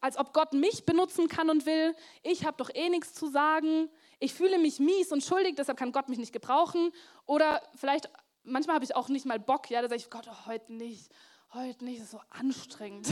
als 0.00 0.16
ob 0.16 0.32
Gott 0.32 0.52
mich 0.52 0.86
benutzen 0.86 1.28
kann 1.28 1.50
und 1.50 1.66
will. 1.66 1.94
Ich 2.22 2.46
habe 2.46 2.56
doch 2.56 2.70
eh 2.72 2.88
nichts 2.88 3.14
zu 3.14 3.26
sagen. 3.26 3.90
Ich 4.20 4.32
fühle 4.32 4.58
mich 4.58 4.78
mies 4.78 5.10
und 5.12 5.24
schuldig, 5.24 5.56
deshalb 5.56 5.76
kann 5.76 5.92
Gott 5.92 6.08
mich 6.08 6.18
nicht 6.18 6.32
gebrauchen. 6.32 6.92
Oder 7.26 7.62
vielleicht, 7.74 8.08
manchmal 8.44 8.76
habe 8.76 8.84
ich 8.84 8.94
auch 8.94 9.08
nicht 9.08 9.26
mal 9.26 9.40
Bock, 9.40 9.70
ja, 9.70 9.82
da 9.82 9.88
sage 9.88 10.00
ich, 10.00 10.10
Gott, 10.10 10.28
oh, 10.30 10.46
heute 10.46 10.72
nicht, 10.72 11.10
heute 11.52 11.84
nicht, 11.84 11.98
das 11.98 12.06
ist 12.06 12.12
so 12.12 12.20
anstrengend. 12.30 13.08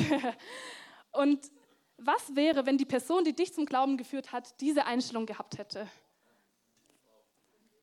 und 1.12 1.50
was 1.96 2.37
wäre, 2.37 2.66
wenn 2.66 2.78
die 2.78 2.85
Person, 2.85 3.24
die 3.24 3.35
dich 3.35 3.52
zum 3.52 3.66
Glauben 3.66 3.96
geführt 3.96 4.31
hat, 4.31 4.61
diese 4.61 4.87
Einstellung 4.87 5.26
gehabt 5.26 5.59
hätte? 5.59 5.88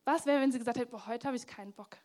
Was 0.04 0.24
wäre, 0.24 0.40
wenn 0.40 0.50
sie 0.50 0.58
gesagt 0.58 0.78
hätte, 0.78 0.90
boah, 0.90 1.06
heute 1.06 1.26
habe 1.26 1.36
ich 1.36 1.46
keinen 1.46 1.72
Bock? 1.72 1.98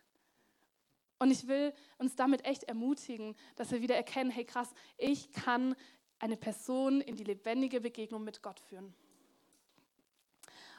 Und 1.18 1.30
ich 1.30 1.48
will 1.48 1.72
uns 1.98 2.14
damit 2.14 2.44
echt 2.44 2.64
ermutigen, 2.64 3.34
dass 3.56 3.70
wir 3.70 3.80
wieder 3.80 3.96
erkennen, 3.96 4.30
hey 4.30 4.44
krass, 4.44 4.72
ich 4.98 5.32
kann 5.32 5.74
eine 6.18 6.36
Person 6.36 7.00
in 7.00 7.16
die 7.16 7.24
lebendige 7.24 7.80
Begegnung 7.80 8.24
mit 8.24 8.42
Gott 8.42 8.60
führen. 8.60 8.94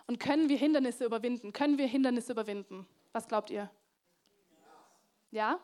Und 0.06 0.20
können 0.20 0.48
wir 0.48 0.58
Hindernisse 0.58 1.06
überwinden? 1.06 1.54
Können 1.54 1.78
wir 1.78 1.88
Hindernisse 1.88 2.32
überwinden? 2.32 2.88
Was 3.12 3.28
glaubt 3.28 3.50
ihr? 3.50 3.70
Ja? 5.32 5.60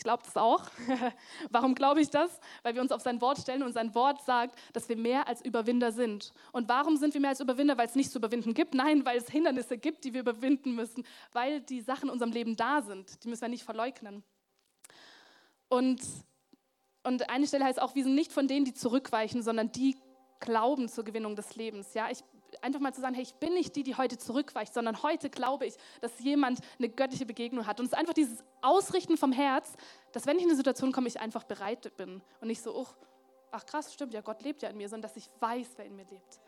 Ich 0.00 0.04
glaube 0.04 0.22
das 0.24 0.34
auch. 0.38 0.62
Warum 1.50 1.74
glaube 1.74 2.00
ich 2.00 2.08
das? 2.08 2.40
Weil 2.62 2.74
wir 2.74 2.80
uns 2.80 2.90
auf 2.90 3.02
sein 3.02 3.20
Wort 3.20 3.36
stellen 3.36 3.62
und 3.62 3.74
sein 3.74 3.94
Wort 3.94 4.22
sagt, 4.22 4.58
dass 4.72 4.88
wir 4.88 4.96
mehr 4.96 5.28
als 5.28 5.44
Überwinder 5.44 5.92
sind. 5.92 6.32
Und 6.52 6.70
warum 6.70 6.96
sind 6.96 7.12
wir 7.12 7.20
mehr 7.20 7.28
als 7.28 7.40
Überwinder? 7.40 7.76
Weil 7.76 7.86
es 7.86 7.94
nichts 7.96 8.12
zu 8.12 8.18
überwinden 8.18 8.54
gibt? 8.54 8.72
Nein, 8.72 9.04
weil 9.04 9.18
es 9.18 9.28
Hindernisse 9.28 9.76
gibt, 9.76 10.04
die 10.04 10.14
wir 10.14 10.22
überwinden 10.22 10.74
müssen, 10.74 11.04
weil 11.32 11.60
die 11.60 11.82
Sachen 11.82 12.04
in 12.04 12.12
unserem 12.12 12.32
Leben 12.32 12.56
da 12.56 12.80
sind. 12.80 13.22
Die 13.22 13.28
müssen 13.28 13.42
wir 13.42 13.50
nicht 13.50 13.64
verleugnen. 13.64 14.24
Und, 15.68 16.00
und 17.02 17.28
eine 17.28 17.46
Stelle 17.46 17.66
heißt 17.66 17.82
auch, 17.82 17.94
wir 17.94 18.04
sind 18.04 18.14
nicht 18.14 18.32
von 18.32 18.48
denen, 18.48 18.64
die 18.64 18.72
zurückweichen, 18.72 19.42
sondern 19.42 19.70
die 19.70 19.98
glauben 20.40 20.88
zur 20.88 21.04
Gewinnung 21.04 21.36
des 21.36 21.56
Lebens. 21.56 21.92
Ja, 21.92 22.08
ich 22.10 22.24
einfach 22.62 22.80
mal 22.80 22.92
zu 22.92 23.00
sagen, 23.00 23.14
hey, 23.14 23.22
ich 23.22 23.34
bin 23.34 23.54
nicht 23.54 23.76
die, 23.76 23.82
die 23.82 23.96
heute 23.96 24.18
zurückweicht, 24.18 24.74
sondern 24.74 25.02
heute 25.02 25.30
glaube 25.30 25.66
ich, 25.66 25.74
dass 26.00 26.18
jemand 26.20 26.60
eine 26.78 26.88
göttliche 26.88 27.26
Begegnung 27.26 27.66
hat. 27.66 27.80
Und 27.80 27.86
es 27.86 27.92
ist 27.92 27.98
einfach 27.98 28.14
dieses 28.14 28.44
Ausrichten 28.60 29.16
vom 29.16 29.32
Herz, 29.32 29.72
dass 30.12 30.26
wenn 30.26 30.36
ich 30.36 30.42
in 30.42 30.48
eine 30.48 30.56
Situation 30.56 30.92
komme, 30.92 31.08
ich 31.08 31.20
einfach 31.20 31.44
bereit 31.44 31.96
bin 31.96 32.20
und 32.40 32.48
nicht 32.48 32.62
so, 32.62 32.74
oh, 32.74 32.86
ach 33.50 33.66
krass, 33.66 33.92
stimmt, 33.92 34.14
ja, 34.14 34.20
Gott 34.20 34.42
lebt 34.42 34.62
ja 34.62 34.68
in 34.68 34.76
mir, 34.76 34.88
sondern 34.88 35.10
dass 35.10 35.16
ich 35.16 35.28
weiß, 35.40 35.68
wer 35.76 35.86
in 35.86 35.96
mir 35.96 36.04
lebt. 36.04 36.40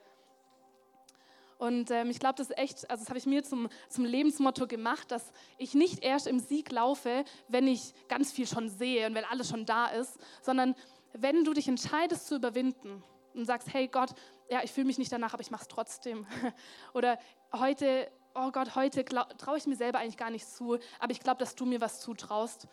Und 1.59 1.93
ähm, 1.93 2.11
ich 2.11 2.19
glaube, 2.19 2.35
das 2.37 2.51
ist 2.51 2.59
echt, 2.59 2.91
also 2.91 3.05
das 3.05 3.09
habe 3.09 3.19
ich 3.19 3.27
mir 3.27 3.45
zum, 3.45 3.69
zum 3.89 4.05
Lebensmotto 4.05 4.67
gemacht, 4.67 5.13
dass 5.13 5.33
ich 5.59 5.75
nicht 5.75 6.03
erst 6.03 6.27
im 6.27 6.41
Sieg 6.41 6.73
laufe, 6.73 7.25
wenn 7.47 7.69
ich 7.69 7.95
ganz 8.09 8.33
viel 8.33 8.49
schon 8.49 8.69
sehe 8.69 9.07
und 9.07 9.15
wenn 9.15 9.25
alles 9.25 9.49
schon 9.49 9.65
da 9.65 9.87
ist, 9.87 10.19
sondern 10.41 10.75
wenn 11.13 11.45
du 11.45 11.53
dich 11.53 11.69
entscheidest 11.69 12.27
zu 12.27 12.35
überwinden 12.35 13.05
und 13.35 13.45
sagst, 13.45 13.73
hey 13.73 13.87
Gott, 13.87 14.11
ja, 14.53 14.61
ich 14.63 14.71
fühle 14.71 14.87
mich 14.87 14.99
nicht 14.99 15.11
danach, 15.11 15.33
aber 15.33 15.41
ich 15.41 15.51
mache 15.51 15.63
es 15.63 15.69
trotzdem. 15.69 16.27
Oder 16.93 17.19
heute, 17.55 18.11
oh 18.35 18.51
Gott, 18.53 18.75
heute 18.75 19.03
traue 19.03 19.57
ich 19.57 19.67
mir 19.67 19.77
selber 19.77 19.99
eigentlich 19.99 20.19
gar 20.19 20.31
nicht 20.31 20.47
zu, 20.47 20.79
aber 21.01 21.11
ich 21.11 21.21
glaube, 21.21 21.39
dass 21.39 21.55
du 21.55 21.65
mir 21.65 21.81
was 21.81 22.01
zutraust. 22.01 22.69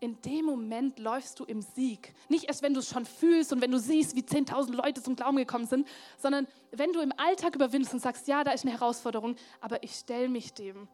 in 0.00 0.20
dem 0.22 0.44
Moment 0.44 0.98
läufst 0.98 1.40
du 1.40 1.44
im 1.44 1.62
Sieg. 1.62 2.12
Nicht 2.28 2.44
erst, 2.44 2.60
wenn 2.60 2.74
du 2.74 2.80
es 2.80 2.88
schon 2.90 3.06
fühlst 3.06 3.52
und 3.52 3.62
wenn 3.62 3.70
du 3.70 3.78
siehst, 3.78 4.14
wie 4.14 4.20
10.000 4.20 4.72
Leute 4.74 5.02
zum 5.02 5.16
Glauben 5.16 5.36
gekommen 5.36 5.66
sind, 5.66 5.88
sondern 6.18 6.46
wenn 6.70 6.92
du 6.92 7.00
im 7.00 7.12
Alltag 7.16 7.54
überwindest 7.54 7.94
und 7.94 8.00
sagst, 8.00 8.28
ja, 8.28 8.44
da 8.44 8.50
ist 8.50 8.64
eine 8.64 8.72
Herausforderung, 8.72 9.36
aber 9.60 9.82
ich 9.82 9.94
stelle 9.94 10.28
mich 10.28 10.52
dem 10.52 10.86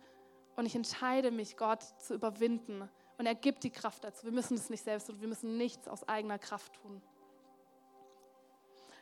und 0.55 0.67
ich 0.67 0.77
entscheide 0.77 1.33
mich, 1.33 1.57
Gott 1.57 1.83
zu 1.99 2.15
überwinden. 2.15 2.89
Und 3.17 3.27
er 3.27 3.35
gibt 3.35 3.65
die 3.65 3.71
Kraft 3.71 4.05
dazu. 4.05 4.25
Wir 4.27 4.33
müssen 4.33 4.57
es 4.57 4.71
nicht 4.71 4.85
selbst 4.85 5.09
tun, 5.09 5.21
wir 5.21 5.29
müssen 5.29 5.57
nichts 5.57 5.89
aus 5.89 6.07
eigener 6.07 6.39
Kraft 6.39 6.75
tun. 6.75 7.03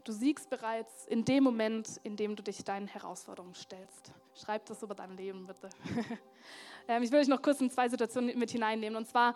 Du 0.06 0.12
siegst 0.12 0.48
bereits 0.50 1.04
in 1.06 1.24
dem 1.24 1.42
Moment, 1.42 2.00
in 2.04 2.14
dem 2.16 2.36
du 2.36 2.42
dich 2.44 2.62
deinen 2.62 2.86
Herausforderungen 2.86 3.56
stellst. 3.56 4.12
Schreib 4.36 4.64
das 4.66 4.80
über 4.84 4.94
dein 4.94 5.16
Leben, 5.16 5.46
bitte. 5.46 5.68
Ähm, 6.88 7.02
ich 7.02 7.10
will 7.10 7.18
euch 7.18 7.26
noch 7.26 7.42
kurz 7.42 7.60
in 7.60 7.68
zwei 7.68 7.88
Situationen 7.88 8.38
mit 8.38 8.52
hineinnehmen. 8.52 8.96
Und 8.96 9.08
zwar 9.08 9.34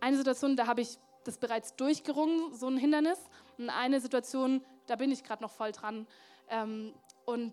eine 0.00 0.16
Situation, 0.16 0.56
da 0.56 0.66
habe 0.66 0.80
ich 0.80 0.98
das 1.24 1.36
bereits 1.36 1.76
durchgerungen, 1.76 2.54
so 2.54 2.66
ein 2.66 2.78
Hindernis. 2.78 3.18
Und 3.58 3.68
eine 3.68 4.00
Situation, 4.00 4.64
da 4.86 4.96
bin 4.96 5.12
ich 5.12 5.22
gerade 5.22 5.42
noch 5.42 5.50
voll 5.50 5.72
dran. 5.72 6.06
Ähm, 6.48 6.94
und 7.26 7.52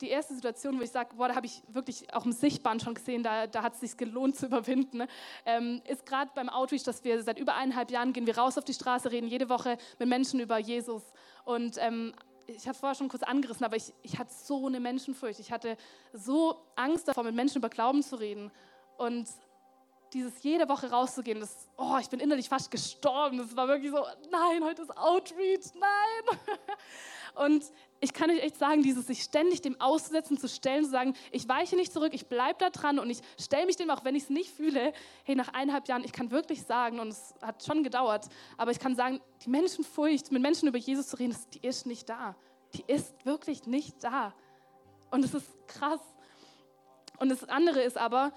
die 0.00 0.08
erste 0.08 0.34
Situation, 0.34 0.78
wo 0.78 0.82
ich 0.82 0.90
sage, 0.90 1.14
boah, 1.16 1.28
da 1.28 1.36
habe 1.36 1.46
ich 1.46 1.62
wirklich 1.68 2.12
auch 2.14 2.24
im 2.24 2.32
Sichtbaren 2.32 2.80
schon 2.80 2.94
gesehen, 2.94 3.22
da, 3.22 3.46
da 3.46 3.62
hat 3.62 3.74
es 3.74 3.80
sich 3.80 3.96
gelohnt 3.96 4.36
zu 4.36 4.46
überwinden, 4.46 4.98
ne? 4.98 5.08
ähm, 5.46 5.82
ist 5.88 6.06
gerade 6.06 6.30
beim 6.34 6.48
Outreach, 6.48 6.82
dass 6.82 7.04
wir 7.04 7.22
seit 7.22 7.38
über 7.38 7.54
eineinhalb 7.54 7.90
Jahren 7.90 8.12
gehen 8.12 8.26
wir 8.26 8.36
raus 8.36 8.58
auf 8.58 8.64
die 8.64 8.74
Straße, 8.74 9.10
reden 9.10 9.28
jede 9.28 9.48
Woche 9.48 9.78
mit 9.98 10.08
Menschen 10.08 10.40
über 10.40 10.58
Jesus. 10.58 11.02
Und 11.44 11.76
ähm, 11.78 12.14
ich 12.46 12.68
habe 12.68 12.76
vorher 12.76 12.94
schon 12.94 13.08
kurz 13.08 13.22
angerissen, 13.22 13.64
aber 13.64 13.76
ich, 13.76 13.92
ich 14.02 14.18
hatte 14.18 14.32
so 14.32 14.66
eine 14.66 14.80
Menschenfurcht. 14.80 15.40
Ich 15.40 15.50
hatte 15.50 15.76
so 16.12 16.56
Angst 16.76 17.08
davor, 17.08 17.24
mit 17.24 17.34
Menschen 17.34 17.58
über 17.58 17.68
Glauben 17.68 18.02
zu 18.02 18.16
reden. 18.16 18.50
Und 18.96 19.28
dieses 20.14 20.42
jede 20.42 20.68
Woche 20.68 20.90
rauszugehen, 20.90 21.40
das, 21.40 21.68
oh, 21.76 21.98
ich 22.00 22.08
bin 22.08 22.20
innerlich 22.20 22.48
fast 22.48 22.70
gestorben. 22.70 23.38
Das 23.38 23.54
war 23.56 23.68
wirklich 23.68 23.90
so, 23.90 23.98
nein, 24.30 24.62
heute 24.62 24.82
ist 24.82 24.96
Outreach, 24.96 25.74
nein. 25.74 26.38
Und 27.34 27.64
ich 28.00 28.12
kann 28.12 28.30
euch 28.30 28.40
echt 28.40 28.56
sagen, 28.56 28.82
dieses 28.82 29.08
sich 29.08 29.22
ständig 29.24 29.60
dem 29.60 29.80
auszusetzen, 29.80 30.38
zu 30.38 30.48
stellen, 30.48 30.84
zu 30.84 30.90
sagen, 30.90 31.14
ich 31.32 31.48
weiche 31.48 31.74
nicht 31.74 31.92
zurück, 31.92 32.14
ich 32.14 32.26
bleibe 32.26 32.58
da 32.58 32.70
dran 32.70 33.00
und 33.00 33.10
ich 33.10 33.18
stelle 33.40 33.66
mich 33.66 33.76
dem, 33.76 33.90
auch 33.90 34.04
wenn 34.04 34.14
ich 34.14 34.24
es 34.24 34.30
nicht 34.30 34.50
fühle. 34.50 34.92
Hey, 35.24 35.34
nach 35.34 35.48
eineinhalb 35.48 35.88
Jahren, 35.88 36.04
ich 36.04 36.12
kann 36.12 36.30
wirklich 36.30 36.62
sagen, 36.62 37.00
und 37.00 37.08
es 37.08 37.34
hat 37.42 37.64
schon 37.64 37.82
gedauert, 37.82 38.28
aber 38.56 38.70
ich 38.70 38.78
kann 38.78 38.94
sagen, 38.94 39.20
die 39.44 39.50
Menschenfurcht, 39.50 40.30
mit 40.30 40.42
Menschen 40.42 40.68
über 40.68 40.78
Jesus 40.78 41.08
zu 41.08 41.18
reden, 41.18 41.36
die 41.54 41.66
ist 41.66 41.86
nicht 41.86 42.08
da. 42.08 42.36
Die 42.74 42.84
ist 42.86 43.26
wirklich 43.26 43.66
nicht 43.66 44.04
da. 44.04 44.32
Und 45.10 45.24
es 45.24 45.34
ist 45.34 45.48
krass. 45.66 46.00
Und 47.18 47.30
das 47.30 47.48
andere 47.48 47.82
ist 47.82 47.96
aber, 47.96 48.32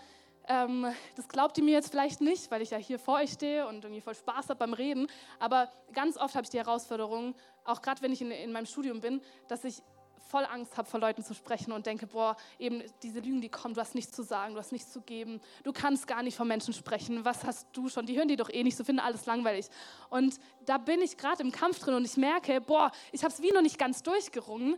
ähm, 0.48 0.88
das 1.16 1.28
glaubt 1.28 1.58
ihr 1.58 1.64
mir 1.64 1.74
jetzt 1.74 1.90
vielleicht 1.90 2.22
nicht, 2.22 2.50
weil 2.52 2.62
ich 2.62 2.72
ja 2.72 2.78
hier 2.78 3.00
vor 3.00 3.16
euch 3.16 3.32
stehe 3.32 3.68
und 3.68 3.84
irgendwie 3.84 4.02
voll 4.02 4.16
Spaß 4.16 4.50
habe 4.50 4.56
beim 4.56 4.74
Reden. 4.74 5.08
Aber 5.40 5.70
ganz 5.94 6.18
oft 6.18 6.36
habe 6.36 6.44
ich 6.44 6.50
die 6.50 6.58
Herausforderung, 6.58 7.36
auch 7.66 7.82
gerade 7.82 8.02
wenn 8.02 8.12
ich 8.14 8.22
in, 8.22 8.32
in 8.32 8.52
meinem 8.52 8.66
Studium 8.66 9.02
bin, 9.02 9.22
dass 9.48 9.64
ich 9.64 9.82
voll 10.30 10.46
Angst 10.46 10.78
habe, 10.78 10.90
vor 10.90 11.00
Leuten 11.00 11.24
zu 11.24 11.34
sprechen 11.34 11.72
und 11.72 11.86
denke, 11.86 12.08
boah, 12.08 12.36
eben 12.60 12.84
diese 13.02 13.20
Lügen, 13.20 13.42
die 13.42 13.50
kommen, 13.50 13.74
du 13.74 13.82
hast 13.82 13.96
nichts 13.96 14.12
zu 14.12 14.24
sagen, 14.24 14.54
du 14.54 14.60
hast 14.60 14.72
nichts 14.72 14.92
zu 14.92 15.02
geben, 15.02 15.40
du 15.64 15.72
kannst 15.72 16.06
gar 16.06 16.22
nicht 16.22 16.36
von 16.36 16.48
Menschen 16.48 16.74
sprechen, 16.74 17.24
was 17.24 17.46
hast 17.46 17.68
du 17.74 17.88
schon? 17.90 18.06
Die 18.06 18.18
hören 18.18 18.28
die 18.28 18.36
doch 18.36 18.50
eh 18.50 18.64
nicht, 18.64 18.76
so 18.76 18.84
finden 18.84 19.00
alles 19.00 19.26
langweilig. 19.26 19.68
Und 20.10 20.40
da 20.66 20.78
bin 20.78 21.02
ich 21.02 21.18
gerade 21.18 21.42
im 21.44 21.52
Kampf 21.52 21.80
drin 21.80 21.94
und 21.94 22.06
ich 22.06 22.18
merke, 22.18 22.60
boah, 22.62 22.92
ich 23.12 23.24
habe 23.24 23.34
es 23.34 23.42
wie 23.42 23.52
noch 23.52 23.62
nicht 23.62 23.80
ganz 23.80 24.04
durchgerungen, 24.04 24.78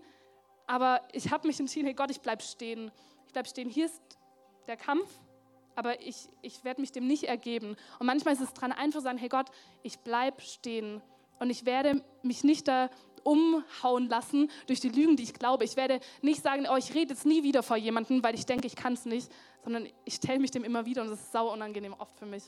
aber 0.68 1.02
ich 1.14 1.32
habe 1.32 1.48
mich 1.48 1.60
entschieden, 1.60 1.86
hey 1.86 1.96
Gott, 1.96 2.12
ich 2.12 2.22
bleibe 2.22 2.44
stehen. 2.44 2.92
Ich 3.26 3.34
bleibe 3.34 3.48
stehen, 3.48 3.70
hier 3.70 3.86
ist 3.86 4.02
der 4.68 4.78
Kampf 4.78 5.08
aber 5.80 6.02
ich, 6.02 6.28
ich 6.42 6.66
werde 6.66 6.82
mich 6.82 6.92
dem 6.92 7.08
nicht 7.08 7.24
ergeben. 7.24 7.78
Und 8.00 8.06
manchmal 8.06 8.34
ist 8.34 8.42
es 8.42 8.54
dran, 8.54 8.74
einfach 8.74 9.00
zu 9.00 9.04
sagen, 9.04 9.18
hey 9.18 9.30
Gott, 9.30 9.48
ich 9.82 9.98
bleibe 10.00 10.42
stehen 10.42 11.02
und 11.40 11.50
ich 11.50 11.66
werde 11.66 12.04
mich 12.22 12.44
nicht 12.44 12.68
da 12.68 12.90
umhauen 13.24 14.10
lassen 14.10 14.52
durch 14.68 14.82
die 14.82 14.90
Lügen, 14.90 15.16
die 15.16 15.24
ich 15.24 15.34
glaube. 15.34 15.64
Ich 15.64 15.78
werde 15.78 16.02
nicht 16.22 16.44
sagen, 16.44 16.68
oh, 16.70 16.76
ich 16.76 16.94
rede 16.94 17.14
jetzt 17.14 17.26
nie 17.26 17.44
wieder 17.44 17.64
vor 17.64 17.78
jemandem, 17.78 18.22
weil 18.22 18.36
ich 18.36 18.46
denke, 18.46 18.68
ich 18.68 18.76
kann 18.76 18.94
es 18.94 19.06
nicht, 19.06 19.32
sondern 19.64 19.88
ich 20.04 20.16
stelle 20.16 20.40
mich 20.40 20.52
dem 20.52 20.66
immer 20.66 20.86
wieder 20.86 21.02
und 21.02 21.10
das 21.10 21.22
ist 21.22 21.32
sauer 21.32 21.54
unangenehm 21.54 21.94
oft 21.94 22.18
für 22.20 22.26
mich. 22.26 22.44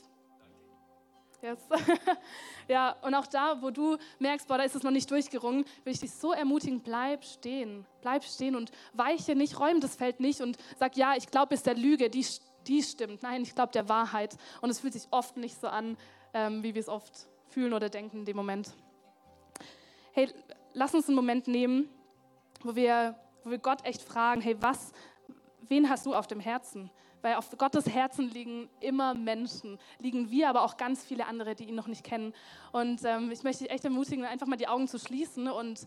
Yes. 1.40 1.58
ja, 2.68 2.94
und 3.02 3.14
auch 3.14 3.26
da, 3.26 3.60
wo 3.60 3.70
du 3.70 3.96
merkst, 4.20 4.46
boah, 4.46 4.58
da 4.58 4.64
ist 4.64 4.76
es 4.76 4.84
noch 4.84 4.92
nicht 4.92 5.10
durchgerungen, 5.10 5.64
will 5.84 5.92
ich 5.92 5.98
dich 5.98 6.12
so 6.12 6.32
ermutigen, 6.32 6.80
bleib 6.80 7.24
stehen. 7.24 7.84
Bleib 8.00 8.24
stehen 8.24 8.54
und 8.54 8.70
weiche 8.92 9.34
nicht, 9.34 9.58
räume 9.58 9.80
das 9.80 9.96
Feld 9.96 10.20
nicht 10.20 10.40
und 10.40 10.56
sag, 10.78 10.96
ja, 10.96 11.16
ich 11.16 11.26
glaube, 11.26 11.54
es 11.54 11.60
ist 11.60 11.66
der 11.66 11.74
Lüge, 11.74 12.10
die 12.10 12.24
die 12.66 12.82
stimmt. 12.82 13.22
Nein, 13.22 13.42
ich 13.42 13.54
glaube 13.54 13.72
der 13.72 13.88
Wahrheit. 13.88 14.36
Und 14.60 14.70
es 14.70 14.80
fühlt 14.80 14.92
sich 14.92 15.06
oft 15.10 15.36
nicht 15.36 15.60
so 15.60 15.68
an, 15.68 15.96
ähm, 16.34 16.62
wie 16.62 16.74
wir 16.74 16.80
es 16.80 16.88
oft 16.88 17.28
fühlen 17.48 17.72
oder 17.72 17.88
denken 17.88 18.18
in 18.18 18.24
dem 18.24 18.36
Moment. 18.36 18.72
Hey, 20.12 20.28
lass 20.72 20.94
uns 20.94 21.06
einen 21.06 21.16
Moment 21.16 21.48
nehmen, 21.48 21.88
wo 22.62 22.74
wir, 22.74 23.18
wo 23.44 23.50
wir 23.50 23.58
Gott 23.58 23.84
echt 23.84 24.02
fragen, 24.02 24.40
hey, 24.40 24.56
was, 24.60 24.92
wen 25.68 25.88
hast 25.88 26.06
du 26.06 26.14
auf 26.14 26.26
dem 26.26 26.40
Herzen? 26.40 26.90
Weil 27.22 27.36
auf 27.36 27.56
Gottes 27.56 27.88
Herzen 27.88 28.28
liegen 28.28 28.68
immer 28.80 29.14
Menschen, 29.14 29.78
liegen 30.00 30.30
wir, 30.30 30.48
aber 30.48 30.62
auch 30.62 30.76
ganz 30.76 31.04
viele 31.04 31.26
andere, 31.26 31.54
die 31.54 31.64
ihn 31.64 31.74
noch 31.74 31.86
nicht 31.86 32.04
kennen. 32.04 32.34
Und 32.72 33.04
ähm, 33.04 33.30
ich 33.30 33.44
möchte 33.44 33.64
dich 33.64 33.72
echt 33.72 33.84
ermutigen, 33.84 34.24
einfach 34.24 34.46
mal 34.46 34.56
die 34.56 34.68
Augen 34.68 34.88
zu 34.88 34.98
schließen 34.98 35.48
und 35.48 35.86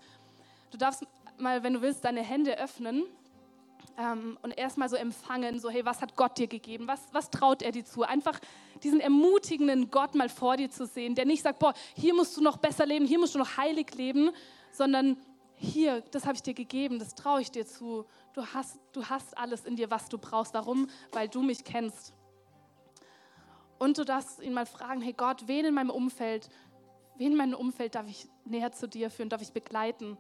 du 0.72 0.78
darfst 0.78 1.06
mal, 1.38 1.64
wenn 1.64 1.74
du 1.74 1.82
willst, 1.82 2.06
deine 2.06 2.22
Hände 2.22 2.58
öffnen 2.58 3.04
ähm, 3.98 4.38
und 4.42 4.58
erstmal 4.58 4.90
so 4.90 4.96
empfangen, 4.96 5.60
so 5.60 5.70
hey, 5.70 5.86
was 5.86 6.02
hat 6.02 6.16
Gott 6.16 6.38
dir 6.38 6.48
gegeben? 6.48 6.88
Was, 6.88 7.02
was 7.12 7.30
traut 7.30 7.62
er 7.62 7.72
dir 7.72 7.86
zu? 7.86 8.04
Einfach 8.04 8.40
diesen 8.84 9.00
ermutigenden 9.00 9.90
Gott 9.90 10.16
mal 10.16 10.30
vor 10.30 10.58
dir 10.58 10.70
zu 10.70 10.86
sehen, 10.86 11.16
der 11.16 11.26
nicht 11.26 11.44
sagt, 11.44 11.60
boah, 11.60 11.74
hier 11.96 12.14
musst 12.14 12.36
du 12.38 12.42
noch 12.42 12.58
besser 12.58 12.86
leben, 12.86 13.06
hier 13.06 13.20
musst 13.20 13.36
du 13.36 13.40
noch 13.40 13.58
heilig 13.58 13.94
leben, 13.96 14.32
sondern 14.72 15.18
hier, 15.58 16.02
das 16.12 16.26
habe 16.26 16.36
ich 16.36 16.44
dir 16.44 16.54
gegeben, 16.54 17.00
das 17.00 17.16
traue 17.16 17.42
ich 17.42 17.52
dir 17.52 17.66
zu. 17.66 18.06
Du 18.34 18.46
hast, 18.46 18.78
du 18.92 19.06
hast 19.06 19.38
alles 19.38 19.66
in 19.66 19.76
dir, 19.76 19.90
was 19.90 20.10
du 20.10 20.18
brauchst. 20.18 20.54
Warum? 20.54 20.90
Weil 21.12 21.30
du 21.30 21.42
mich 21.42 21.64
kennst. 21.64 22.14
Und 23.78 23.98
du 23.98 24.04
darfst 24.04 24.42
ihn 24.42 24.54
mal 24.54 24.66
fragen, 24.66 25.02
hey 25.02 25.14
Gott, 25.14 25.48
wen 25.48 25.66
in 25.66 25.74
meinem 25.74 25.90
Umfeld, 25.90 26.50
wen 27.18 27.32
in 27.32 27.38
meinem 27.38 27.54
Umfeld 27.54 27.96
darf 27.96 28.08
ich 28.08 28.28
näher 28.46 28.72
zu 28.72 28.88
dir 28.88 29.10
führen, 29.10 29.30
darf 29.30 29.42
ich 29.42 29.52
begleiten? 29.52 30.18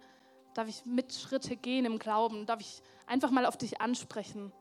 Darf 0.55 0.69
ich 0.69 0.85
mit 0.85 1.13
Schritte 1.13 1.57
gehen 1.57 1.83
im 1.83 1.99
Glauben? 1.99 2.45
Darf 2.45 2.61
ich 2.61 2.81
einfach 3.05 3.29
mal 3.29 3.45
auf 3.45 3.57
dich 3.57 3.81
ansprechen? 3.81 4.53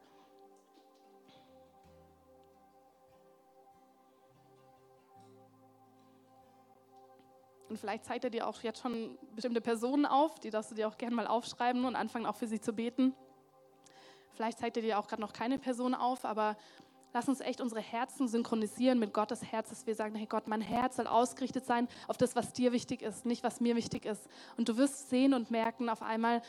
Und 7.69 7.79
vielleicht 7.79 8.05
zeigt 8.05 8.25
er 8.25 8.31
dir 8.31 8.49
auch 8.49 8.61
jetzt 8.63 8.83
schon 8.83 9.17
bestimmte 9.37 9.61
Personen 9.61 10.05
auf, 10.05 10.41
die 10.41 10.51
darfst 10.51 10.73
du 10.73 10.75
dir 10.75 10.89
auch 10.89 10.99
gerne 10.99 11.15
mal 11.15 11.29
aufschreiben 11.29 11.85
und 11.85 11.95
anfangen 11.95 12.27
auch 12.27 12.37
für 12.37 12.49
sie 12.49 12.61
zu 12.61 12.73
beten. 12.73 13.15
Vielleicht 14.33 14.59
zeigt 14.59 14.77
er 14.77 14.83
dir 14.83 14.99
auch 14.99 15.07
gerade 15.07 15.23
noch 15.23 15.33
keine 15.33 15.61
Person 15.61 15.95
auf, 15.95 16.25
aber 16.25 16.57
Lass 17.15 17.29
uns 17.29 17.41
echt 17.41 17.61
unsere 17.61 17.81
Herzen 17.81 18.27
synchronisieren 18.27 18.99
mit 18.99 19.15
Gottes 19.15 19.41
Herz, 19.45 19.69
dass 19.69 19.87
wir 19.87 19.95
sagen, 19.95 20.17
hey 20.17 20.27
Gott, 20.27 20.49
mein 20.49 20.61
Herz 20.61 20.97
soll 20.97 21.07
ausgerichtet 21.07 21.65
sein 21.65 21.87
auf 22.09 22.17
das, 22.17 22.35
was 22.35 22.53
dir 22.53 22.73
wichtig 22.73 23.03
ist, 23.03 23.25
nicht 23.25 23.45
was 23.45 23.61
mir 23.61 23.77
wichtig 23.77 24.05
ist. 24.05 24.29
Und 24.57 24.69
du 24.69 24.77
wirst 24.77 25.11
sehen 25.11 25.33
und 25.33 25.49
merken 25.49 25.89
auf 25.89 26.03
einmal, 26.03 26.43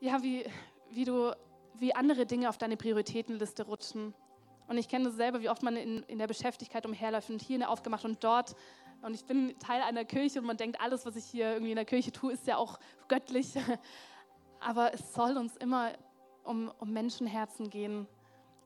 ja, 0.00 0.24
wie, 0.24 0.44
wie 0.90 1.04
du, 1.04 1.36
wie 1.78 1.94
andere 1.94 2.26
Dinge 2.26 2.48
auf 2.48 2.58
deine 2.58 2.76
Prioritätenliste 2.76 3.62
rutschen. 3.62 4.12
Und 4.66 4.76
ich 4.76 4.88
kenne 4.88 5.04
das 5.04 5.14
selber, 5.14 5.40
wie 5.40 5.48
oft 5.48 5.62
man 5.62 5.76
in, 5.76 6.02
in 6.02 6.18
der 6.18 6.26
Beschäftigkeit 6.26 6.84
umherläuft 6.84 7.30
und 7.30 7.40
hier 7.40 7.54
eine 7.54 7.68
aufgemacht 7.68 8.04
und 8.04 8.24
dort. 8.24 8.56
Und 9.02 9.14
ich 9.14 9.24
bin 9.24 9.56
Teil 9.60 9.82
einer 9.82 10.04
Kirche 10.04 10.40
und 10.40 10.46
man 10.46 10.56
denkt, 10.56 10.80
alles, 10.80 11.06
was 11.06 11.14
ich 11.14 11.26
hier 11.26 11.52
irgendwie 11.52 11.70
in 11.70 11.76
der 11.76 11.84
Kirche 11.84 12.10
tue, 12.10 12.32
ist 12.32 12.44
ja 12.48 12.56
auch 12.56 12.80
göttlich. 13.06 13.54
Aber 14.58 14.92
es 14.92 15.14
soll 15.14 15.36
uns 15.36 15.56
immer 15.58 15.92
um, 16.42 16.72
um 16.80 16.92
Menschenherzen 16.92 17.70
gehen, 17.70 18.08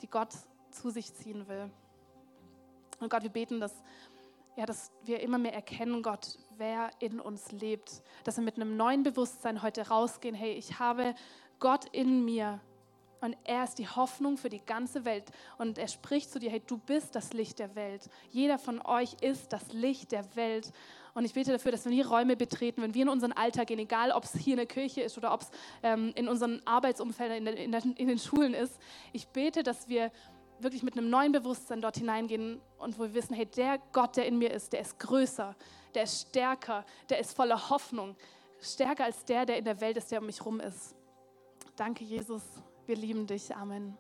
die 0.01 0.09
Gott 0.09 0.31
zu 0.75 0.91
sich 0.91 1.15
ziehen 1.15 1.49
will. 1.49 1.71
Und 3.01 3.11
Gott, 3.11 3.23
wir 3.23 3.31
beten, 3.31 3.61
dass, 3.61 3.83
ja, 4.57 4.67
dass 4.67 4.93
wir 5.05 5.21
immer 5.21 5.39
mehr 5.39 5.55
erkennen, 5.55 6.03
Gott, 6.03 6.39
wer 6.57 6.91
in 7.01 7.21
uns 7.21 7.53
lebt. 7.53 8.03
Dass 8.25 8.37
wir 8.37 8.45
mit 8.45 8.57
einem 8.57 8.77
neuen 8.77 9.03
Bewusstsein 9.03 9.63
heute 9.63 9.89
rausgehen, 9.89 10.35
hey, 10.35 10.53
ich 10.53 10.79
habe 10.79 11.15
Gott 11.59 11.87
in 11.93 12.25
mir 12.25 12.61
und 13.25 13.39
er 13.45 13.65
ist 13.65 13.79
die 13.79 13.89
Hoffnung 13.89 14.37
für 14.37 14.51
die 14.51 14.61
ganze 14.61 15.07
Welt. 15.07 15.25
Und 15.57 15.79
er 15.79 15.89
spricht 15.89 16.31
zu 16.31 16.39
dir, 16.39 16.51
hey, 16.51 16.61
du 16.67 16.77
bist 16.77 17.15
das 17.15 17.33
Licht 17.33 17.59
der 17.59 17.75
Welt. 17.75 18.11
Jeder 18.31 18.59
von 18.59 18.83
euch 18.83 19.15
ist 19.23 19.51
das 19.51 19.73
Licht 19.73 20.13
der 20.13 20.37
Welt. 20.37 20.71
Und 21.15 21.25
ich 21.25 21.33
bete 21.33 21.51
dafür, 21.51 21.73
dass 21.73 21.87
wenn 21.87 21.93
wir 21.93 22.07
Räume 22.07 22.37
betreten, 22.37 22.83
wenn 22.83 22.93
wir 22.93 23.01
in 23.01 23.09
unseren 23.09 23.33
Alltag 23.33 23.69
gehen, 23.69 23.79
egal 23.79 24.11
ob 24.11 24.25
es 24.25 24.35
hier 24.35 24.53
in 24.53 24.59
der 24.59 24.67
Kirche 24.67 25.01
ist 25.01 25.17
oder 25.17 25.33
ob 25.33 25.41
es 25.41 25.51
ähm, 25.83 26.13
in 26.17 26.29
unseren 26.29 26.61
Arbeitsumfeldern, 26.67 27.47
in, 27.47 27.73
in, 27.73 27.93
in 27.95 28.09
den 28.09 28.19
Schulen 28.19 28.53
ist, 28.53 28.79
ich 29.15 29.27
bete, 29.29 29.63
dass 29.63 29.89
wir 29.89 30.11
wirklich 30.59 30.83
mit 30.83 30.97
einem 30.97 31.11
neuen 31.11 31.33
Bewusstsein 31.33 31.81
dort 31.81 31.97
hineingehen 31.97 32.61
und 32.79 32.99
wo 32.99 33.03
wir 33.03 33.15
wissen, 33.15 33.35
hey, 33.35 33.47
der 33.47 33.79
Gott, 33.93 34.17
der 34.17 34.27
in 34.27 34.39
mir 34.39 34.53
ist, 34.53 34.73
der 34.73 34.81
ist 34.81 34.99
größer, 34.99 35.55
der 35.95 36.05
ist 36.05 36.29
stärker, 36.29 36.85
der 37.09 37.19
ist 37.19 37.35
voller 37.35 37.71
Hoffnung, 37.71 38.17
stärker 38.61 39.05
als 39.05 39.25
der, 39.25 39.47
der 39.47 39.59
in 39.59 39.65
der 39.65 39.81
Welt 39.81 39.97
ist, 39.97 40.11
der 40.11 40.21
um 40.21 40.27
mich 40.27 40.45
rum 40.45 40.61
ist. 40.61 40.95
Danke, 41.77 42.05
Jesus. 42.05 42.43
Wir 42.87 42.97
lieben 42.97 43.27
dich. 43.27 43.55
Amen. 43.55 43.97